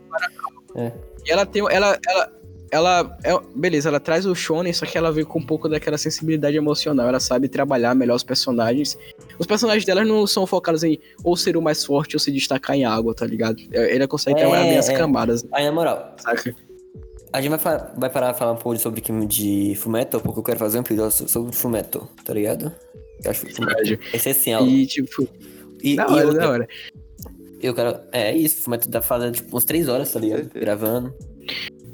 Apelativo. 0.74 1.04
E 1.26 1.30
ela 1.32 1.46
tem. 1.46 1.62
Ela. 1.70 1.98
Ela. 2.08 2.32
Ela. 2.70 3.18
é- 3.22 3.38
beleza, 3.54 3.88
ela 3.88 4.00
traz 4.00 4.26
o 4.26 4.34
Shonen, 4.34 4.72
só 4.72 4.84
que 4.84 4.98
ela 4.98 5.12
veio 5.12 5.26
com 5.26 5.38
um 5.38 5.46
pouco 5.46 5.68
daquela 5.68 5.96
sensibilidade 5.96 6.56
emocional. 6.56 7.06
Ela 7.06 7.20
sabe 7.20 7.48
trabalhar 7.48 7.94
melhor 7.94 8.16
os 8.16 8.24
personagens. 8.24 8.98
Os 9.38 9.46
personagens 9.46 9.84
dela 9.84 10.04
não 10.04 10.26
são 10.26 10.44
focados 10.46 10.82
em 10.82 10.98
ou 11.22 11.36
ser 11.36 11.56
o 11.56 11.62
mais 11.62 11.84
forte 11.84 12.16
ou 12.16 12.20
se 12.20 12.32
destacar 12.32 12.74
em 12.74 12.84
água, 12.84 13.14
tá 13.14 13.24
ligado? 13.26 13.56
É, 13.72 13.94
Ele 13.94 14.06
consegue 14.08 14.36
É, 14.38 14.40
trabalhar 14.42 14.62
bem 14.64 14.76
as 14.78 14.88
é. 14.88 14.96
camadas, 14.96 15.44
Aí, 15.52 15.64
na 15.64 15.70
moral, 15.72 16.14
saca? 16.18 16.54
a 17.32 17.40
gente 17.40 17.50
vai, 17.56 17.92
vai 17.96 18.10
parar 18.10 18.32
de 18.32 18.38
falar 18.38 18.52
um 18.52 18.56
pouco 18.56 18.76
sobre 18.78 19.00
que- 19.00 19.26
de 19.26 19.74
Fumeto, 19.76 20.18
porque 20.20 20.38
eu 20.40 20.42
quero 20.42 20.58
fazer 20.58 20.78
um 20.78 20.80
episódio 20.82 21.28
sobre 21.28 21.52
Fumeto, 21.54 22.08
tá 22.24 22.34
ligado? 22.34 22.72
Eu 23.24 23.30
acho 23.30 23.40
Fumeto 23.54 23.76
Verdade. 23.84 24.00
essencial. 24.12 24.66
E, 24.66 24.84
tipo, 24.86 25.28
E, 25.82 25.94
da 25.96 26.06
e 26.08 26.18
eu, 26.18 26.34
da 26.34 26.48
hora. 26.50 26.68
Eu 27.64 27.74
quero. 27.74 27.98
É 28.12 28.36
isso, 28.36 28.62
Fumeto 28.62 28.88
dá 28.88 29.00
pra 29.00 29.08
fazer 29.08 29.32
tipo 29.32 29.56
uns 29.56 29.64
3 29.64 29.88
horas, 29.88 30.12
tá 30.12 30.20
ligado? 30.20 30.50
Gravando. 30.54 31.14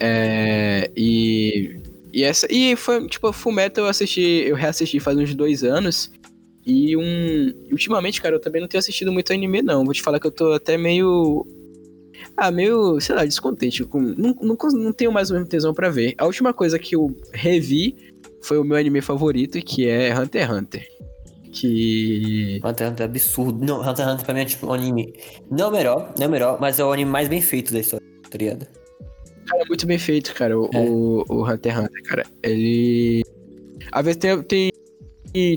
É, 0.00 0.90
e. 0.96 1.80
E 2.12 2.24
essa. 2.24 2.46
E 2.50 2.74
foi, 2.74 3.06
tipo, 3.06 3.32
Fullmetal 3.32 3.84
eu 3.84 3.90
assisti. 3.90 4.44
Eu 4.46 4.56
reassisti 4.56 4.98
faz 4.98 5.16
uns 5.16 5.34
dois 5.34 5.62
anos. 5.62 6.10
E 6.66 6.96
um. 6.96 7.52
Ultimamente, 7.70 8.20
cara, 8.20 8.34
eu 8.34 8.40
também 8.40 8.60
não 8.60 8.68
tenho 8.68 8.80
assistido 8.80 9.12
muito 9.12 9.32
anime, 9.32 9.62
não. 9.62 9.84
Vou 9.84 9.94
te 9.94 10.02
falar 10.02 10.18
que 10.18 10.26
eu 10.26 10.32
tô 10.32 10.52
até 10.52 10.76
meio. 10.76 11.46
Ah, 12.36 12.50
meio, 12.50 13.00
sei 13.00 13.14
lá, 13.14 13.24
descontente. 13.24 13.84
Com, 13.84 14.00
não, 14.00 14.34
não, 14.40 14.56
não 14.74 14.92
tenho 14.92 15.12
mais 15.12 15.30
o 15.30 15.34
mesmo 15.34 15.48
tesão 15.48 15.72
pra 15.72 15.90
ver. 15.90 16.14
A 16.18 16.26
última 16.26 16.52
coisa 16.52 16.78
que 16.78 16.96
eu 16.96 17.14
revi 17.32 17.96
foi 18.42 18.58
o 18.58 18.64
meu 18.64 18.76
anime 18.76 19.00
favorito, 19.00 19.60
que 19.60 19.86
é 19.86 20.18
Hunter 20.18 20.42
x 20.42 20.50
Hunter. 20.50 20.88
Que. 21.52 22.60
Hunter 22.64 22.86
x 22.86 22.92
Hunter 22.92 23.02
é 23.02 23.04
absurdo. 23.04 23.64
Não, 23.64 23.80
Hunter 23.80 24.04
x 24.04 24.12
Hunter 24.14 24.24
pra 24.24 24.34
mim 24.34 24.40
é 24.40 24.44
tipo 24.44 24.66
um 24.66 24.72
anime. 24.72 25.14
Não 25.50 25.66
é 25.66 25.68
o 25.68 25.72
melhor, 25.72 26.12
não 26.16 26.24
é 26.24 26.28
o 26.28 26.30
melhor, 26.30 26.58
mas 26.60 26.78
é 26.78 26.84
o 26.84 26.92
anime 26.92 27.10
mais 27.10 27.28
bem 27.28 27.40
feito 27.40 27.72
da 27.72 27.80
história, 27.80 28.06
tá 28.30 28.38
ligado? 28.38 28.66
Cara, 29.46 29.62
é 29.62 29.66
muito 29.66 29.86
bem 29.86 29.98
feito, 29.98 30.32
cara, 30.34 30.58
o, 30.58 30.70
É. 30.72 30.78
o, 30.80 31.24
o 31.28 31.44
Hunter 31.50 31.72
x 31.72 31.84
Hunter, 31.84 32.02
cara. 32.04 32.26
Ele. 32.42 33.22
A 33.90 34.02
vez 34.02 34.16
tem, 34.16 34.42
tem, 34.42 34.70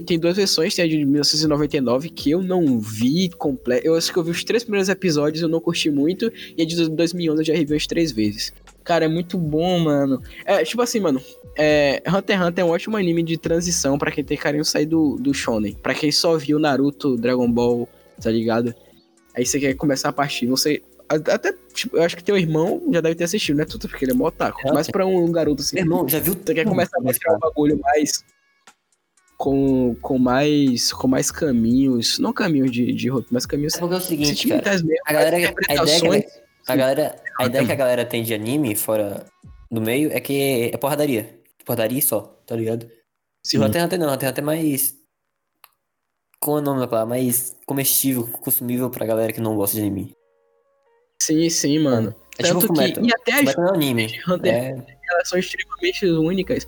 tem 0.06 0.20
duas 0.20 0.36
versões, 0.36 0.74
tem 0.74 0.86
a 0.86 0.88
de 0.88 0.98
1999, 1.06 2.10
que 2.10 2.32
eu 2.32 2.42
não 2.42 2.80
vi 2.80 3.30
completa. 3.30 3.86
Eu 3.86 3.96
acho 3.96 4.12
que 4.12 4.18
eu 4.18 4.24
vi 4.24 4.32
os 4.32 4.44
três 4.44 4.64
primeiros 4.64 4.90
episódios, 4.90 5.44
eu 5.44 5.50
não 5.50 5.60
curti 5.60 5.90
muito, 5.92 6.32
e 6.58 6.62
a 6.62 6.66
de 6.66 6.90
2011 6.90 7.42
eu 7.42 7.46
já 7.46 7.54
revi 7.54 7.74
umas 7.74 7.86
três 7.86 8.12
vezes. 8.12 8.52
Cara, 8.84 9.06
é 9.06 9.08
muito 9.08 9.38
bom, 9.38 9.80
mano. 9.80 10.22
É, 10.46 10.64
tipo 10.64 10.82
assim, 10.82 11.00
mano, 11.00 11.22
é, 11.58 12.02
Hunter 12.08 12.38
x 12.38 12.48
Hunter 12.48 12.64
é 12.64 12.68
um 12.68 12.72
ótimo 12.72 12.98
anime 12.98 13.24
de 13.24 13.38
transição 13.38 13.98
pra 13.98 14.12
quem 14.12 14.24
tem 14.24 14.38
carinho 14.38 14.66
sair 14.66 14.86
do, 14.86 15.16
do 15.16 15.34
shonen. 15.34 15.74
Pra 15.76 15.94
quem 15.94 16.12
só 16.12 16.38
viu 16.38 16.60
Naruto, 16.60 17.16
Dragon 17.16 17.50
Ball, 17.50 17.88
tá 18.22 18.30
ligado? 18.30 18.74
Aí 19.36 19.46
você 19.46 19.60
quer 19.60 19.74
começar 19.76 20.10
a 20.10 20.14
partir, 20.14 20.48
você... 20.48 20.82
Até, 21.10 21.54
tipo, 21.74 21.98
eu 21.98 22.04
acho 22.04 22.16
que 22.16 22.24
teu 22.24 22.38
irmão 22.38 22.82
já 22.92 23.00
deve 23.00 23.14
ter 23.14 23.26
assistido, 23.26 23.58
né, 23.58 23.66
Tudo? 23.66 23.88
Porque 23.88 24.04
ele 24.04 24.14
é 24.14 24.16
mó 24.16 24.28
otaku. 24.28 24.68
É, 24.68 24.72
Mas 24.72 24.90
pra 24.90 25.06
um 25.06 25.32
garoto 25.32 25.62
assim, 25.62 25.76
Meu 25.76 25.84
irmão, 25.86 26.10
já 26.10 26.20
viu 26.20 26.34
você 26.34 26.54
quer 26.56 26.66
começar 26.66 26.98
a 26.98 27.02
mostrar 27.02 27.36
um 27.36 27.40
bagulho 27.40 27.80
mais. 27.80 28.24
Com, 29.38 29.96
com 30.02 30.18
mais. 30.18 30.92
Com 30.92 31.08
mais 31.08 31.30
caminhos. 31.30 32.18
Não 32.18 32.34
caminhos 32.34 32.72
de, 32.72 32.92
de 32.94 33.10
roteiro, 33.10 33.34
mas 33.34 33.46
caminhos 33.46 33.76
É 33.76 33.80
porque 33.80 33.94
é 33.94 33.98
o 33.98 34.02
seguinte, 34.02 34.48
cara. 34.48 34.72
mesmo. 34.72 34.90
A 35.06 35.14
galera, 35.14 35.36
a 35.36 35.40
ideia, 35.40 36.24
que 36.24 36.43
a, 36.68 36.76
galera, 36.76 37.16
a 37.40 37.46
ideia 37.46 37.66
que 37.66 37.72
a 37.72 37.76
galera 37.76 38.06
tem 38.06 38.24
de 38.24 38.34
anime 38.34 38.76
fora 38.76 39.26
do 39.72 39.82
meio 39.82 40.12
é 40.12 40.20
que 40.20 40.72
é 40.74 40.78
porradaria. 40.78 41.40
Porradaria 41.66 42.02
só, 42.02 42.22
tá 42.46 42.56
ligado? 42.56 42.90
Sim. 43.46 43.58
E 43.58 43.60
o 43.60 43.64
Hunter 43.66 43.82
x 43.82 43.86
Hunter 43.86 44.00
não, 44.00 44.08
o 44.08 44.14
Hunter 44.14 44.30
x 44.30 44.32
Hunter 44.32 44.44
é 44.44 44.46
mais. 44.46 44.96
Qual 46.40 46.58
é 46.58 46.62
o 46.62 46.64
nome 46.64 46.80
da 46.82 46.88
palavra? 46.88 47.10
Mais 47.10 47.56
comestível, 47.66 48.28
consumível 48.28 48.90
pra 48.90 49.06
galera 49.06 49.32
que 49.32 49.40
não 49.42 49.56
gosta 49.56 49.76
de 49.78 49.82
anime. 49.82 50.14
Sim, 51.22 51.50
sim, 51.50 51.80
mano. 51.80 52.14
É 52.38 52.44
tipo 52.44 52.60
Tanto 52.60 52.74
que. 52.74 52.80
Fullmetal. 52.80 53.06
E 53.06 53.14
até 53.14 53.50
as 53.50 53.56
não 53.56 53.68
é 53.68 53.74
anime. 53.76 54.20
Hunter 54.28 54.54
É, 54.54 54.70
elas 55.12 55.30
são 55.30 55.40
extremamente 55.40 56.06
únicas. 56.06 56.68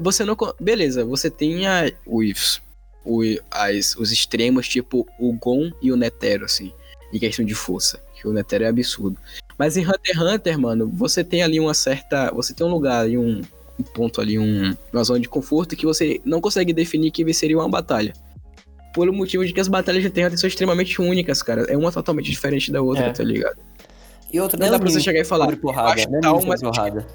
Você 0.00 0.24
não. 0.24 0.36
Beleza, 0.60 1.04
você 1.04 1.30
tem 1.30 1.66
a, 1.66 1.90
os, 2.06 2.60
o- 3.04 3.22
as, 3.50 3.96
os 3.96 4.12
extremos, 4.12 4.68
tipo 4.68 5.06
o 5.18 5.32
Gon 5.32 5.70
e 5.82 5.90
o 5.90 5.96
Netero, 5.96 6.44
assim, 6.44 6.72
em 7.12 7.18
questão 7.18 7.44
de 7.44 7.54
força. 7.54 8.00
Que 8.26 8.30
o 8.30 8.32
Netero 8.32 8.64
é 8.64 8.66
absurdo. 8.66 9.16
Mas 9.56 9.76
em 9.76 9.86
Hunter 9.86 10.00
x 10.16 10.20
Hunter, 10.20 10.58
mano, 10.58 10.90
você 10.92 11.22
tem 11.22 11.44
ali 11.44 11.60
uma 11.60 11.72
certa. 11.72 12.32
Você 12.34 12.52
tem 12.52 12.66
um 12.66 12.70
lugar 12.70 13.02
ali, 13.04 13.16
um, 13.16 13.40
um 13.78 13.82
ponto 13.84 14.20
ali, 14.20 14.36
um, 14.36 14.74
uma 14.92 15.04
zona 15.04 15.20
de 15.20 15.28
conforto 15.28 15.76
que 15.76 15.86
você 15.86 16.20
não 16.24 16.40
consegue 16.40 16.72
definir 16.72 17.12
que 17.12 17.24
venceria 17.24 17.56
uma 17.56 17.68
batalha. 17.68 18.12
Pelo 18.92 19.12
motivo 19.12 19.46
de 19.46 19.52
que 19.52 19.60
as 19.60 19.68
batalhas 19.68 20.02
de 20.02 20.08
Hunter 20.08 20.36
são 20.36 20.48
extremamente 20.48 21.00
únicas, 21.00 21.40
cara. 21.40 21.62
É 21.68 21.76
uma 21.76 21.92
totalmente 21.92 22.28
diferente 22.28 22.72
da 22.72 22.82
outra, 22.82 23.04
É. 23.04 23.12
tá 23.12 23.22
ligado? 23.22 23.58
E 24.32 24.40
outro, 24.40 24.58
Não 24.58 24.66
é 24.66 24.70
dá 24.70 24.78
pra 24.80 24.90
você 24.90 25.00
chegar 25.00 25.20
e 25.20 25.24
falar, 25.24 25.56
porrada, 25.56 25.92
acho 25.92 26.10
não 26.10 26.18
é 26.18 26.20
tal, 26.22 26.42
mas- 26.44 26.60
porrada. 26.60 27.06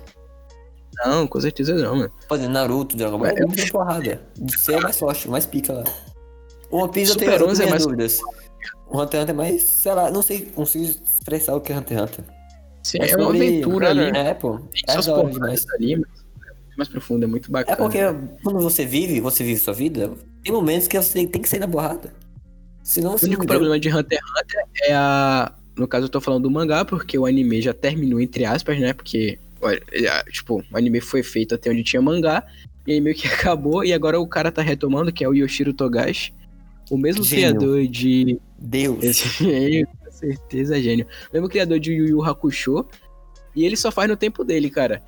Não, 1.06 1.28
com 1.28 1.42
certeza 1.42 1.74
não, 1.76 1.96
mano. 1.98 2.12
Exemplo, 2.32 2.50
Naruto, 2.54 2.96
Dragon 2.96 3.18
Ball, 3.18 3.28
é 3.28 3.34
É. 3.34 3.38
sobre 3.38 3.72
porrada. 3.72 4.22
De 4.38 4.58
ser 4.58 4.78
o 4.78 4.82
mais 4.82 4.98
forte, 4.98 5.28
mais 5.28 5.46
pica 5.46 5.74
lá. 5.74 5.84
O 6.70 6.78
One 6.78 6.92
Piece 6.94 7.08
eu 7.12 7.14
Super 7.14 7.26
tenho, 7.26 7.32
eu 7.34 7.38
tenho 7.40 7.52
11 7.52 7.64
é 7.64 7.70
mais- 7.70 7.84
dúvidas. 7.84 8.20
O 8.88 9.02
Hunter 9.02 9.20
x 9.20 9.24
Hunter 9.24 9.30
é 9.30 9.34
mais, 9.34 9.64
sei 9.64 9.94
lá, 9.94 10.12
não 10.12 10.22
sei, 10.22 10.42
consigo 10.46 10.86
expressar 10.86 11.56
o 11.56 11.62
que 11.62 11.72
é 11.72 11.78
Hunter 11.78 11.98
x 11.98 12.04
Hunter. 12.04 12.26
Sim, 12.84 12.98
É 13.02 13.12
é 13.12 13.16
uma 13.18 13.30
aventura 13.30 13.90
ali. 13.90 14.18
É, 14.18 14.34
pô, 14.34 14.58
Tem 14.58 14.84
é 14.88 14.92
suas 14.94 15.08
porradas 15.08 15.34
demais. 15.34 15.66
ali, 15.76 15.96
mas 15.98 16.10
é 16.20 16.54
muito 16.54 16.78
mais 16.78 16.90
profundo, 16.90 17.24
é 17.24 17.28
muito 17.28 17.52
bacana. 17.52 17.74
É 17.74 17.78
porque 17.78 18.00
quando 18.44 18.60
você 18.60 18.86
vive, 18.86 19.20
você 19.20 19.44
vive 19.44 19.60
sua 19.60 19.74
vida, 19.74 20.12
tem 20.44 20.52
momentos 20.54 20.88
que 20.88 20.98
você 20.98 21.26
tem 21.28 21.42
que 21.42 21.48
sair 21.50 21.60
na 21.60 21.68
borrada. 21.68 22.14
Senão 22.84 23.16
O 23.16 23.26
único 23.26 23.46
problema 23.46 23.80
de 23.80 23.90
Hunter 23.90 24.18
x 24.20 24.42
Hunter 24.42 24.64
é 24.84 24.94
a. 24.94 25.54
No 25.78 25.88
caso, 25.88 26.06
eu 26.06 26.10
tô 26.10 26.20
falando 26.20 26.44
do 26.44 26.52
mangá, 26.52 26.84
porque 26.84 27.18
o 27.18 27.26
anime 27.26 27.62
já 27.62 27.74
terminou, 27.74 28.20
entre 28.20 28.44
aspas, 28.44 28.78
né? 28.80 28.92
Porque, 28.94 29.40
olha, 29.62 29.82
é, 29.92 30.24
tipo, 30.26 30.62
o 30.72 30.78
anime 30.78 31.00
foi 31.00 31.24
feito 31.24 31.56
até 31.56 31.70
onde 31.70 31.84
tinha 31.84 32.02
mangá, 32.02 32.44
e 32.86 32.94
aí 32.94 33.02
meio 33.02 33.16
que 33.16 33.26
acabou, 33.30 33.84
e 33.86 33.94
agora 33.94 34.20
o 34.20 34.28
cara 34.28 34.52
tá 34.52 34.62
retomando, 34.62 35.14
que 35.14 35.24
é 35.24 35.30
o 35.30 35.34
Yoshiro 35.34 35.72
Togashi, 35.74 36.34
o 36.92 36.98
mesmo 36.98 37.24
Gênio. 37.24 37.58
criador 37.58 37.88
de. 37.88 38.38
Deus. 38.60 39.02
Esse 39.02 39.30
gênio, 39.46 39.88
com 39.88 40.12
certeza 40.12 40.82
gênio. 40.82 41.08
O 41.30 41.34
mesmo 41.34 41.48
criador 41.48 41.80
de 41.80 41.94
Yu 41.94 42.08
Yu 42.10 42.24
Hakusho, 42.24 42.86
e 43.56 43.66
ele 43.66 43.78
só 43.78 43.90
faz 43.90 44.10
no 44.10 44.18
tempo 44.18 44.44
dele, 44.44 44.70
cara. 44.70 45.02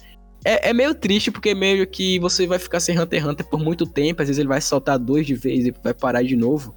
É, 0.45 0.69
é 0.69 0.73
meio 0.73 0.95
triste, 0.95 1.29
porque 1.29 1.53
meio 1.53 1.86
que 1.86 2.19
você 2.19 2.47
vai 2.47 2.57
ficar 2.57 2.79
sem 2.79 2.97
Hunter 2.97 3.19
x 3.19 3.29
Hunter 3.29 3.45
por 3.45 3.59
muito 3.59 3.86
tempo, 3.86 4.21
às 4.21 4.29
vezes 4.29 4.39
ele 4.39 4.47
vai 4.47 4.61
soltar 4.61 4.97
dois 4.97 5.27
de 5.27 5.36
vez 5.36 5.65
e 5.67 5.73
vai 5.84 5.93
parar 5.93 6.23
de 6.23 6.38
novo. 6.38 6.73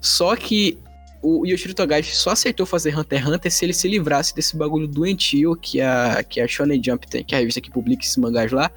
Só 0.00 0.34
que 0.34 0.78
o 1.22 1.46
Yoshiro 1.46 1.72
Togashi 1.72 2.14
só 2.14 2.30
aceitou 2.30 2.66
fazer 2.66 2.96
Hunter 2.98 3.20
x 3.20 3.28
Hunter 3.28 3.52
se 3.52 3.64
ele 3.64 3.72
se 3.72 3.86
livrasse 3.86 4.34
desse 4.34 4.56
bagulho 4.56 4.88
doentio 4.88 5.54
que 5.56 5.80
a, 5.80 6.24
que 6.24 6.40
a 6.40 6.48
Shonen 6.48 6.82
Jump 6.84 7.06
tem, 7.06 7.24
que 7.24 7.34
é 7.34 7.38
a 7.38 7.40
revista 7.40 7.60
que 7.60 7.70
publica 7.70 8.02
esses 8.02 8.16
mangás 8.16 8.50
lá, 8.50 8.70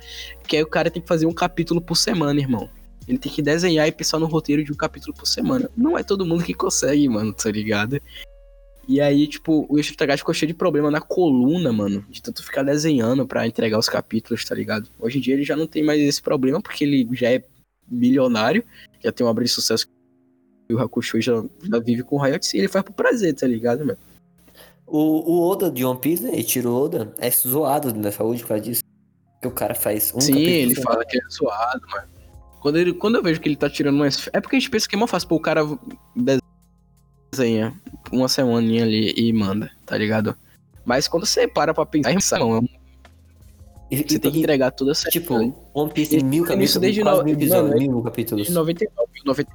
que 0.48 0.56
aí 0.56 0.64
o 0.64 0.68
cara 0.68 0.92
tem 0.92 1.02
que 1.02 1.08
fazer 1.08 1.26
um 1.26 1.34
capítulo 1.34 1.82
por 1.82 1.96
semana, 1.96 2.40
irmão. 2.40 2.70
Ele 3.08 3.18
tem 3.18 3.32
que 3.32 3.42
desenhar 3.42 3.88
e 3.88 3.92
pensar 3.92 4.20
no 4.20 4.26
roteiro 4.26 4.64
de 4.64 4.72
um 4.72 4.76
capítulo 4.76 5.14
por 5.14 5.26
semana. 5.26 5.70
Não 5.78 5.98
é 5.98 6.04
todo 6.04 6.26
mundo 6.26 6.44
que 6.44 6.54
consegue, 6.54 7.08
mano, 7.08 7.34
tá 7.34 7.50
ligado? 7.50 8.02
E 8.88 9.02
aí, 9.02 9.28
tipo, 9.28 9.66
o 9.70 9.96
Togashi 9.98 10.20
ficou 10.20 10.34
cheio 10.34 10.48
de 10.48 10.54
problema 10.54 10.90
na 10.90 11.02
coluna, 11.02 11.74
mano, 11.74 12.06
de 12.10 12.22
tanto 12.22 12.44
ficar 12.44 12.64
desenhando 12.64 13.28
pra 13.28 13.46
entregar 13.46 13.78
os 13.78 13.90
capítulos, 13.90 14.46
tá 14.46 14.56
ligado? 14.56 14.90
Hoje 14.98 15.18
em 15.18 15.22
dia 15.22 15.34
ele 15.34 15.44
já 15.44 15.56
não 15.56 15.68
tem 15.68 15.84
mais 15.84 16.00
esse 16.02 16.22
problema, 16.22 16.62
porque 16.62 16.86
ele 16.86 17.08
já 17.14 17.30
é 17.30 17.44
milionário, 17.90 18.64
já 19.04 19.12
tem 19.12 19.26
uma 19.26 19.32
obra 19.32 19.44
de 19.44 19.50
sucesso 19.50 19.88
e 20.70 20.74
o 20.74 20.80
Hakusho 20.80 21.22
já, 21.22 21.44
já 21.64 21.80
vive 21.80 22.04
com 22.04 22.18
o 22.18 22.22
Riot 22.22 22.56
e 22.56 22.60
ele 22.60 22.68
faz 22.68 22.84
por 22.84 22.94
prazer, 22.94 23.34
tá 23.34 23.48
ligado, 23.48 23.86
mano? 23.86 23.98
O, 24.86 25.34
o 25.34 25.50
Oda 25.50 25.70
de 25.70 25.84
One 25.84 26.00
Piece, 26.00 26.24
né? 26.24 26.32
Eiichiro 26.34 26.74
Oda, 26.74 27.14
é 27.18 27.30
zoado 27.30 27.94
na 27.94 28.12
saúde 28.12 28.42
por 28.42 28.50
causa 28.50 28.64
disso. 28.64 28.82
Que 29.42 29.48
o 29.48 29.52
cara 29.52 29.76
faz 29.76 30.14
um 30.16 30.20
Sim, 30.20 30.40
ele 30.40 30.76
fala 30.76 31.06
que 31.06 31.18
é 31.18 31.22
zoado, 31.30 31.82
mano. 31.90 32.17
Quando, 32.68 32.76
ele, 32.76 32.92
quando 32.94 33.16
eu 33.16 33.24
vejo 33.24 33.40
que 33.40 33.48
ele 33.48 33.56
tá 33.56 33.70
tirando 33.70 33.96
umas. 33.96 34.28
É 34.34 34.42
porque 34.42 34.58
a 34.58 34.60
gente 34.60 34.70
pensa 34.70 34.90
que 34.90 34.96
é 34.96 35.00
mó 35.00 35.08
fácil, 35.08 35.30
pô, 35.30 35.36
o 35.36 35.40
cara 35.40 35.62
desenha 37.32 37.74
uma 38.12 38.28
semaninha 38.28 38.84
ali 38.84 39.14
e 39.16 39.32
manda, 39.32 39.72
tá 39.86 39.98
ligado? 39.98 40.36
Mas 40.86 41.08
quando 41.08 41.26
você 41.26 41.48
para 41.48 41.74
pra 41.74 41.86
pensar, 41.86 42.12
irmão, 42.40 42.68
E, 43.90 43.96
você 43.98 44.16
e- 44.16 44.20
tem 44.20 44.32
que 44.34 44.40
entregar 44.40 44.72
toda 44.72 44.92
essa. 44.92 45.10
Tipo, 45.10 45.56
One 45.74 45.92
Piece 45.94 46.12
tem 46.12 46.24
mil 46.26 46.44
fazendo 46.46 46.62
isso 46.64 46.74
capítulos, 46.74 46.82
desde 46.82 47.02
quase 47.04 47.18
no- 47.20 47.24
mil 47.24 47.34
episódios, 47.36 47.70
mano, 47.80 47.92
mil 47.94 48.04
capítulos. 48.04 48.48
de 48.48 48.54
99, 48.54 49.10
90... 49.26 49.52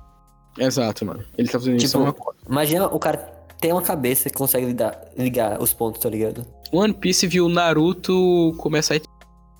Exato, 0.58 1.04
mano. 1.04 1.22
Ele 1.36 1.48
tá 1.48 1.58
fazendo 1.58 1.76
isso 1.76 1.86
Tipo, 1.88 1.98
é 1.98 2.02
uma 2.04 2.12
coisa. 2.14 2.40
Imagina 2.48 2.86
o 2.86 2.98
cara 2.98 3.18
tem 3.60 3.72
uma 3.72 3.82
cabeça 3.82 4.30
que 4.30 4.36
consegue 4.38 4.64
lidar, 4.64 4.98
ligar 5.18 5.60
os 5.60 5.74
pontos, 5.74 6.00
tá 6.00 6.08
ligado? 6.08 6.46
One 6.72 6.94
Piece 6.94 7.26
viu 7.26 7.46
Naruto 7.46 8.54
começar 8.56 8.96
e 8.96 9.02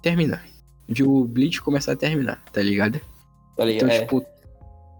terminar. 0.00 0.42
Viu 0.88 1.24
Bleach 1.26 1.60
começar 1.60 1.92
e 1.92 1.96
terminar, 1.96 2.42
tá 2.50 2.62
ligado? 2.62 2.98
Tá? 3.56 3.70
Então, 3.70 3.88
É. 3.88 4.00
tipo, 4.00 4.24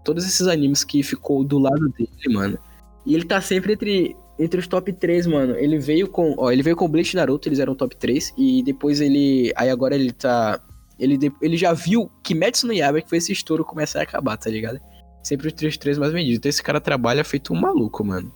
todos 0.03 0.25
esses 0.25 0.47
animes 0.47 0.83
que 0.83 1.01
ficou 1.01 1.43
do 1.43 1.57
lado 1.57 1.89
dele, 1.89 2.33
mano. 2.33 2.57
E 3.05 3.13
ele 3.15 3.25
tá 3.25 3.41
sempre 3.41 3.73
entre, 3.73 4.15
entre 4.39 4.59
os 4.59 4.67
top 4.67 4.91
3, 4.93 5.27
mano. 5.27 5.55
Ele 5.55 5.77
veio 5.79 6.07
com. 6.07 6.35
Ó, 6.37 6.51
ele 6.51 6.63
veio 6.63 6.75
com 6.75 6.87
Bleach 6.87 7.13
e 7.13 7.15
Naruto, 7.15 7.47
eles 7.47 7.59
eram 7.59 7.75
top 7.75 7.95
3. 7.95 8.33
E 8.37 8.63
depois 8.63 9.01
ele. 9.01 9.51
Aí 9.55 9.69
agora 9.69 9.95
ele 9.95 10.11
tá. 10.11 10.59
Ele, 10.99 11.31
ele 11.41 11.57
já 11.57 11.73
viu 11.73 12.09
Kimetsu 12.21 12.67
no 12.67 12.73
Yaiba, 12.73 13.01
que 13.01 13.09
foi 13.09 13.17
esse 13.17 13.31
estouro 13.31 13.65
começar 13.65 13.99
a 13.99 14.03
acabar, 14.03 14.37
tá 14.37 14.49
ligado? 14.49 14.79
Sempre 15.23 15.47
os 15.47 15.53
três 15.53 15.75
três 15.77 15.97
mais 15.97 16.13
vendidos. 16.13 16.37
Então 16.37 16.49
esse 16.49 16.61
cara 16.61 16.79
trabalha 16.79 17.23
feito 17.23 17.51
um 17.53 17.59
maluco, 17.59 18.03
mano. 18.05 18.31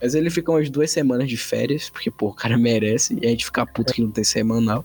Mas 0.00 0.14
ele 0.14 0.30
fica 0.30 0.52
umas 0.52 0.68
duas 0.70 0.90
semanas 0.90 1.28
de 1.28 1.36
férias, 1.36 1.90
porque, 1.90 2.10
pô, 2.10 2.28
o 2.28 2.34
cara 2.34 2.56
merece. 2.56 3.18
E 3.20 3.26
a 3.26 3.30
gente 3.30 3.44
fica 3.44 3.66
puto 3.66 3.92
que 3.92 4.02
não 4.02 4.10
tem 4.10 4.24
semanal. 4.24 4.84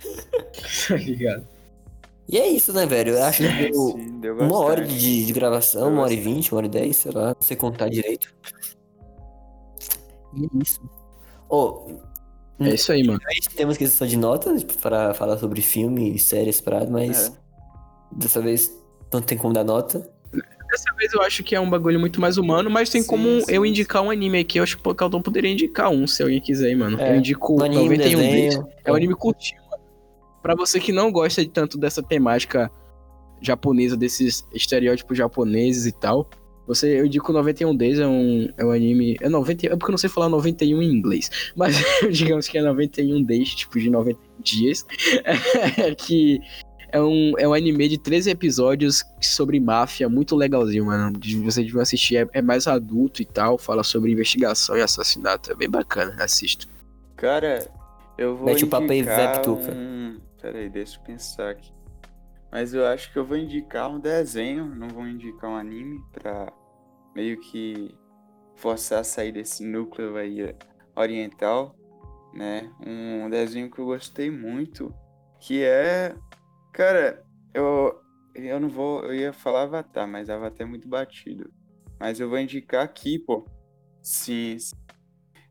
tá 0.88 0.96
ligado? 0.96 1.46
E 2.30 2.38
é 2.38 2.46
isso, 2.48 2.72
né, 2.72 2.86
velho? 2.86 3.14
Eu 3.14 3.24
acho 3.24 3.42
que 3.42 3.48
Sim, 3.48 3.56
deu 3.56 3.72
sim, 3.96 4.20
deu 4.20 4.36
uma 4.38 4.58
hora 4.58 4.84
de, 4.86 5.26
de 5.26 5.32
gravação, 5.32 5.82
Deu 5.82 5.90
uma 5.92 6.02
hora 6.02 6.12
e 6.12 6.16
vinte, 6.20 6.52
uma 6.52 6.58
hora 6.58 6.66
e 6.66 6.70
dez, 6.70 6.96
sei 6.96 7.12
lá, 7.12 7.28
não 7.28 7.36
sei 7.42 7.56
contar 7.56 7.88
direito. 7.88 8.32
E 10.36 10.44
é 10.44 10.48
isso. 10.62 10.80
Ô, 11.48 11.88
É 12.60 12.74
isso 12.74 12.92
aí, 12.92 13.02
mano. 13.04 13.18
a 13.26 13.34
gente 13.34 13.48
tem 13.50 13.64
uma 13.66 13.74
questão 13.74 14.06
de 14.06 14.16
notas 14.16 14.62
pra 14.62 15.12
falar 15.14 15.38
sobre 15.38 15.60
filme, 15.60 16.18
séries, 16.18 16.60
parado, 16.60 16.90
mas 16.90 17.28
É. 17.28 17.32
dessa 18.12 18.40
vez 18.40 18.72
não 19.12 19.20
tem 19.20 19.36
como 19.36 19.52
dar 19.52 19.64
nota. 19.64 20.08
Dessa 20.70 20.94
vez 20.96 21.12
eu 21.12 21.20
acho 21.22 21.42
que 21.42 21.56
é 21.56 21.60
um 21.60 21.68
bagulho 21.68 21.98
muito 21.98 22.20
mais 22.20 22.38
humano, 22.38 22.70
mas 22.70 22.88
tem 22.90 23.02
Sim, 23.02 23.08
como 23.08 23.40
sim, 23.40 23.44
eu 23.48 23.66
indicar 23.66 24.02
um 24.02 24.10
anime 24.10 24.38
aqui. 24.38 24.60
Eu 24.60 24.62
acho 24.62 24.78
que 24.78 24.88
o 24.88 24.94
Caldão 24.94 25.20
poderia 25.20 25.50
indicar 25.50 25.90
um, 25.90 26.06
se 26.06 26.22
alguém 26.22 26.40
quiser, 26.40 26.68
aí, 26.68 26.76
mano. 26.76 27.00
É, 27.00 27.10
eu 27.10 27.16
indico 27.16 27.60
Um 27.60 27.64
anime, 27.64 27.98
91 27.98 28.18
deles. 28.20 28.30
desenho. 28.54 28.68
É 28.84 28.92
um 28.92 28.94
anime 28.94 29.14
curtinho, 29.16 29.59
Pra 30.42 30.54
você 30.54 30.80
que 30.80 30.92
não 30.92 31.12
gosta 31.12 31.42
de 31.42 31.50
tanto 31.50 31.76
dessa 31.78 32.02
temática 32.02 32.70
japonesa, 33.40 33.96
desses 33.96 34.46
estereótipos 34.54 35.16
japoneses 35.16 35.86
e 35.86 35.92
tal, 35.92 36.28
você, 36.66 37.00
eu 37.00 37.06
indico 37.06 37.32
91 37.32 37.74
Days, 37.74 37.98
é 37.98 38.06
um, 38.06 38.48
é 38.56 38.64
um 38.64 38.70
anime. 38.70 39.16
É 39.20 39.28
90, 39.28 39.66
é 39.66 39.70
porque 39.70 39.86
eu 39.86 39.90
não 39.90 39.98
sei 39.98 40.08
falar 40.08 40.28
91 40.28 40.80
em 40.80 40.88
inglês, 40.92 41.28
mas 41.56 41.76
digamos 42.12 42.48
que 42.48 42.58
é 42.58 42.62
91 42.62 43.22
Days, 43.22 43.54
tipo 43.54 43.78
de 43.78 43.90
90 43.90 44.18
dias, 44.38 44.86
que 45.98 46.40
é 46.92 47.00
um, 47.00 47.32
é 47.38 47.48
um 47.48 47.54
anime 47.54 47.88
de 47.88 47.98
13 47.98 48.30
episódios 48.30 49.04
sobre 49.20 49.58
máfia, 49.60 50.08
muito 50.08 50.36
legalzinho, 50.36 50.86
mano. 50.86 51.18
De- 51.18 51.40
Você 51.40 51.64
devia 51.64 51.82
assistir, 51.82 52.16
é, 52.16 52.28
é 52.34 52.42
mais 52.42 52.66
adulto 52.66 53.20
e 53.20 53.24
tal, 53.24 53.58
fala 53.58 53.82
sobre 53.82 54.12
investigação 54.12 54.76
e 54.76 54.80
assassinato, 54.82 55.50
é 55.50 55.54
bem 55.54 55.68
bacana, 55.68 56.14
assista. 56.22 56.66
Cara, 57.16 57.68
eu 58.16 58.36
vou 58.36 58.46
Mete 58.46 58.64
o 58.64 58.68
papo 58.68 58.90
aí, 58.90 59.02
um... 59.72 60.16
Peraí, 60.40 60.68
deixa 60.68 60.98
eu 60.98 61.02
pensar 61.02 61.50
aqui. 61.50 61.72
Mas 62.50 62.74
eu 62.74 62.86
acho 62.86 63.12
que 63.12 63.18
eu 63.18 63.24
vou 63.24 63.36
indicar 63.36 63.90
um 63.90 64.00
desenho, 64.00 64.64
não 64.64 64.88
vou 64.88 65.06
indicar 65.06 65.50
um 65.50 65.56
anime 65.56 66.02
pra 66.12 66.52
meio 67.14 67.38
que 67.38 67.94
forçar 68.56 69.00
a 69.00 69.04
sair 69.04 69.32
desse 69.32 69.64
núcleo 69.64 70.16
aí 70.16 70.54
oriental, 70.96 71.76
né? 72.34 72.72
Um 72.84 73.30
desenho 73.30 73.70
que 73.70 73.78
eu 73.78 73.84
gostei 73.86 74.30
muito, 74.30 74.92
que 75.38 75.62
é... 75.62 76.14
Cara, 76.72 77.24
eu, 77.54 78.00
eu 78.34 78.58
não 78.58 78.68
vou... 78.68 79.04
Eu 79.04 79.14
ia 79.14 79.32
falar 79.32 79.62
Avatar, 79.62 80.08
mas 80.08 80.28
Avatar 80.28 80.66
é 80.66 80.70
muito 80.70 80.88
batido. 80.88 81.52
Mas 81.98 82.18
eu 82.18 82.28
vou 82.28 82.38
indicar 82.38 82.84
aqui, 82.84 83.18
pô. 83.18 83.46
Sim. 84.02 84.56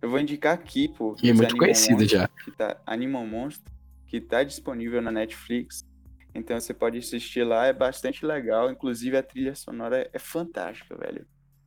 Eu 0.02 0.10
vou 0.10 0.20
indicar 0.20 0.54
aqui, 0.54 0.88
pô. 0.88 1.16
E 1.22 1.30
é 1.30 1.34
muito 1.34 1.52
Animal 1.52 1.60
conhecido 1.60 2.06
já. 2.06 2.28
Que 2.28 2.52
tá, 2.52 2.82
Animal 2.86 3.26
Monstro, 3.26 3.72
que 4.10 4.20
tá 4.20 4.44
disponível 4.44 5.02
na 5.02 5.12
Netflix. 5.12 5.88
Então 6.34 6.60
você 6.60 6.74
pode 6.74 6.98
assistir 6.98 7.44
lá, 7.44 7.68
é 7.68 7.74
bastante 7.74 8.26
legal. 8.26 8.70
Inclusive 8.72 9.16
a 9.16 9.24
trilha 9.24 9.54
sonora 9.56 10.00
é, 10.00 10.10
é 10.14 10.20
fantástica, 10.20 10.96
velho. 10.98 11.26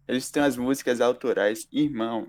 Eles 0.09 0.31
têm 0.31 0.43
as 0.43 0.57
músicas 0.57 1.01
autorais, 1.01 1.67
irmão. 1.73 2.27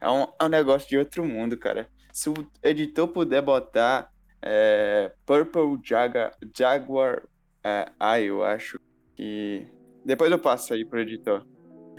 É 0.00 0.08
um, 0.08 0.22
é 0.40 0.44
um 0.44 0.48
negócio 0.48 0.88
de 0.88 0.96
outro 0.96 1.24
mundo, 1.24 1.56
cara. 1.56 1.88
Se 2.12 2.30
o 2.30 2.34
editor 2.62 3.08
puder 3.08 3.42
botar 3.42 4.08
é, 4.40 5.12
Purple 5.26 5.78
Jaga, 5.84 6.30
Jaguar 6.56 7.22
é, 7.64 7.86
Eye, 8.00 8.26
eu 8.26 8.44
acho 8.44 8.78
que. 9.16 9.66
Depois 10.04 10.30
eu 10.30 10.38
passo 10.38 10.72
aí 10.74 10.84
pro 10.84 11.00
editor. 11.00 11.44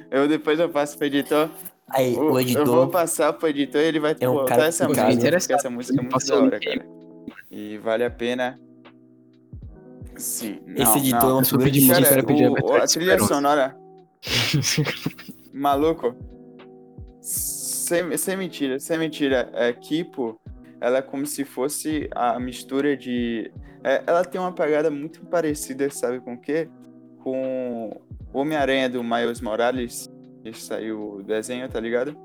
Eu 0.09 0.27
depois 0.27 0.57
eu 0.59 0.69
passo 0.69 0.97
pro 0.97 1.07
editor. 1.07 1.49
Aí, 1.89 2.13
O- 2.15 2.19
o 2.19 2.23
Eu 2.23 2.29
vou 2.31 2.39
editor. 2.41 2.89
passar 2.89 3.33
pro 3.33 3.47
editor 3.49 3.81
e 3.81 3.85
ele 3.85 3.99
vai 3.99 4.15
É 4.19 4.29
um 4.29 4.33
botar 4.33 4.55
cara 4.55 4.67
essa 4.67 4.87
música, 4.87 5.05
porque 5.05 5.17
interessado. 5.19 5.57
essa 5.57 5.69
música 5.69 5.99
é 5.99 6.03
muito 6.03 6.25
da 6.27 6.35
hora, 6.41 6.59
cara. 6.59 6.96
E 7.49 7.77
vale 7.77 8.03
a 8.03 8.09
pena. 8.11 8.59
Sim. 10.17 10.59
Esse 10.75 10.83
não, 10.83 10.97
editor 10.97 11.29
não. 11.29 11.39
é 11.39 11.43
figura 11.45 11.71
de 11.71 11.79
pedir 11.79 11.87
Cara, 11.91 12.07
era 12.07 12.23
pedir 12.23 12.45
a 12.45 12.51
o- 12.51 12.73
a 12.75 12.87
trilha 12.87 13.19
sonora. 13.19 13.77
Maluco. 15.53 16.15
Sem, 17.21 18.15
sem 18.17 18.37
mentira, 18.37 18.79
sem 18.79 18.97
mentira. 18.97 19.49
É 19.53 19.71
Kipo, 19.73 20.39
ela 20.81 20.97
é 20.99 21.01
como 21.01 21.25
se 21.25 21.43
fosse 21.45 22.09
a 22.13 22.39
mistura 22.39 22.95
de 22.97 23.51
É, 23.83 24.03
ela 24.07 24.25
tem 24.25 24.39
uma 24.41 24.51
pegada 24.51 24.89
muito 24.89 25.23
parecida, 25.25 25.89
sabe 25.89 26.19
com 26.19 26.33
o 26.33 26.41
quê? 26.41 26.67
Com 27.23 28.01
o 28.33 28.39
Homem-Aranha 28.39 28.89
do 28.89 29.03
Miles 29.03 29.39
Morales, 29.39 30.09
que 30.43 30.51
saiu 30.53 31.17
o 31.17 31.23
desenho, 31.23 31.69
tá 31.69 31.79
ligado? 31.79 32.17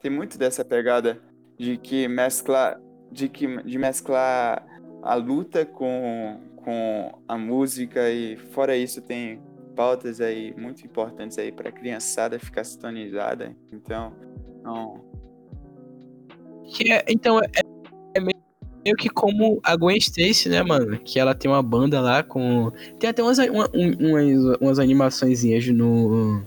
Tem 0.00 0.10
muito 0.10 0.38
dessa 0.38 0.64
pegada 0.64 1.20
de 1.58 1.76
que 1.76 2.08
mesclar, 2.08 2.80
de 3.10 3.28
que 3.28 3.62
de 3.62 3.78
mesclar 3.78 4.64
a 5.02 5.14
luta 5.14 5.64
com, 5.64 6.40
com 6.56 7.18
a 7.28 7.38
música 7.38 8.10
e 8.10 8.36
fora 8.36 8.76
isso 8.76 9.00
tem 9.02 9.40
pautas 9.74 10.20
aí 10.20 10.54
muito 10.56 10.84
importantes 10.84 11.38
aí 11.38 11.52
para 11.52 11.70
criançada 11.70 12.38
ficar 12.38 12.64
sintonizada. 12.64 13.54
Então, 13.72 14.12
não, 14.62 15.04
é- 16.90 17.04
então, 17.08 17.38
é, 17.40 17.46
é 18.14 18.20
meio 18.20 18.96
que 18.96 19.08
como 19.08 19.60
a 19.62 19.76
Gwen 19.76 19.96
Stacy, 19.98 20.48
né, 20.48 20.62
mano? 20.62 20.98
Que 20.98 21.18
ela 21.18 21.34
tem 21.34 21.50
uma 21.50 21.62
banda 21.62 22.00
lá 22.00 22.22
com. 22.22 22.70
Tem 22.98 23.10
até 23.10 23.22
umas, 23.22 23.38
uma- 23.38 23.68
um- 23.74 24.10
umas, 24.10 24.58
umas 24.60 24.78
animaçõezinhas 24.78 25.66
no. 25.68 26.42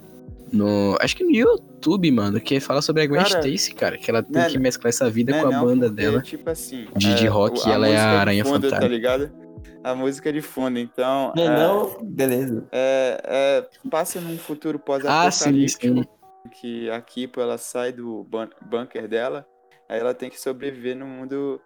No. 0.52 0.98
Acho 1.00 1.16
que 1.16 1.24
no 1.24 1.32
YouTube, 1.32 2.12
mano, 2.12 2.40
que 2.40 2.60
fala 2.60 2.82
sobre 2.82 3.04
a 3.04 3.08
Gwen 3.08 3.22
Cara, 3.24 3.40
Stacy, 3.40 3.74
cara. 3.74 3.98
Que 3.98 4.10
ela 4.10 4.22
tem 4.24 4.42
né, 4.42 4.50
que 4.50 4.58
mesclar 4.60 4.90
essa 4.90 5.10
vida 5.10 5.32
Né, 5.34 5.42
com 5.42 5.48
a 5.48 5.52
não, 5.52 5.66
banda 5.66 5.88
porque, 5.88 6.02
dela. 6.02 6.22
Tipo 6.22 6.50
assim. 6.50 6.88
De- 6.96 7.16
de 7.16 7.28
rock, 7.28 7.60
o- 7.60 7.72
ela 7.72 7.88
é 7.88 7.92
a 7.92 7.94
música 7.96 8.12
de 8.12 8.18
Aranha 8.20 8.46
fundo, 8.46 8.62
Tá 8.62 8.76
Fantasma. 8.76 8.88
ligado? 8.88 9.32
A 9.84 9.96
música 9.96 10.34
de 10.34 10.42
fundo, 10.42 10.78
então. 10.80 11.34
Não, 11.36 11.44
é, 11.44 11.58
não? 11.58 11.98
Beleza. 12.04 12.68
é- 12.72 13.22
é- 13.24 13.90
passa 13.90 14.20
num 14.20 14.38
futuro 14.38 14.78
Ah, 14.78 14.86
pós-apocalíptico. 14.86 15.86
sim. 15.88 16.04
que 16.62 16.90
a 16.90 17.00
Kipo 17.02 17.40
ela 17.42 17.58
sai 17.58 17.92
do 17.92 18.24
bun- 18.24 18.48
bunker 18.62 19.08
dela, 19.08 19.46
aí 19.88 20.00
ela 20.00 20.14
tem 20.14 20.30
que 20.30 20.40
sobreviver 20.40 20.96
no 20.96 21.06
mundo 21.06 21.62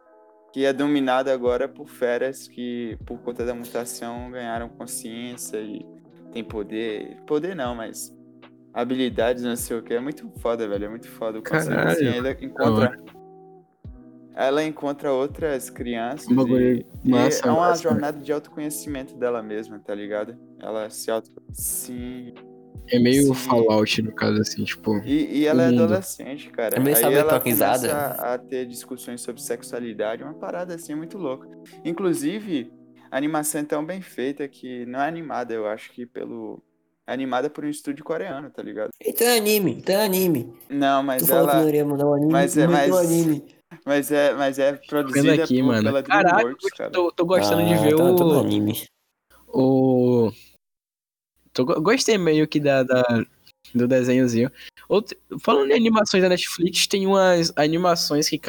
que 0.51 0.65
é 0.65 0.73
dominado 0.73 1.29
agora 1.29 1.67
por 1.69 1.87
feras 1.87 2.47
que, 2.47 2.97
por 3.05 3.17
conta 3.19 3.45
da 3.45 3.53
mutação, 3.53 4.29
ganharam 4.31 4.67
consciência 4.67 5.57
e 5.57 5.85
tem 6.33 6.43
poder. 6.43 7.17
Poder 7.25 7.55
não, 7.55 7.75
mas 7.75 8.13
habilidades, 8.73 9.43
não 9.43 9.55
sei 9.55 9.77
o 9.77 9.83
que. 9.83 9.93
É 9.93 9.99
muito 9.99 10.29
foda, 10.39 10.67
velho. 10.67 10.85
É 10.85 10.89
muito 10.89 11.07
foda 11.07 11.39
o 11.39 11.43
conceito. 11.43 11.69
Caralho, 11.69 11.89
Assim, 11.89 12.07
ela 12.07 12.31
encontra. 12.31 12.97
Ela 14.35 14.63
encontra 14.63 15.11
outras 15.11 15.69
crianças. 15.69 16.27
Um 16.27 16.35
bagulho 16.35 16.83
e, 17.03 17.09
massa, 17.09 17.45
e 17.45 17.49
é 17.49 17.51
uma 17.51 17.67
massa. 17.67 17.83
jornada 17.83 18.19
de 18.19 18.33
autoconhecimento 18.33 19.15
dela 19.15 19.43
mesma, 19.43 19.77
tá 19.79 19.93
ligado? 19.93 20.35
Ela 20.59 20.89
se 20.89 21.11
auto. 21.11 21.29
Sim. 21.51 22.33
É 22.89 22.99
meio 22.99 23.27
Sim. 23.27 23.33
Fallout, 23.33 24.01
no 24.01 24.11
caso, 24.11 24.41
assim, 24.41 24.63
tipo. 24.63 24.97
E, 25.05 25.39
e 25.39 25.45
ela 25.45 25.63
é 25.63 25.67
adolescente, 25.67 26.49
cara. 26.49 26.75
É 26.75 26.79
meio 26.79 26.97
Aí 26.97 27.13
ela 27.13 27.39
começa 27.39 27.95
a, 27.95 28.33
a 28.33 28.37
ter 28.37 28.65
discussões 28.65 29.21
sobre 29.21 29.41
sexualidade, 29.41 30.23
uma 30.23 30.33
parada 30.33 30.73
assim 30.75 30.95
muito 30.95 31.17
louca. 31.17 31.47
Inclusive, 31.85 32.73
a 33.09 33.17
animação 33.17 33.61
é 33.61 33.63
tão 33.63 33.85
bem 33.85 34.01
feita 34.01 34.47
que 34.47 34.85
não 34.87 34.99
é 34.99 35.07
animada, 35.07 35.53
eu 35.53 35.67
acho 35.67 35.91
que 35.91 36.05
pelo. 36.05 36.61
É 37.07 37.11
animada 37.13 37.49
por 37.49 37.65
um 37.65 37.69
estúdio 37.69 38.03
coreano, 38.05 38.49
tá 38.49 38.63
ligado? 38.63 38.89
Então 39.05 39.27
é 39.27 39.37
anime, 39.37 39.71
então 39.73 39.93
é 39.95 40.05
anime. 40.05 40.53
Não, 40.69 41.03
mas 41.03 41.21
tu 41.21 41.27
falou 41.27 41.45
que 41.47 41.51
ela. 41.51 41.61
não 41.61 41.69
iria 41.69 41.85
mandar 41.85 42.05
um 42.07 42.13
anime, 42.13 42.31
mas 42.31 42.57
é- 42.57 42.67
mas- 42.67 42.95
anime. 42.95 43.45
Mas 43.85 44.11
é, 44.11 44.33
mas 44.35 44.59
é 44.59 44.73
produzida 44.73 45.43
aqui, 45.43 45.57
por- 45.59 45.65
mano. 45.67 45.83
pela 45.83 46.01
DreamWorks, 46.03 46.69
cara. 46.77 46.91
tô, 46.91 47.11
tô 47.11 47.25
gostando 47.25 47.65
de 47.65 47.73
Ah, 47.73 47.77
ver 47.81 47.93
então 47.93 48.07
é 48.07 48.15
tudo 48.15 48.35
o. 48.35 48.39
anime. 48.39 48.83
o... 49.47 50.31
Tô, 51.51 51.65
go- 51.65 51.81
gostei 51.81 52.17
meio 52.17 52.47
que 52.47 52.59
da, 52.59 52.83
da- 52.83 53.25
do 53.75 53.87
desenhozinho. 53.87 54.49
Outro, 54.87 55.17
falando 55.41 55.71
em 55.71 55.75
animações 55.75 56.23
da 56.23 56.29
Netflix, 56.29 56.87
tem 56.87 57.05
umas 57.07 57.51
animações 57.55 58.29
que, 58.29 58.39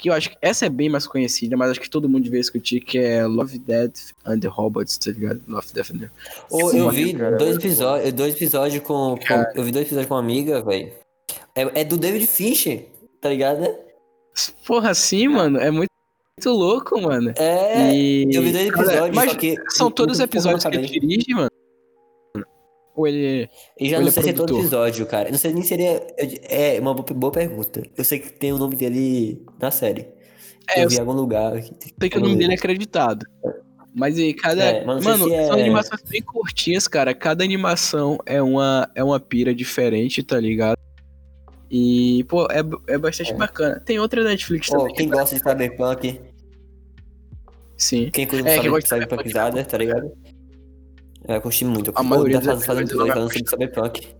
que 0.00 0.08
eu 0.08 0.14
acho 0.14 0.30
que 0.30 0.36
essa 0.40 0.64
é 0.64 0.68
bem 0.70 0.88
mais 0.88 1.06
conhecida, 1.06 1.56
mas 1.58 1.70
acho 1.70 1.80
que 1.80 1.90
todo 1.90 2.08
mundo 2.08 2.24
devia 2.24 2.40
discutir, 2.40 2.80
que 2.80 2.98
é 2.98 3.26
Love, 3.26 3.58
Death 3.58 4.14
and 4.24 4.40
the 4.40 4.48
Robots, 4.48 4.96
tá 4.96 5.10
ligado? 5.10 5.42
Love, 5.46 5.66
Death 5.74 5.90
and 5.90 5.98
the... 5.98 6.10
Sim, 6.48 6.78
eu 6.78 6.90
vi 6.90 7.12
cara, 7.12 7.36
dois 7.36 7.56
episódios, 7.56 8.12
dois 8.14 8.34
episódios 8.34 8.82
com, 8.82 9.18
com-. 9.18 9.44
Eu 9.54 9.62
vi 9.62 9.70
dois 9.70 9.84
episódios 9.84 10.08
com 10.08 10.14
uma 10.14 10.20
amiga, 10.20 10.62
velho. 10.62 10.90
É, 11.54 11.80
é 11.80 11.84
do 11.84 11.98
David 11.98 12.26
Fincher, 12.26 12.86
tá 13.20 13.28
ligado, 13.28 13.60
né? 13.60 13.74
Porra, 14.66 14.90
assim, 14.90 15.28
mano, 15.28 15.58
é 15.58 15.70
muito, 15.70 15.90
muito 16.38 16.58
louco, 16.58 16.98
mano. 16.98 17.34
É. 17.36 17.94
E... 17.94 18.34
Eu 18.34 18.42
vi 18.42 18.52
dois 18.52 18.70
Cara, 18.70 18.86
episódios, 18.86 19.16
mas 19.16 19.30
só 19.32 19.36
que. 19.36 19.56
São 19.68 19.90
todos 19.90 20.16
os 20.16 20.20
episódios 20.20 20.64
que 20.64 20.76
ele 20.76 20.88
dirige, 20.88 21.34
mano? 21.34 21.50
Ou 23.00 23.06
ele... 23.06 23.48
E 23.78 23.88
já 23.88 23.96
Ou 23.96 24.02
não 24.02 24.08
é 24.08 24.12
sei 24.12 24.22
se 24.22 24.28
é 24.30 24.32
todo 24.32 24.58
episódio, 24.58 25.06
cara. 25.06 25.28
Eu 25.28 25.32
não 25.32 25.38
sei 25.38 25.52
nem 25.54 25.62
se 25.62 25.74
ele 25.74 25.84
é. 25.84 26.76
É 26.76 26.80
uma 26.80 26.94
boa, 26.94 27.32
pergunta. 27.32 27.82
Eu 27.96 28.04
sei 28.04 28.18
que 28.18 28.30
tem 28.30 28.52
o 28.52 28.58
nome 28.58 28.76
dele 28.76 29.42
na 29.58 29.70
série. 29.70 30.06
É, 30.68 30.80
eu 30.80 30.82
eu 30.84 30.88
vi 30.90 30.96
em 30.96 31.00
algum 31.00 31.12
lugar. 31.12 31.52
sei 31.98 32.10
que 32.10 32.18
o 32.18 32.20
nome 32.20 32.36
dele 32.36 32.52
é 32.52 32.56
acreditado. 32.56 33.24
Mas 33.94 34.18
e 34.18 34.34
cada. 34.34 34.62
É, 34.62 34.84
mas 34.84 35.02
Mano, 35.04 35.24
se 35.24 35.34
é- 35.34 35.46
são 35.46 35.54
animações 35.54 36.02
bem 36.08 36.22
curtinhas, 36.22 36.86
cara. 36.86 37.14
Cada 37.14 37.42
animação 37.42 38.18
é 38.26 38.40
uma, 38.42 38.88
é 38.94 39.02
uma 39.02 39.18
pira 39.18 39.54
diferente, 39.54 40.22
tá 40.22 40.38
ligado? 40.38 40.76
E, 41.70 42.24
pô, 42.24 42.46
é, 42.50 42.60
é 42.92 42.98
bastante 42.98 43.32
É. 43.32 43.36
bacana. 43.36 43.80
Tem 43.80 43.98
outra 43.98 44.22
Netflix 44.22 44.68
Ó, 44.72 44.78
também. 44.78 44.94
quem 44.94 45.08
que- 45.08 45.16
gosta 45.16 45.34
de 45.36 45.42
Cyberpunk, 45.42 46.20
Sim. 47.76 48.10
quem 48.12 48.26
curte 48.26 48.46
É, 48.46 48.56
é, 48.56 48.60
quem 48.60 48.70
gosta 48.70 48.82
de 48.82 48.88
Cyberpunkizada, 49.02 49.64
tá 49.64 49.78
ligado? 49.78 50.12
É, 51.26 51.36
eu 51.36 51.40
curti 51.40 51.64
muito. 51.64 51.92
A 51.94 52.02
maioria 52.02 52.36
episódio 52.36 52.62
eu 52.62 52.66
falando 53.06 53.32
sobre 53.32 53.48
Cyberpunk. 53.48 54.14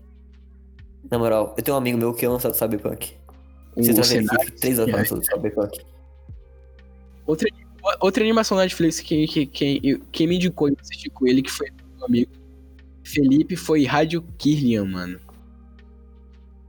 Na 1.09 1.17
moral, 1.17 1.53
eu 1.57 1.63
tenho 1.63 1.75
um 1.75 1.79
amigo 1.79 1.97
meu 1.97 2.13
que 2.13 2.25
ama 2.25 2.39
Cyberpunk. 2.39 3.13
O 3.75 3.83
Você 3.83 3.93
tá 3.93 4.01
vendo? 4.01 4.27
três 4.59 4.79
horas 4.79 4.91
falando 4.91 5.07
sobre 5.07 5.25
Cyberpunk. 5.25 5.79
Outra, 7.25 7.47
outra 7.99 8.23
animação 8.23 8.57
da 8.57 8.63
Netflix 8.63 8.99
que, 8.99 9.27
que, 9.27 9.45
que, 9.45 10.01
quem 10.11 10.27
me 10.27 10.35
indicou 10.35 10.69
e 10.69 10.71
eu 10.71 10.77
assisti 10.81 11.09
com 11.09 11.27
ele, 11.27 11.41
que 11.41 11.51
foi 11.51 11.69
meu 11.97 12.05
amigo 12.05 12.31
Felipe, 13.03 13.55
foi 13.55 13.85
Rádio 13.85 14.21
Kirlian, 14.37 14.85
mano. 14.85 15.19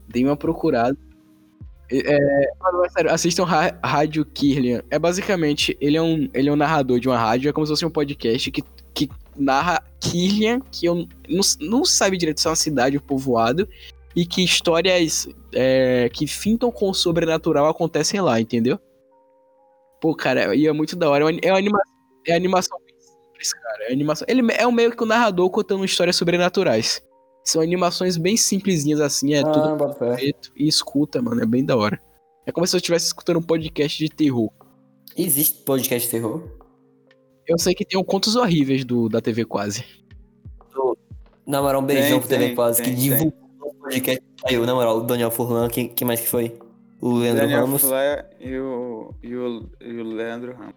Dei 0.07 0.23
uma 0.23 0.35
procurada. 0.35 0.97
É, 1.91 2.15
é 2.15 3.09
assistam 3.09 3.43
Ra- 3.43 3.77
Rádio 3.83 4.25
Kirlian. 4.25 4.81
É 4.89 4.97
basicamente, 4.97 5.77
ele 5.79 5.97
é, 5.97 6.01
um, 6.01 6.29
ele 6.33 6.49
é 6.49 6.51
um 6.51 6.55
narrador 6.55 6.99
de 6.99 7.07
uma 7.07 7.17
rádio, 7.17 7.49
é 7.49 7.53
como 7.53 7.65
se 7.65 7.71
fosse 7.71 7.85
um 7.85 7.89
podcast 7.89 8.51
que, 8.51 8.63
que 8.93 9.09
narra 9.35 9.83
Kirlian, 9.99 10.59
que 10.71 10.85
eu 10.85 11.07
não, 11.29 11.41
não 11.59 11.85
sabe 11.85 12.17
direito 12.17 12.41
se 12.41 12.47
é 12.47 12.49
uma 12.49 12.55
cidade 12.55 12.97
ou 12.97 13.03
povoado, 13.03 13.67
e 14.15 14.25
que 14.25 14.43
histórias 14.43 15.27
é, 15.53 16.09
que 16.13 16.27
fintam 16.27 16.71
com 16.71 16.89
o 16.89 16.93
sobrenatural 16.93 17.67
acontecem 17.67 18.21
lá, 18.21 18.39
entendeu? 18.39 18.79
Pô, 19.99 20.13
cara, 20.13 20.55
e 20.55 20.67
é 20.67 20.71
muito 20.73 20.95
da 20.95 21.09
hora. 21.09 21.23
É 21.23 21.27
uma, 21.27 21.39
é 21.41 21.51
uma 21.51 21.57
anima, 21.59 21.79
é 22.27 22.35
animação 22.35 22.77
bem 22.85 22.95
simples, 22.99 23.53
cara. 23.53 23.83
É 23.85 23.93
animação, 23.93 24.25
ele 24.29 24.41
é 24.53 24.67
um 24.67 24.71
meio 24.71 24.95
que 24.95 25.03
um 25.03 25.07
narrador 25.07 25.49
contando 25.49 25.85
histórias 25.85 26.15
sobrenaturais. 26.15 27.01
São 27.43 27.61
animações 27.61 28.15
bem 28.15 28.37
simplesinhas 28.37 29.01
assim, 29.01 29.33
é 29.33 29.41
tudo 29.43 29.83
Ah, 29.83 29.93
fé. 29.93 30.15
preto 30.15 30.51
e 30.55 30.67
escuta, 30.67 31.21
mano. 31.21 31.41
É 31.41 31.45
bem 31.45 31.65
da 31.65 31.75
hora. 31.75 31.99
É 32.45 32.51
como 32.51 32.67
se 32.67 32.75
eu 32.75 32.77
estivesse 32.77 33.07
escutando 33.07 33.37
um 33.39 33.41
podcast 33.41 33.97
de 33.97 34.09
terror. 34.09 34.49
Existe 35.17 35.61
podcast 35.63 36.07
de 36.07 36.11
terror? 36.11 36.43
Eu 37.47 37.57
sei 37.59 37.73
que 37.75 37.85
tem 37.85 37.99
um 37.99 38.03
Contos 38.03 38.35
Horríveis 38.35 38.85
do, 38.85 39.09
da 39.09 39.19
TV 39.21 39.45
Quase. 39.45 39.83
Na 41.45 41.61
moral, 41.61 41.81
um 41.81 41.85
beijão 41.85 42.07
Tem, 42.11 42.19
pro 42.19 42.29
TV 42.29 42.45
tem, 42.45 42.55
Quase, 42.55 42.81
tem, 42.81 42.95
que 42.95 43.01
divulgou 43.01 43.33
o 43.59 43.73
podcast. 43.75 44.23
Aí, 44.45 44.57
na 44.57 44.73
moral, 44.73 44.97
o 44.99 45.03
Daniel 45.03 45.29
Furlan, 45.29 45.67
quem, 45.67 45.89
quem 45.89 46.07
mais 46.07 46.21
que 46.21 46.27
foi? 46.27 46.57
O 47.01 47.15
Leandro 47.15 47.41
Daniel 47.41 47.61
Ramos. 47.61 47.81
Flair 47.81 48.25
e 48.39 48.57
o, 48.57 49.13
e, 49.21 49.35
o, 49.35 49.69
e 49.81 49.97
o 49.97 50.03
Leandro 50.03 50.53
Ramos. 50.55 50.75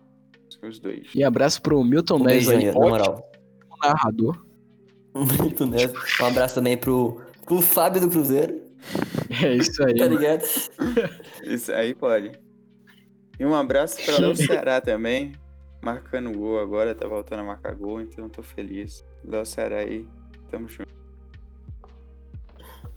Os 0.63 0.81
dois. 0.81 1.07
E 1.15 1.23
abraço 1.23 1.63
pro 1.63 1.85
Milton 1.85 2.17
Um 2.17 2.25
Neves 2.25 2.49
beijão, 2.49 2.69
aí, 2.69 2.79
na 2.79 2.89
moral. 2.89 3.31
narrador. 3.81 4.45
Muito 5.15 5.67
mesmo. 5.67 5.97
Um 6.21 6.25
abraço 6.25 6.57
também 6.57 6.77
pro, 6.77 7.21
pro 7.45 7.61
Fábio 7.63 8.01
do 8.01 8.11
Cruzeiro, 8.11 8.61
É 9.43 9.55
isso 9.55 9.83
aí. 9.85 9.95
tá 9.99 10.09
ligado? 10.09 10.45
Isso 11.45 11.73
aí 11.73 11.95
pode. 11.95 12.33
E 13.39 13.45
um 13.47 13.55
abraço 13.55 14.03
pra 14.05 14.19
Léo 14.19 14.35
Ceará 14.37 14.81
também. 14.81 15.33
Marcando 15.87 16.33
gol 16.37 16.59
agora, 16.59 16.97
tá 16.97 17.07
voltando 17.07 17.39
a 17.39 17.45
marcar 17.45 17.73
gol, 17.77 18.01
então 18.01 18.29
tô 18.29 18.43
feliz. 18.43 19.05
Léo 19.25 19.47
Ceará 19.47 19.77
aí, 19.77 20.05
tamo 20.51 20.69
junto. 20.69 20.89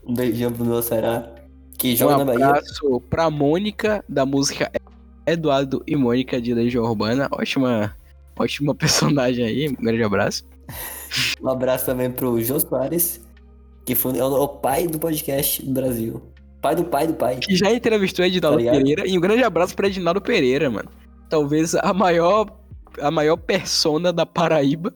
Um 0.03 0.15
beijão 0.15 0.51
pro 0.51 0.65
meu 0.65 0.81
Será. 0.81 1.35
Que 1.77 1.93
Um 1.93 1.95
joga 1.95 2.17
na 2.17 2.25
Bahia. 2.25 2.47
abraço 2.47 2.99
pra 3.07 3.29
Mônica, 3.29 4.03
da 4.09 4.25
música 4.25 4.71
Eduardo 5.23 5.83
e 5.85 5.95
Mônica 5.95 6.41
de 6.41 6.51
Legião 6.51 6.83
Urbana. 6.83 7.29
Ótima, 7.31 7.95
ótima 8.35 8.73
personagem 8.73 9.45
aí. 9.45 9.69
Um 9.69 9.75
grande 9.85 10.01
abraço. 10.03 10.43
Um 11.39 11.47
abraço 11.47 11.85
também 11.85 12.09
pro 12.09 12.41
Jô 12.41 12.59
Soares, 12.59 13.23
que 13.85 13.93
foi 13.93 14.17
é 14.17 14.23
o, 14.23 14.33
o 14.33 14.47
pai 14.47 14.87
do 14.87 14.97
podcast 14.97 15.63
do 15.63 15.71
Brasil. 15.71 16.23
Pai 16.59 16.75
do 16.75 16.85
pai 16.85 17.05
do 17.05 17.13
pai. 17.13 17.37
Que 17.37 17.55
já 17.55 17.71
entrevistou 17.71 18.25
Edinaldo 18.25 18.65
Tá? 18.65 18.71
Pereira. 18.71 19.07
E 19.07 19.15
um 19.15 19.21
grande 19.21 19.43
abraço 19.43 19.75
pra 19.75 19.87
Edinaldo 19.87 20.19
Pereira, 20.21 20.71
mano. 20.71 20.89
Talvez 21.29 21.75
a 21.75 21.93
maior, 21.93 22.47
a 22.99 23.11
maior 23.11 23.37
persona 23.37 24.11
da 24.11 24.25
Paraíba. 24.25 24.93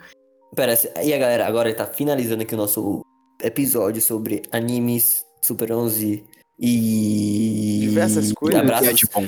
Pera, 0.56 0.78
e 1.04 1.14
a 1.14 1.18
galera, 1.18 1.48
agora 1.48 1.70
ele 1.70 1.78
tá 1.78 1.86
finalizando 1.86 2.44
aqui 2.44 2.54
o 2.54 2.58
nosso 2.58 3.04
episódio 3.42 4.02
sobre 4.02 4.44
animes, 4.52 5.24
Super 5.42 5.72
11 5.72 6.24
e. 6.60 7.78
Diversas 7.82 8.32
coisas. 8.34 8.60
É 8.60 8.64
Abraços, 8.64 9.00
tipo, 9.00 9.22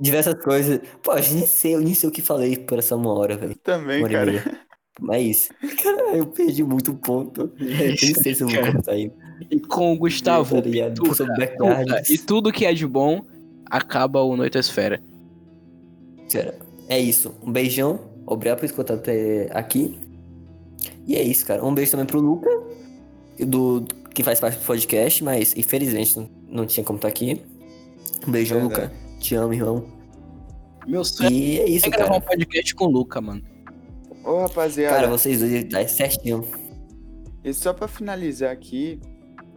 diversas 0.00 0.34
coisas. 0.42 0.80
Pô, 1.02 1.12
eu 1.12 1.22
nem 1.32 1.46
sei, 1.46 1.74
eu 1.74 1.80
nem 1.80 1.94
sei 1.94 2.08
o 2.08 2.12
que 2.12 2.22
falei 2.22 2.56
por 2.56 2.78
essa 2.78 2.96
uma 2.96 3.12
hora, 3.12 3.36
velho. 3.36 3.56
Também, 3.62 4.00
Uma 4.00 4.08
e 4.08 4.12
cara. 4.12 4.60
Mas 5.00 5.48
é. 5.62 5.66
Cara, 5.82 6.16
eu 6.16 6.26
perdi 6.26 6.64
muito 6.64 6.92
ponto. 6.94 7.52
Eu 7.60 7.68
nem 7.68 7.96
sei 7.96 8.34
se 8.34 8.42
eu 8.42 8.48
vou 8.48 8.82
aí. 8.88 9.12
E 9.48 9.60
com 9.60 9.92
o 9.92 9.96
Gustavo, 9.96 10.60
Tá 10.60 10.62
Sobre 10.62 10.90
Tuca, 10.90 11.24
backyards. 11.36 12.10
e 12.10 12.18
tudo 12.18 12.52
que 12.52 12.66
é 12.66 12.74
de 12.74 12.86
bom 12.86 13.24
acaba 13.70 14.20
o 14.22 14.36
Noitosfera. 14.36 15.00
Sério. 16.28 16.67
É 16.88 16.98
isso. 16.98 17.34
Um 17.42 17.52
beijão. 17.52 18.00
Obrigado 18.26 18.58
por 18.58 18.64
escutar 18.66 18.94
até 18.94 19.48
aqui. 19.52 19.98
E 21.06 21.16
é 21.16 21.22
isso, 21.22 21.46
cara. 21.46 21.64
Um 21.64 21.74
beijo 21.74 21.90
também 21.90 22.06
pro 22.06 22.20
Luca, 22.20 22.50
do, 23.38 23.84
que 24.14 24.22
faz 24.22 24.38
parte 24.40 24.58
do 24.58 24.64
podcast, 24.64 25.24
mas 25.24 25.56
infelizmente 25.56 26.16
não, 26.18 26.30
não 26.48 26.66
tinha 26.66 26.84
como 26.84 26.98
estar 26.98 27.08
aqui. 27.08 27.42
Um 28.26 28.30
beijão, 28.30 28.60
Verdade. 28.68 28.92
Luca. 28.92 29.18
Te 29.18 29.34
amo, 29.34 29.52
irmão. 29.54 29.86
Meu 30.86 31.04
sonho 31.04 31.30
E 31.30 31.60
é 31.60 31.68
isso, 31.68 31.86
é 31.86 31.90
gravar 31.90 32.10
cara. 32.10 32.18
um 32.18 32.20
podcast 32.20 32.74
com 32.74 32.84
o 32.86 32.90
Luca, 32.90 33.20
mano. 33.20 33.42
Ô, 34.24 34.40
rapaziada, 34.40 34.94
Cara, 34.94 35.08
vocês 35.08 35.40
dois 35.40 35.64
tá 35.64 35.86
certinho. 35.88 36.44
e 37.44 37.52
só 37.54 37.72
pra 37.72 37.88
finalizar 37.88 38.50
aqui, 38.52 39.00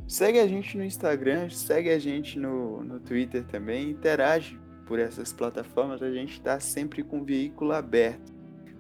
segue 0.08 0.40
a 0.40 0.48
gente 0.48 0.78
no 0.78 0.84
Instagram, 0.84 1.50
segue 1.50 1.90
a 1.90 2.00
gente 2.00 2.40
no, 2.40 2.82
no 2.84 3.00
Twitter 3.00 3.44
também, 3.46 3.90
interage 3.92 4.58
por 4.92 5.00
essas 5.00 5.32
plataformas, 5.32 6.02
a 6.04 6.12
gente 6.12 6.42
tá 6.42 6.60
sempre 6.60 7.02
com 7.02 7.22
o 7.22 7.24
veículo 7.24 7.72
aberto 7.72 8.34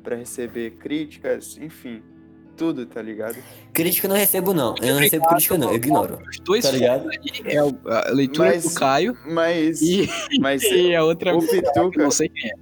pra 0.03 0.13
receber 0.17 0.71
críticas, 0.71 1.55
enfim, 1.57 2.03
tudo, 2.57 2.85
tá 2.85 3.01
ligado? 3.01 3.37
Crítica 3.71 4.07
eu 4.07 4.09
não 4.09 4.17
recebo, 4.17 4.53
não. 4.53 4.75
Eu 4.81 4.95
não 4.95 4.99
recebo 4.99 5.25
crítica, 5.29 5.57
não. 5.57 5.69
Eu 5.69 5.77
ignoro. 5.77 6.19
Os 6.29 6.37
dois 6.41 6.65
Tá 6.65 6.71
ligado? 6.71 7.07
é 7.45 7.63
o- 7.63 7.79
a 7.87 8.09
leitura 8.11 8.49
Mas- 8.49 8.63
do 8.65 8.73
Caio 8.77 9.17
Mas, 9.25 9.81
e, 9.81 10.09
mas, 10.41 10.61
e 10.69 10.93
a 10.93 11.01
outra 11.01 11.33
o 11.33 11.39
que 11.39 11.45
eu 11.55 11.61
Pituca, 11.63 12.03
não 12.03 12.11
sei 12.11 12.27
quem 12.27 12.49
é. 12.51 12.53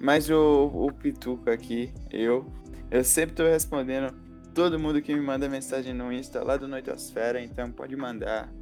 mas 0.00 0.30
o, 0.30 0.70
o 0.72 0.92
Pituca 0.92 1.52
aqui, 1.52 1.92
eu, 2.12 2.46
eu 2.92 3.02
sempre 3.02 3.34
tô 3.34 3.42
respondendo 3.42 4.14
todo 4.54 4.78
mundo 4.78 5.02
que 5.02 5.12
me 5.12 5.20
manda 5.20 5.48
mensagem 5.48 5.92
no 5.92 6.12
Insta 6.12 6.44
lá 6.44 6.56
do 6.56 6.68
Noitosfera, 6.68 7.40
então 7.42 7.72
pode 7.72 7.96
mandar. 7.96 8.52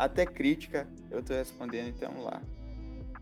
Até 0.00 0.24
crítica 0.24 0.88
eu 1.10 1.22
tô 1.22 1.34
respondendo 1.34 1.88
então 1.88 2.22
lá. 2.22 2.42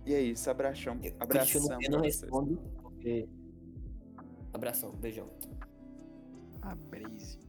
E 0.07 0.15
é 0.15 0.21
isso, 0.21 0.49
abração, 0.49 0.97
abração 1.19 1.61
não, 1.63 1.73
eu 1.73 1.79
pra 1.81 1.91
não 1.91 1.99
vocês. 1.99 2.21
respondo, 2.21 2.57
porque... 2.81 3.29
Abração, 4.53 4.93
beijão. 4.93 5.29
A 6.63 6.77
Braze. 6.77 7.41